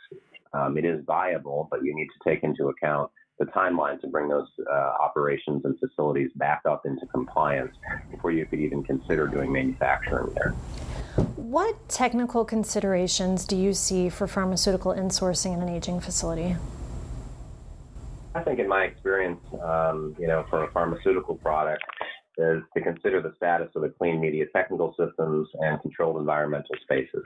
um, 0.54 0.78
it 0.78 0.86
is 0.86 1.04
viable, 1.06 1.68
but 1.72 1.84
you 1.84 1.96
need 1.96 2.08
to 2.08 2.30
take 2.30 2.44
into 2.44 2.70
account 2.70 3.12
the 3.40 3.46
timeline 3.48 4.00
to 4.02 4.08
bring 4.08 4.30
those 4.30 4.48
uh, 4.72 4.94
operations 5.02 5.66
and 5.66 5.78
facilities 5.80 6.30
back 6.36 6.62
up 6.70 6.86
into 6.86 7.06
compliance 7.08 7.76
before 8.12 8.32
you 8.32 8.46
could 8.46 8.60
even 8.60 8.84
consider 8.84 9.28
doing 9.28 9.52
manufacturing 9.52 10.32
there. 10.36 10.52
What 11.36 11.90
technical 11.90 12.46
considerations 12.46 13.46
do 13.46 13.58
you 13.58 13.74
see 13.74 14.10
for 14.10 14.28
pharmaceutical 14.28 14.94
insourcing 14.94 15.54
in 15.54 15.62
an 15.62 15.70
aging 15.70 16.00
facility? 16.00 16.56
I 18.34 18.44
think, 18.44 18.60
in 18.60 18.68
my 18.68 18.84
experience, 18.84 19.42
um, 19.62 20.16
you 20.18 20.28
know, 20.28 20.46
for 20.50 20.64
a 20.64 20.72
pharmaceutical 20.72 21.36
product, 21.36 21.84
is 22.38 22.62
to 22.76 22.82
consider 22.82 23.22
the 23.22 23.34
status 23.36 23.70
of 23.76 23.82
the 23.82 23.90
clean 23.90 24.22
media 24.22 24.46
technical 24.56 24.96
systems 24.98 25.50
and 25.60 25.82
controlled 25.82 26.18
environmental 26.18 26.76
spaces. 26.84 27.24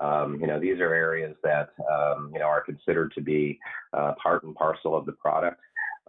Um, 0.00 0.38
you 0.40 0.46
know, 0.46 0.58
these 0.58 0.80
are 0.80 0.92
areas 0.94 1.36
that 1.42 1.70
um, 1.90 2.30
you 2.32 2.40
know 2.40 2.46
are 2.46 2.62
considered 2.62 3.12
to 3.14 3.20
be 3.20 3.58
uh, 3.92 4.12
part 4.22 4.42
and 4.44 4.54
parcel 4.54 4.96
of 4.96 5.06
the 5.06 5.12
product. 5.12 5.60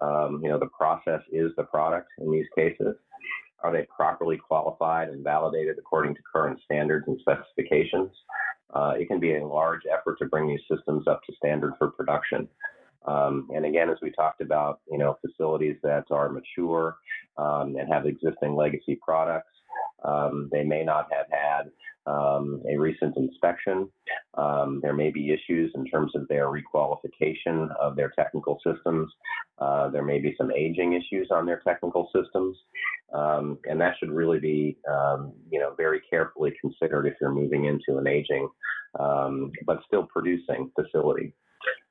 Um, 0.02 0.42
you 0.44 0.50
know, 0.50 0.60
the 0.60 0.68
process 0.78 1.22
is 1.32 1.52
the 1.56 1.64
product 1.64 2.10
in 2.20 2.32
these 2.32 2.48
cases. 2.56 2.96
Are 3.64 3.72
they 3.72 3.88
properly 3.96 4.38
qualified 4.38 5.10
and 5.10 5.24
validated 5.24 5.78
according 5.80 6.16
to 6.16 6.22
current 6.32 6.60
standards 6.66 7.06
and 7.08 7.20
specifications? 7.20 8.12
Uh, 8.74 8.94
it 8.98 9.08
can 9.08 9.20
be 9.20 9.36
a 9.38 9.46
large 9.46 9.82
effort 9.92 10.18
to 10.20 10.26
bring 10.26 10.48
these 10.48 10.60
systems 10.70 11.08
up 11.08 11.22
to 11.24 11.34
standard 11.36 11.74
for 11.78 11.90
production. 11.92 12.48
Um, 13.08 13.48
and 13.56 13.66
again, 13.66 13.90
as 13.90 13.98
we 14.02 14.12
talked 14.12 14.42
about, 14.42 14.82
you 14.92 14.98
know, 14.98 15.18
facilities 15.22 15.78
that 15.84 16.06
are 16.12 16.30
mature 16.30 16.98
um, 17.38 17.76
and 17.78 17.88
have 17.92 18.06
existing 18.06 18.56
legacy 18.56 19.00
products, 19.02 19.54
Um, 20.04 20.50
they 20.52 20.64
may 20.64 20.84
not 20.84 21.06
have 21.12 21.28
had 21.32 21.72
um, 22.08 22.62
a 22.70 22.78
recent 22.78 23.16
inspection. 23.18 23.90
Um, 24.38 24.80
there 24.82 24.94
may 24.94 25.12
be 25.12 25.32
issues 25.34 25.72
in 25.76 25.86
terms 25.86 26.12
of 26.16 26.28
their 26.28 26.48
requalification 26.48 27.70
of 27.80 27.96
their 27.96 28.12
technical 28.18 28.60
systems. 28.66 29.12
Uh, 29.60 29.90
there 29.90 30.04
may 30.04 30.20
be 30.20 30.36
some 30.38 30.52
aging 30.52 30.94
issues 30.94 31.30
on 31.32 31.46
their 31.46 31.62
technical 31.66 32.10
systems, 32.16 32.58
um, 33.14 33.58
and 33.66 33.80
that 33.80 33.96
should 34.00 34.12
really 34.12 34.40
be, 34.40 34.78
um, 34.92 35.34
you 35.50 35.60
know, 35.60 35.74
very 35.78 36.02
carefully 36.10 36.54
considered 36.60 37.08
if 37.08 37.14
you're 37.22 37.32
moving 37.32 37.66
into 37.66 37.98
an 37.98 38.08
aging 38.08 38.48
um, 39.00 39.52
but 39.66 39.80
still 39.88 40.08
producing 40.12 40.72
facility. 40.80 41.34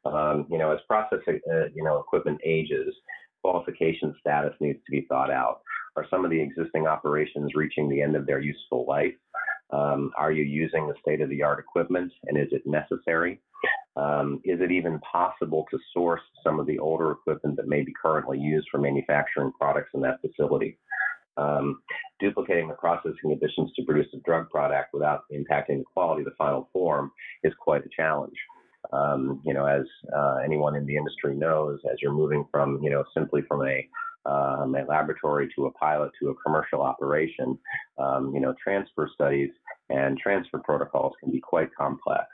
Um, 0.05 0.47
you 0.51 0.59
know, 0.59 0.73
as 0.73 0.81
process, 0.87 1.21
uh, 1.29 1.67
you 1.75 1.83
know, 1.83 1.99
equipment 1.99 2.41
ages, 2.45 2.95
qualification 3.43 4.15
status 4.21 4.55
needs 4.61 4.79
to 4.85 4.91
be 4.91 5.07
thought 5.09 5.31
out. 5.31 5.61
Are 5.97 6.07
some 6.11 6.25
of 6.25 6.31
the 6.31 6.41
existing 6.41 6.87
operations 6.87 7.53
reaching 7.55 7.89
the 7.89 8.03
end 8.03 8.17
of 8.17 8.27
their 8.27 8.41
useful 8.41 8.85
life? 8.87 9.15
Um, 9.71 10.13
are 10.17 10.33
you 10.33 10.45
using 10.45 10.87
the 10.87 10.95
state 11.01 11.21
of 11.21 11.31
the 11.31 11.43
art 11.43 11.59
equipment 11.59 12.13
and 12.25 12.39
is 12.39 12.49
it 12.53 12.67
necessary? 12.67 13.41
Um, 13.97 14.41
is 14.45 14.61
it 14.61 14.73
even 14.73 15.01
possible 15.01 15.67
to 15.71 15.79
source 15.93 16.21
some 16.43 16.59
of 16.61 16.67
the 16.67 16.79
older 16.79 17.13
equipment 17.13 17.57
that 17.57 17.69
may 17.69 17.83
be 17.83 17.93
currently 18.01 18.39
used 18.39 18.69
for 18.71 18.79
manufacturing 18.79 19.53
products 19.59 19.91
in 19.95 20.01
that 20.03 20.21
facility? 20.21 20.79
Um, 21.37 21.83
duplicating 22.21 22.69
the 22.69 22.75
processing 22.75 23.31
conditions 23.31 23.73
to 23.75 23.85
produce 23.85 24.07
a 24.15 24.19
drug 24.19 24.51
product 24.51 24.91
without 24.93 25.25
impacting 25.33 25.79
the 25.79 25.85
quality 25.93 26.23
of 26.23 26.27
the 26.27 26.35
final 26.39 26.69
form 26.73 27.11
is 27.43 27.53
quite 27.59 27.85
a 27.85 27.89
challenge. 27.95 28.37
Um, 28.93 29.41
you 29.45 29.55
know, 29.55 29.67
as 29.67 29.85
uh, 30.15 30.37
anyone 30.45 30.77
in 30.77 30.87
the 30.87 30.97
industry 30.97 31.35
knows, 31.35 31.81
as 31.91 31.97
you're 32.03 32.13
moving 32.13 32.47
from, 32.51 32.81
you 32.83 32.91
know, 32.91 33.05
simply 33.15 33.43
from 33.49 33.67
a 33.67 33.89
um, 34.27 34.75
a 34.75 34.85
laboratory 34.89 35.49
to 35.55 35.67
a 35.67 35.71
pilot 35.73 36.11
to 36.21 36.31
a 36.31 36.35
commercial 36.37 36.83
operation, 36.83 37.59
um, 37.99 38.33
you 38.35 38.41
know, 38.41 38.55
transfer 38.63 39.09
studies 39.13 39.51
and 39.91 40.19
transfer 40.19 40.59
protocols 40.59 41.13
can 41.21 41.31
be 41.31 41.41
quite 41.41 41.75
complex. 41.75 42.27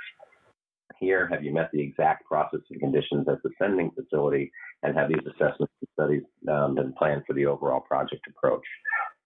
Here, 0.98 1.26
have 1.28 1.42
you 1.42 1.52
met 1.52 1.70
the 1.72 1.80
exact 1.80 2.26
processing 2.26 2.78
conditions 2.78 3.26
at 3.28 3.42
the 3.42 3.50
sending 3.58 3.90
facility, 3.92 4.52
and 4.82 4.96
have 4.96 5.08
these 5.08 5.26
assessments 5.26 5.72
and 5.80 5.88
studies 5.94 6.22
um, 6.50 6.74
been 6.74 6.92
planned 6.92 7.22
for 7.26 7.32
the 7.32 7.46
overall 7.46 7.80
project 7.80 8.26
approach? 8.28 8.64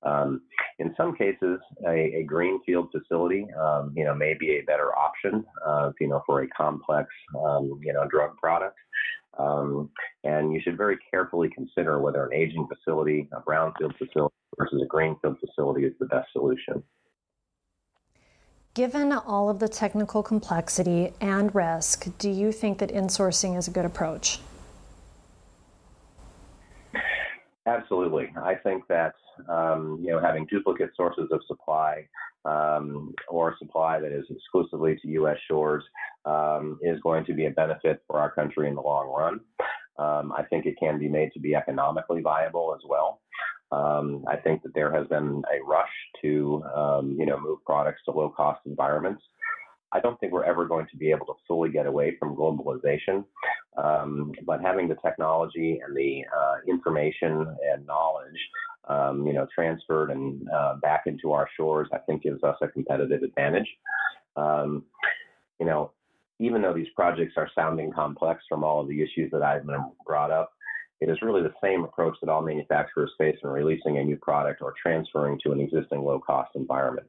Um, 0.04 0.42
in 0.78 0.94
some 0.96 1.16
cases, 1.16 1.58
a, 1.86 2.16
a 2.16 2.22
greenfield 2.24 2.90
facility, 2.92 3.46
um, 3.58 3.92
you 3.96 4.04
know, 4.04 4.14
may 4.14 4.34
be 4.34 4.58
a 4.58 4.60
better 4.62 4.96
option, 4.96 5.44
uh, 5.66 5.90
you 5.98 6.08
know, 6.08 6.22
for 6.26 6.42
a 6.42 6.48
complex, 6.48 7.08
um, 7.44 7.80
you 7.82 7.92
know, 7.92 8.06
drug 8.08 8.36
product. 8.36 8.76
Um, 9.38 9.90
and 10.22 10.52
you 10.52 10.60
should 10.62 10.76
very 10.76 10.98
carefully 11.10 11.50
consider 11.50 12.00
whether 12.00 12.24
an 12.26 12.34
aging 12.34 12.68
facility, 12.68 13.28
a 13.32 13.40
brownfield 13.40 13.96
facility 13.98 14.34
versus 14.58 14.80
a 14.82 14.86
greenfield 14.86 15.38
facility 15.40 15.84
is 15.84 15.92
the 15.98 16.06
best 16.06 16.32
solution. 16.32 16.82
Given 18.74 19.12
all 19.12 19.48
of 19.48 19.60
the 19.60 19.68
technical 19.68 20.22
complexity 20.22 21.12
and 21.20 21.54
risk, 21.54 22.08
do 22.18 22.28
you 22.28 22.50
think 22.50 22.78
that 22.78 22.90
insourcing 22.90 23.56
is 23.56 23.68
a 23.68 23.70
good 23.70 23.84
approach? 23.84 24.40
Absolutely. 27.66 28.32
I 28.36 28.56
think 28.56 28.86
that 28.88 29.14
um, 29.48 29.98
you 30.02 30.10
know 30.10 30.20
having 30.20 30.46
duplicate 30.46 30.90
sources 30.96 31.28
of 31.30 31.40
supply 31.46 32.06
um, 32.44 33.14
or 33.28 33.56
supply 33.58 34.00
that 34.00 34.12
is 34.12 34.24
exclusively 34.30 34.96
to 35.00 35.08
U.S. 35.08 35.36
shores 35.48 35.84
um, 36.24 36.78
is 36.82 37.00
going 37.00 37.24
to 37.26 37.34
be 37.34 37.46
a 37.46 37.50
benefit 37.50 38.02
for 38.06 38.20
our 38.20 38.30
country 38.30 38.68
in 38.68 38.74
the 38.74 38.80
long 38.80 39.08
run. 39.08 39.40
Um, 39.98 40.32
I 40.32 40.42
think 40.42 40.66
it 40.66 40.76
can 40.78 40.98
be 40.98 41.08
made 41.08 41.32
to 41.34 41.40
be 41.40 41.54
economically 41.54 42.20
viable 42.20 42.74
as 42.74 42.82
well. 42.88 43.20
Um, 43.72 44.24
I 44.28 44.36
think 44.36 44.62
that 44.62 44.74
there 44.74 44.92
has 44.92 45.06
been 45.08 45.42
a 45.52 45.64
rush 45.64 45.88
to 46.22 46.62
um, 46.74 47.16
you 47.18 47.26
know 47.26 47.40
move 47.40 47.64
products 47.64 48.02
to 48.04 48.12
low 48.12 48.28
cost 48.28 48.60
environments. 48.66 49.22
I 49.92 50.00
don't 50.00 50.18
think 50.18 50.32
we're 50.32 50.44
ever 50.44 50.66
going 50.66 50.86
to 50.90 50.96
be 50.96 51.10
able 51.10 51.26
to 51.26 51.34
fully 51.46 51.70
get 51.70 51.86
away 51.86 52.16
from 52.18 52.36
globalization. 52.36 53.24
Um, 53.76 54.32
but 54.44 54.60
having 54.60 54.88
the 54.88 54.96
technology 54.96 55.80
and 55.84 55.96
the 55.96 56.24
uh, 56.36 56.56
information 56.68 57.46
and 57.72 57.86
knowledge, 57.86 58.38
um, 58.88 59.26
you 59.26 59.32
know, 59.32 59.46
transferred 59.54 60.10
and 60.10 60.46
uh, 60.50 60.76
back 60.76 61.04
into 61.06 61.32
our 61.32 61.48
shores, 61.56 61.88
I 61.92 61.98
think 61.98 62.22
gives 62.22 62.42
us 62.42 62.56
a 62.62 62.68
competitive 62.68 63.22
advantage. 63.22 63.68
Um, 64.36 64.84
you 65.58 65.66
know, 65.66 65.92
even 66.40 66.62
though 66.62 66.74
these 66.74 66.88
projects 66.96 67.34
are 67.36 67.48
sounding 67.54 67.92
complex 67.92 68.42
from 68.48 68.64
all 68.64 68.80
of 68.80 68.88
the 68.88 69.02
issues 69.02 69.30
that 69.30 69.42
I've 69.42 69.66
been 69.66 69.84
brought 70.04 70.30
up, 70.30 70.50
it 71.00 71.08
is 71.08 71.18
really 71.22 71.42
the 71.42 71.54
same 71.62 71.84
approach 71.84 72.16
that 72.20 72.30
all 72.30 72.42
manufacturers 72.42 73.12
face 73.18 73.36
in 73.42 73.50
releasing 73.50 73.98
a 73.98 74.04
new 74.04 74.16
product 74.16 74.62
or 74.62 74.74
transferring 74.80 75.38
to 75.44 75.52
an 75.52 75.60
existing 75.60 76.02
low 76.02 76.18
cost 76.18 76.50
environment. 76.54 77.06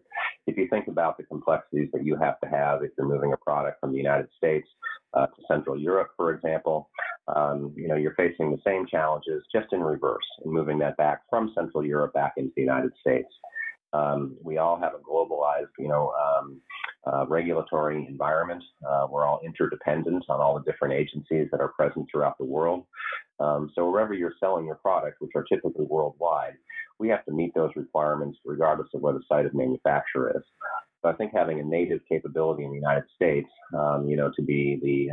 If 0.47 0.57
you 0.57 0.67
think 0.69 0.87
about 0.87 1.17
the 1.17 1.23
complexities 1.23 1.89
that 1.93 2.03
you 2.03 2.15
have 2.17 2.39
to 2.41 2.49
have 2.49 2.83
if 2.83 2.91
you're 2.97 3.07
moving 3.07 3.33
a 3.33 3.37
product 3.37 3.79
from 3.79 3.91
the 3.91 3.97
United 3.97 4.27
States 4.37 4.67
uh, 5.15 5.27
to 5.27 5.41
Central 5.47 5.79
Europe, 5.79 6.09
for 6.17 6.33
example, 6.33 6.89
um, 7.33 7.73
you 7.75 7.87
know, 7.87 7.95
you're 7.95 8.15
facing 8.15 8.51
the 8.51 8.61
same 8.65 8.85
challenges 8.85 9.43
just 9.51 9.71
in 9.71 9.81
reverse 9.81 10.25
in 10.43 10.51
moving 10.51 10.77
that 10.79 10.97
back 10.97 11.21
from 11.29 11.51
Central 11.55 11.85
Europe 11.85 12.13
back 12.13 12.33
into 12.37 12.51
the 12.55 12.61
United 12.61 12.91
States. 12.99 13.29
Um, 13.93 14.35
we 14.43 14.57
all 14.57 14.77
have 14.77 14.93
a 14.93 14.97
globalized, 14.97 15.71
you 15.79 15.87
know, 15.87 16.11
um, 16.11 16.59
uh, 17.07 17.25
regulatory 17.27 18.05
environment. 18.07 18.63
Uh, 18.87 19.07
we're 19.09 19.25
all 19.25 19.39
interdependent 19.43 20.25
on 20.27 20.41
all 20.41 20.59
the 20.59 20.69
different 20.69 20.93
agencies 20.93 21.47
that 21.51 21.61
are 21.61 21.69
present 21.69 22.05
throughout 22.11 22.37
the 22.37 22.45
world. 22.45 22.85
Um, 23.39 23.71
so 23.73 23.89
wherever 23.89 24.13
you're 24.13 24.33
selling 24.39 24.65
your 24.65 24.75
product, 24.75 25.17
which 25.21 25.31
are 25.35 25.43
typically 25.43 25.85
worldwide, 25.85 26.55
we 26.99 27.07
have 27.09 27.23
to 27.25 27.31
meet 27.31 27.53
those 27.53 27.71
requirements 27.75 28.37
regardless 28.45 28.87
of 28.93 29.01
where 29.01 29.13
the 29.13 29.23
site 29.29 29.45
of 29.45 29.53
manufacture 29.53 30.35
is. 30.35 30.43
So 31.05 31.11
I 31.11 31.13
think 31.13 31.33
having 31.35 31.59
a 31.59 31.63
native 31.63 31.99
capability 32.09 32.63
in 32.63 32.71
the 32.71 32.77
United 32.77 33.03
States, 33.15 33.47
um, 33.77 34.09
you 34.09 34.17
know, 34.17 34.31
to 34.35 34.41
be 34.41 34.79
the 34.81 35.11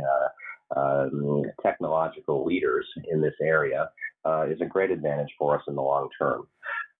uh, 0.75 0.79
um, 0.79 1.43
technological 1.61 2.43
leaders 2.43 2.87
in 3.11 3.21
this 3.21 3.35
area 3.39 3.91
uh, 4.25 4.47
is 4.49 4.59
a 4.61 4.65
great 4.65 4.89
advantage 4.89 5.31
for 5.37 5.55
us 5.55 5.61
in 5.67 5.75
the 5.75 5.81
long 5.83 6.09
term. 6.17 6.47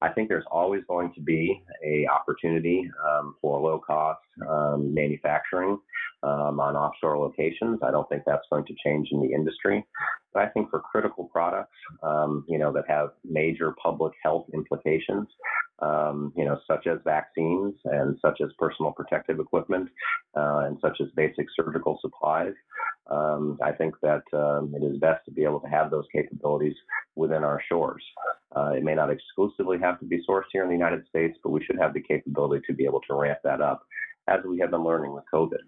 I 0.03 0.09
think 0.09 0.29
there's 0.29 0.45
always 0.51 0.83
going 0.87 1.11
to 1.15 1.21
be 1.21 1.59
a 1.83 2.05
opportunity 2.07 2.87
um, 3.03 3.35
for 3.41 3.59
low 3.59 3.79
cost 3.79 4.19
um, 4.47 4.93
manufacturing 4.93 5.79
um, 6.23 6.59
on 6.59 6.75
offshore 6.75 7.17
locations. 7.17 7.79
I 7.83 7.91
don't 7.91 8.07
think 8.09 8.23
that's 8.25 8.47
going 8.49 8.65
to 8.65 8.75
change 8.83 9.09
in 9.11 9.21
the 9.21 9.33
industry. 9.33 9.85
But 10.33 10.43
I 10.43 10.49
think 10.49 10.69
for 10.69 10.79
critical 10.79 11.25
products, 11.25 11.75
um, 12.01 12.43
you 12.47 12.57
know, 12.57 12.71
that 12.73 12.85
have 12.87 13.09
major 13.23 13.75
public 13.81 14.13
health 14.23 14.47
implications, 14.53 15.27
um, 15.79 16.33
you 16.35 16.45
know, 16.45 16.59
such 16.67 16.87
as 16.87 16.99
vaccines 17.03 17.75
and 17.85 18.17
such 18.21 18.39
as 18.41 18.49
personal 18.57 18.91
protective 18.91 19.39
equipment 19.39 19.89
uh, 20.35 20.63
and 20.65 20.77
such 20.81 20.97
as 21.01 21.07
basic 21.15 21.45
surgical 21.55 21.99
supplies, 22.01 22.53
um, 23.11 23.59
I 23.61 23.71
think 23.71 23.95
that 24.01 24.23
um, 24.33 24.73
it 24.75 24.83
is 24.83 24.97
best 24.97 25.23
to 25.25 25.31
be 25.31 25.43
able 25.43 25.59
to 25.59 25.67
have 25.67 25.91
those 25.91 26.05
capabilities 26.11 26.75
within 27.15 27.43
our 27.43 27.61
shores. 27.69 28.03
Uh, 28.55 28.71
it 28.75 28.83
may 28.83 28.95
not 28.95 29.11
exclusively 29.11 29.77
have 29.79 29.99
to 29.99 30.05
be 30.05 30.23
sourced 30.27 30.43
here 30.51 30.63
in 30.63 30.69
the 30.69 30.75
United 30.75 31.05
States, 31.09 31.37
but 31.43 31.49
we 31.49 31.63
should 31.63 31.77
have 31.79 31.93
the 31.93 32.01
capability 32.01 32.63
to 32.65 32.73
be 32.73 32.85
able 32.85 33.01
to 33.01 33.15
ramp 33.15 33.39
that 33.43 33.61
up 33.61 33.83
as 34.27 34.39
we 34.47 34.59
have 34.59 34.71
been 34.71 34.83
learning 34.83 35.13
with 35.13 35.23
COVID. 35.33 35.59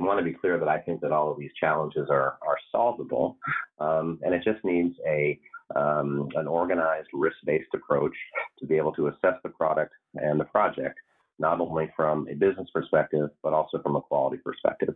I 0.00 0.04
want 0.04 0.18
to 0.18 0.24
be 0.24 0.32
clear 0.32 0.58
that 0.58 0.68
I 0.68 0.78
think 0.78 1.00
that 1.00 1.12
all 1.12 1.30
of 1.30 1.38
these 1.38 1.52
challenges 1.58 2.08
are, 2.10 2.38
are 2.46 2.58
solvable, 2.72 3.36
um, 3.78 4.18
and 4.22 4.34
it 4.34 4.42
just 4.44 4.64
needs 4.64 4.94
a 5.06 5.38
um, 5.74 6.28
an 6.36 6.46
organized, 6.46 7.08
risk-based 7.14 7.70
approach 7.74 8.14
to 8.58 8.66
be 8.66 8.76
able 8.76 8.92
to 8.92 9.08
assess 9.08 9.36
the 9.42 9.48
product 9.48 9.92
and 10.14 10.38
the 10.38 10.44
project 10.44 10.98
not 11.38 11.60
only 11.60 11.90
from 11.96 12.28
a 12.28 12.34
business 12.34 12.68
perspective, 12.72 13.28
but 13.42 13.52
also 13.52 13.80
from 13.82 13.96
a 13.96 14.00
quality 14.00 14.36
perspective. 14.36 14.94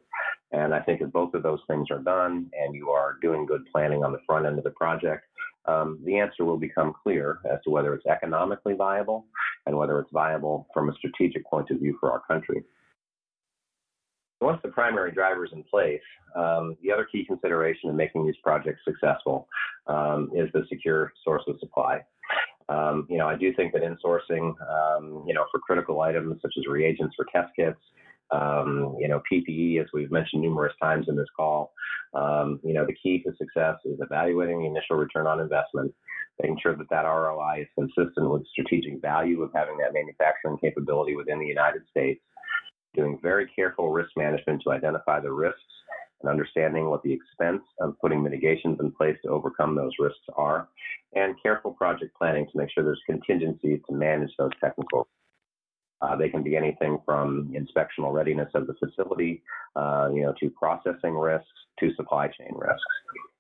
And 0.53 0.75
I 0.75 0.81
think 0.81 1.01
if 1.01 1.11
both 1.11 1.35
of 1.35 1.43
those 1.43 1.61
things 1.67 1.89
are 1.91 1.99
done 1.99 2.51
and 2.59 2.75
you 2.75 2.91
are 2.91 3.17
doing 3.21 3.45
good 3.45 3.67
planning 3.73 4.05
on 4.05 4.13
the 4.13 4.21
front 4.27 4.47
end 4.47 4.59
of 4.59 4.65
the 4.65 4.71
project, 4.71 5.25
um, 5.67 5.99
the 6.05 6.19
answer 6.19 6.45
will 6.45 6.57
become 6.57 6.95
clear 7.03 7.41
as 7.51 7.59
to 7.65 7.71
whether 7.71 7.93
it's 7.95 8.07
economically 8.07 8.75
viable 8.75 9.27
and 9.67 9.77
whether 9.77 9.99
it's 9.99 10.13
viable 10.13 10.67
from 10.73 10.89
a 10.89 10.95
strategic 10.95 11.45
point 11.47 11.71
of 11.71 11.79
view 11.79 11.97
for 12.01 12.13
our 12.13 12.21
country. 12.21 12.63
Once 14.41 14.61
the 14.63 14.69
primary 14.69 15.11
driver 15.11 15.45
is 15.45 15.53
in 15.53 15.65
place, 15.65 16.01
um, 16.37 16.77
the 16.83 16.93
other 16.93 17.07
key 17.11 17.25
consideration 17.25 17.91
in 17.91 17.97
making 17.97 18.25
these 18.25 18.37
projects 18.43 18.81
successful 18.85 19.49
um, 19.89 20.31
is 20.35 20.49
the 20.53 20.63
secure 20.69 21.13
source 21.25 21.43
of 21.49 21.59
supply. 21.59 22.01
Um, 22.69 23.07
you 23.09 23.19
know, 23.19 23.27
I 23.27 23.37
do 23.37 23.53
think 23.55 23.73
that 23.73 23.83
insourcing, 23.83 24.55
um, 24.71 25.25
you 25.27 25.35
know, 25.35 25.45
for 25.51 25.59
critical 25.61 26.03
items 26.03 26.41
such 26.43 26.53
as 26.59 26.67
reagents 26.67 27.15
for 27.17 27.27
test 27.33 27.51
kits, 27.57 27.81
um, 28.31 28.97
you 28.99 29.09
know, 29.09 29.23
PPE, 29.31 29.81
as 29.81 29.87
we've 29.93 30.11
mentioned 30.11 30.43
numerous 30.43 30.75
times 30.81 31.07
in 31.09 31.17
this 31.17 31.29
call, 31.35 31.73
um, 32.15 32.61
you 32.63 32.75
know, 32.75 32.85
the 32.85 32.95
key 33.03 33.23
to 33.23 33.33
success 33.39 33.77
is 33.85 33.99
evaluating 34.01 34.61
the 34.61 34.67
initial 34.67 34.97
return 34.97 35.27
on 35.27 35.41
investment, 35.41 35.93
making 36.41 36.59
sure 36.63 36.77
that 36.77 36.91
that 36.91 37.03
ROI 37.03 37.63
is 37.63 37.69
consistent 37.75 38.31
with 38.31 38.47
strategic 38.49 39.01
value 39.01 39.43
of 39.43 39.51
having 39.55 39.79
that 39.79 39.95
manufacturing 39.95 40.59
capability 40.59 41.17
within 41.17 41.39
the 41.39 41.47
United 41.47 41.83
States, 41.91 42.21
doing 42.99 43.19
very 43.23 43.47
careful 43.55 43.91
risk 43.91 44.11
management 44.17 44.63
to 44.63 44.73
identify 44.73 45.21
the 45.21 45.31
risks 45.31 45.61
and 46.21 46.29
understanding 46.29 46.91
what 46.91 47.03
the 47.03 47.13
expense 47.13 47.63
of 47.81 47.99
putting 48.01 48.23
mitigations 48.23 48.79
in 48.81 48.91
place 48.91 49.17
to 49.25 49.31
overcome 49.31 49.77
those 49.77 49.93
risks 50.01 50.19
are, 50.37 50.69
and 51.15 51.37
careful 51.41 51.71
project 51.71 52.13
planning 52.19 52.47
to 52.51 52.59
make 52.59 52.71
sure 52.73 52.83
there's 52.83 53.01
contingencies 53.07 53.81
to 53.89 53.95
manage 53.95 54.31
those 54.39 54.51
technical 54.61 55.07
uh, 56.01 56.15
they 56.17 56.29
can 56.29 56.43
be 56.43 56.57
anything 56.57 56.99
from 57.05 57.53
inspectional 57.53 58.13
readiness 58.13 58.49
of 58.55 58.67
the 58.67 58.75
facility, 58.75 59.43
uh, 59.75 60.09
you 60.13 60.23
know, 60.23 60.33
to 60.39 60.49
processing 60.51 61.15
risks 61.15 61.49
to 61.81 61.93
supply 61.95 62.29
chain 62.29 62.53
risks. 62.55 62.83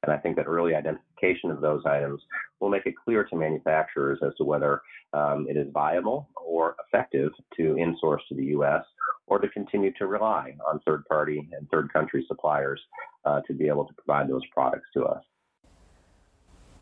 And 0.02 0.12
I 0.12 0.16
think 0.18 0.36
that 0.36 0.46
early 0.46 0.74
identification 0.74 1.50
of 1.50 1.60
those 1.60 1.82
items 1.86 2.20
will 2.60 2.68
make 2.68 2.86
it 2.86 2.94
clear 3.04 3.24
to 3.24 3.36
manufacturers 3.36 4.18
as 4.24 4.32
to 4.38 4.44
whether 4.44 4.82
um, 5.12 5.46
it 5.48 5.56
is 5.56 5.68
viable 5.72 6.28
or 6.44 6.76
effective 6.86 7.30
to 7.56 7.62
insource 7.74 8.20
to 8.28 8.34
the 8.34 8.46
U.S. 8.46 8.82
or 9.28 9.38
to 9.38 9.48
continue 9.48 9.92
to 9.94 10.06
rely 10.06 10.54
on 10.66 10.80
third 10.80 11.04
party 11.06 11.48
and 11.52 11.68
third 11.70 11.92
country 11.92 12.24
suppliers 12.28 12.80
uh, 13.24 13.40
to 13.46 13.52
be 13.52 13.68
able 13.68 13.84
to 13.84 13.94
provide 13.94 14.28
those 14.28 14.42
products 14.52 14.88
to 14.94 15.04
us. 15.04 15.22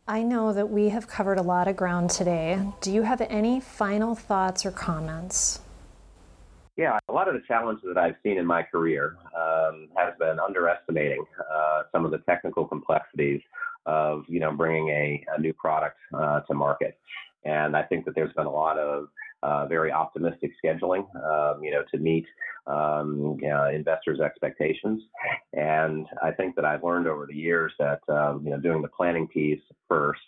I 0.08 0.22
know 0.22 0.52
that 0.52 0.70
we 0.70 0.90
have 0.90 1.08
covered 1.08 1.38
a 1.38 1.42
lot 1.42 1.66
of 1.66 1.76
ground 1.76 2.10
today. 2.10 2.62
Do 2.80 2.92
you 2.92 3.02
have 3.02 3.20
any 3.22 3.58
final 3.58 4.14
thoughts 4.14 4.64
or 4.64 4.70
comments? 4.70 5.60
Yeah, 6.76 6.98
a 7.08 7.12
lot 7.12 7.26
of 7.26 7.34
the 7.34 7.42
challenges 7.48 7.84
that 7.88 7.98
I've 7.98 8.14
seen 8.22 8.38
in 8.38 8.46
my 8.46 8.62
career 8.62 9.16
um, 9.34 9.88
has 9.96 10.14
been 10.18 10.38
underestimating 10.38 11.24
uh, 11.52 11.82
some 11.90 12.04
of 12.04 12.10
the 12.10 12.18
technical 12.18 12.66
complexities 12.66 13.40
of 13.86 14.24
you 14.28 14.40
know 14.40 14.52
bringing 14.52 14.90
a, 14.90 15.24
a 15.36 15.40
new 15.40 15.54
product 15.54 15.96
uh, 16.12 16.40
to 16.40 16.54
market, 16.54 16.98
and 17.44 17.76
I 17.76 17.82
think 17.82 18.04
that 18.04 18.14
there's 18.14 18.32
been 18.34 18.46
a 18.46 18.52
lot 18.52 18.78
of 18.78 19.08
uh, 19.46 19.64
very 19.66 19.92
optimistic 19.92 20.50
scheduling, 20.62 21.06
um, 21.24 21.62
you 21.62 21.70
know, 21.70 21.84
to 21.92 21.98
meet 21.98 22.26
um, 22.66 23.36
know, 23.40 23.68
investors' 23.72 24.18
expectations. 24.20 25.02
And 25.52 26.06
I 26.20 26.32
think 26.32 26.56
that 26.56 26.64
I've 26.64 26.82
learned 26.82 27.06
over 27.06 27.26
the 27.26 27.36
years 27.36 27.72
that 27.78 28.00
um, 28.08 28.42
you 28.44 28.50
know 28.50 28.58
doing 28.58 28.82
the 28.82 28.88
planning 28.88 29.28
piece 29.28 29.60
first 29.88 30.20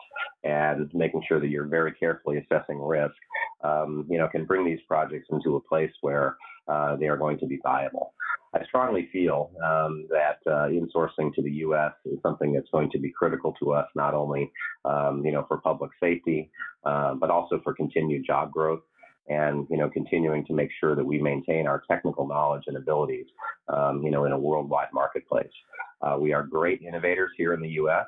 and 0.44 0.88
making 0.94 1.22
sure 1.26 1.40
that 1.40 1.48
you're 1.48 1.66
very 1.66 1.92
carefully 1.92 2.38
assessing 2.38 2.80
risk, 2.80 3.16
um, 3.64 4.06
you 4.08 4.18
know, 4.18 4.28
can 4.28 4.44
bring 4.44 4.64
these 4.64 4.80
projects 4.86 5.26
into 5.32 5.56
a 5.56 5.60
place 5.60 5.92
where 6.00 6.36
uh, 6.68 6.94
they 6.96 7.08
are 7.08 7.16
going 7.16 7.38
to 7.38 7.46
be 7.46 7.58
viable. 7.62 8.14
I 8.54 8.64
strongly 8.64 9.08
feel 9.12 9.50
um, 9.62 10.06
that 10.10 10.38
uh, 10.46 10.68
insourcing 10.68 11.34
to 11.34 11.42
the 11.42 11.50
U.S. 11.66 11.92
is 12.06 12.18
something 12.22 12.52
that's 12.52 12.70
going 12.70 12.90
to 12.92 12.98
be 12.98 13.10
critical 13.10 13.54
to 13.60 13.72
us, 13.72 13.88
not 13.96 14.14
only 14.14 14.50
um, 14.84 15.22
you 15.24 15.32
know 15.32 15.44
for 15.48 15.58
public 15.58 15.90
safety, 15.98 16.50
uh, 16.84 17.14
but 17.14 17.30
also 17.30 17.60
for 17.64 17.74
continued 17.74 18.24
job 18.24 18.52
growth 18.52 18.80
and 19.28 19.66
you 19.70 19.76
know 19.76 19.88
continuing 19.90 20.44
to 20.46 20.52
make 20.52 20.70
sure 20.80 20.94
that 20.94 21.04
we 21.04 21.20
maintain 21.20 21.66
our 21.66 21.82
technical 21.90 22.26
knowledge 22.26 22.64
and 22.66 22.76
abilities 22.76 23.26
um, 23.68 24.02
you 24.02 24.10
know 24.10 24.24
in 24.24 24.32
a 24.32 24.38
worldwide 24.38 24.88
marketplace. 24.92 25.52
Uh, 26.00 26.16
we 26.18 26.32
are 26.32 26.42
great 26.42 26.82
innovators 26.82 27.30
here 27.36 27.54
in 27.54 27.60
the 27.60 27.68
U.S. 27.70 28.06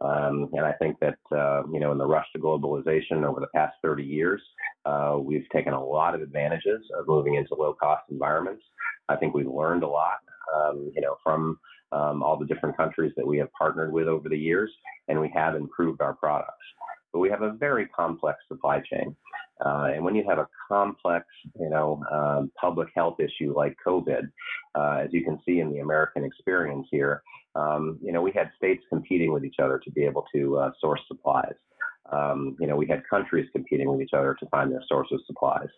Um, 0.00 0.48
and 0.52 0.66
I 0.66 0.72
think 0.72 0.98
that 1.00 1.18
uh, 1.30 1.62
you 1.72 1.80
know 1.80 1.92
in 1.92 1.98
the 1.98 2.06
rush 2.06 2.26
to 2.32 2.38
globalization 2.38 3.24
over 3.24 3.40
the 3.40 3.48
past 3.54 3.74
30 3.82 4.02
years, 4.02 4.42
uh, 4.84 5.16
we've 5.20 5.48
taken 5.52 5.72
a 5.72 5.84
lot 5.84 6.14
of 6.14 6.22
advantages 6.22 6.82
of 6.98 7.06
moving 7.06 7.36
into 7.36 7.54
low-cost 7.54 8.04
environments. 8.10 8.62
I 9.08 9.16
think 9.16 9.34
we've 9.34 9.46
learned 9.46 9.82
a 9.82 9.88
lot, 9.88 10.18
um, 10.54 10.90
you 10.94 11.00
know, 11.00 11.16
from 11.22 11.58
um, 11.92 12.22
all 12.22 12.36
the 12.36 12.46
different 12.46 12.76
countries 12.76 13.12
that 13.16 13.26
we 13.26 13.38
have 13.38 13.52
partnered 13.52 13.92
with 13.92 14.08
over 14.08 14.28
the 14.28 14.38
years, 14.38 14.70
and 15.08 15.20
we 15.20 15.30
have 15.34 15.54
improved 15.54 16.00
our 16.00 16.14
products. 16.14 16.64
But 17.12 17.20
we 17.20 17.30
have 17.30 17.42
a 17.42 17.52
very 17.52 17.86
complex 17.86 18.38
supply 18.48 18.80
chain. 18.80 19.14
Uh, 19.64 19.90
and 19.94 20.04
when 20.04 20.14
you 20.14 20.24
have 20.28 20.38
a 20.38 20.48
complex, 20.68 21.26
you 21.58 21.70
know, 21.70 22.02
um, 22.10 22.50
public 22.60 22.88
health 22.94 23.16
issue 23.20 23.54
like 23.56 23.76
COVID, 23.86 24.30
uh, 24.74 25.02
as 25.04 25.08
you 25.12 25.24
can 25.24 25.38
see 25.46 25.60
in 25.60 25.72
the 25.72 25.78
American 25.78 26.24
experience 26.24 26.86
here, 26.90 27.22
um, 27.54 27.98
you 28.02 28.12
know, 28.12 28.22
we 28.22 28.32
had 28.32 28.50
states 28.56 28.82
competing 28.88 29.32
with 29.32 29.44
each 29.44 29.56
other 29.62 29.78
to 29.78 29.90
be 29.90 30.04
able 30.04 30.24
to 30.34 30.58
uh, 30.58 30.70
source 30.80 31.00
supplies. 31.06 31.54
Um, 32.10 32.56
you 32.58 32.66
know, 32.66 32.76
we 32.76 32.86
had 32.86 33.02
countries 33.08 33.48
competing 33.52 33.90
with 33.90 34.00
each 34.00 34.14
other 34.14 34.36
to 34.40 34.46
find 34.46 34.72
their 34.72 34.82
source 34.88 35.08
of 35.12 35.20
supplies. 35.26 35.68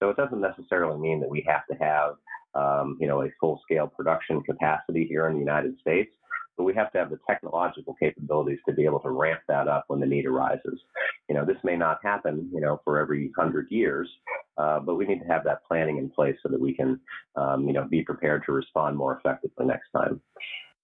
So 0.00 0.08
it 0.10 0.16
doesn't 0.16 0.40
necessarily 0.40 0.98
mean 0.98 1.20
that 1.20 1.28
we 1.28 1.44
have 1.46 1.66
to 1.70 1.76
have, 1.84 2.14
um, 2.54 2.96
you 3.00 3.06
know, 3.06 3.22
a 3.22 3.28
full-scale 3.40 3.88
production 3.88 4.42
capacity 4.42 5.06
here 5.06 5.28
in 5.28 5.34
the 5.34 5.40
United 5.40 5.78
States 5.80 6.10
but 6.58 6.64
we 6.64 6.74
have 6.74 6.90
to 6.92 6.98
have 6.98 7.08
the 7.08 7.20
technological 7.26 7.94
capabilities 7.94 8.58
to 8.68 8.74
be 8.74 8.84
able 8.84 8.98
to 8.98 9.10
ramp 9.10 9.40
that 9.46 9.68
up 9.68 9.84
when 9.86 10.00
the 10.00 10.06
need 10.06 10.26
arises. 10.26 10.80
You 11.28 11.36
know, 11.36 11.44
this 11.44 11.56
may 11.62 11.76
not 11.76 12.00
happen, 12.02 12.50
you 12.52 12.60
know, 12.60 12.80
for 12.84 12.98
every 12.98 13.30
hundred 13.38 13.68
years, 13.70 14.10
uh, 14.58 14.80
but 14.80 14.96
we 14.96 15.06
need 15.06 15.20
to 15.20 15.26
have 15.26 15.44
that 15.44 15.64
planning 15.66 15.98
in 15.98 16.10
place 16.10 16.36
so 16.42 16.48
that 16.50 16.60
we 16.60 16.74
can, 16.74 17.00
um, 17.36 17.66
you 17.68 17.72
know, 17.72 17.84
be 17.84 18.02
prepared 18.02 18.42
to 18.46 18.52
respond 18.52 18.96
more 18.96 19.16
effectively 19.16 19.66
next 19.66 19.90
time. 19.96 20.20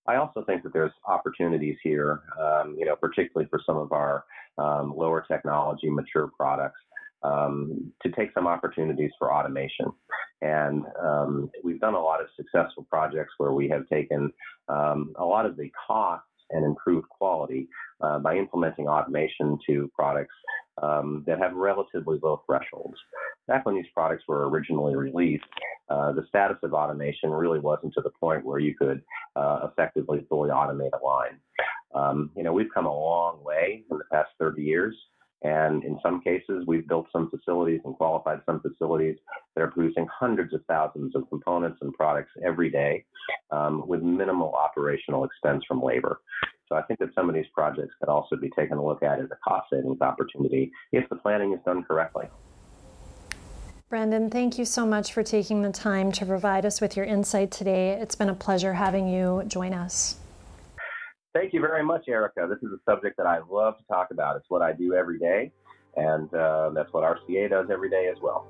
I 0.06 0.16
also 0.16 0.44
think 0.44 0.62
that 0.62 0.72
there's 0.72 0.92
opportunities 1.06 1.76
here, 1.82 2.20
um, 2.40 2.76
you 2.78 2.86
know, 2.86 2.94
particularly 2.94 3.48
for 3.50 3.60
some 3.66 3.76
of 3.76 3.90
our 3.90 4.24
um, 4.58 4.94
lower 4.96 5.24
technology, 5.26 5.90
mature 5.90 6.30
products 6.38 6.80
um, 7.24 7.92
to 8.02 8.10
take 8.12 8.28
some 8.34 8.46
opportunities 8.46 9.10
for 9.18 9.34
automation. 9.34 9.86
And 10.44 10.84
um, 11.02 11.50
we've 11.64 11.80
done 11.80 11.94
a 11.94 12.00
lot 12.00 12.20
of 12.20 12.26
successful 12.36 12.86
projects 12.90 13.32
where 13.38 13.52
we 13.52 13.66
have 13.70 13.88
taken 13.88 14.30
um, 14.68 15.14
a 15.18 15.24
lot 15.24 15.46
of 15.46 15.56
the 15.56 15.72
costs 15.86 16.28
and 16.50 16.66
improved 16.66 17.08
quality 17.08 17.66
uh, 18.02 18.18
by 18.18 18.36
implementing 18.36 18.86
automation 18.86 19.58
to 19.66 19.90
products 19.96 20.34
um, 20.82 21.24
that 21.26 21.38
have 21.38 21.54
relatively 21.54 22.18
low 22.22 22.42
thresholds. 22.44 22.98
Back 23.48 23.64
when 23.64 23.74
these 23.74 23.86
products 23.94 24.24
were 24.28 24.50
originally 24.50 24.94
released, 24.94 25.44
uh, 25.88 26.12
the 26.12 26.26
status 26.28 26.58
of 26.62 26.74
automation 26.74 27.30
really 27.30 27.58
wasn't 27.58 27.94
to 27.94 28.02
the 28.02 28.10
point 28.10 28.44
where 28.44 28.58
you 28.58 28.74
could 28.74 29.02
uh, 29.36 29.68
effectively 29.70 30.26
fully 30.28 30.50
automate 30.50 30.90
a 30.92 31.02
line. 31.02 31.38
Um, 31.94 32.30
you 32.36 32.42
know, 32.42 32.52
we've 32.52 32.72
come 32.74 32.84
a 32.84 32.92
long 32.94 33.42
way 33.42 33.84
in 33.90 33.96
the 33.96 34.04
past 34.12 34.28
30 34.38 34.62
years. 34.62 34.94
And 35.44 35.84
in 35.84 35.98
some 36.02 36.22
cases, 36.22 36.64
we've 36.66 36.88
built 36.88 37.06
some 37.12 37.30
facilities 37.30 37.80
and 37.84 37.94
qualified 37.94 38.40
some 38.46 38.60
facilities 38.60 39.16
that 39.54 39.62
are 39.62 39.70
producing 39.70 40.06
hundreds 40.10 40.54
of 40.54 40.64
thousands 40.66 41.14
of 41.14 41.28
components 41.28 41.78
and 41.82 41.92
products 41.92 42.30
every 42.44 42.70
day 42.70 43.04
um, 43.50 43.86
with 43.86 44.02
minimal 44.02 44.54
operational 44.54 45.24
expense 45.24 45.62
from 45.68 45.82
labor. 45.82 46.20
So 46.68 46.76
I 46.76 46.82
think 46.82 46.98
that 47.00 47.10
some 47.14 47.28
of 47.28 47.34
these 47.34 47.46
projects 47.54 47.94
could 48.00 48.08
also 48.08 48.36
be 48.36 48.50
taken 48.56 48.78
a 48.78 48.84
look 48.84 49.02
at 49.02 49.20
as 49.20 49.26
a 49.30 49.36
cost 49.46 49.68
savings 49.70 50.00
opportunity 50.00 50.72
if 50.92 51.06
the 51.10 51.16
planning 51.16 51.52
is 51.52 51.60
done 51.66 51.84
correctly. 51.84 52.24
Brendan, 53.90 54.30
thank 54.30 54.58
you 54.58 54.64
so 54.64 54.86
much 54.86 55.12
for 55.12 55.22
taking 55.22 55.60
the 55.60 55.70
time 55.70 56.10
to 56.12 56.24
provide 56.24 56.64
us 56.64 56.80
with 56.80 56.96
your 56.96 57.04
insight 57.04 57.50
today. 57.50 57.90
It's 57.90 58.14
been 58.14 58.30
a 58.30 58.34
pleasure 58.34 58.72
having 58.72 59.08
you 59.08 59.44
join 59.46 59.74
us. 59.74 60.16
Thank 61.34 61.52
you 61.52 61.60
very 61.60 61.84
much, 61.84 62.04
Erica. 62.08 62.46
This 62.48 62.62
is 62.62 62.72
a 62.72 62.78
subject 62.88 63.16
that 63.16 63.26
I 63.26 63.40
love 63.50 63.76
to 63.78 63.84
talk 63.86 64.12
about. 64.12 64.36
It's 64.36 64.48
what 64.48 64.62
I 64.62 64.72
do 64.72 64.94
every 64.94 65.18
day, 65.18 65.50
and 65.96 66.32
uh, 66.32 66.70
that's 66.70 66.92
what 66.92 67.02
RCA 67.02 67.50
does 67.50 67.70
every 67.70 67.90
day 67.90 68.08
as 68.10 68.22
well. 68.22 68.46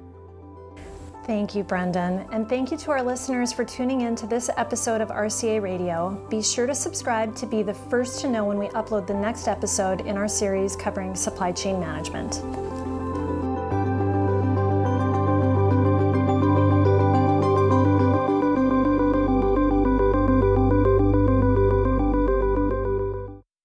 Thank 1.25 1.55
you, 1.55 1.65
Brendan. 1.65 2.27
And 2.33 2.47
thank 2.47 2.71
you 2.71 2.77
to 2.77 2.91
our 2.91 3.03
listeners 3.03 3.51
for 3.51 3.65
tuning 3.65 4.03
in 4.03 4.15
to 4.17 4.27
this 4.27 4.51
episode 4.59 5.01
of 5.01 5.09
RCA 5.09 5.63
Radio. 5.63 6.11
Be 6.29 6.43
sure 6.43 6.67
to 6.67 6.75
subscribe 6.75 7.35
to 7.37 7.47
be 7.47 7.63
the 7.63 7.73
first 7.73 8.21
to 8.21 8.29
know 8.29 8.45
when 8.45 8.59
we 8.59 8.69
upload 8.69 9.07
the 9.07 9.15
next 9.15 9.49
episode 9.49 10.03
in 10.03 10.19
our 10.19 10.29
series 10.29 10.77
covering 10.77 11.15
supply 11.15 11.53
chain 11.53 11.81
management. 11.81 12.43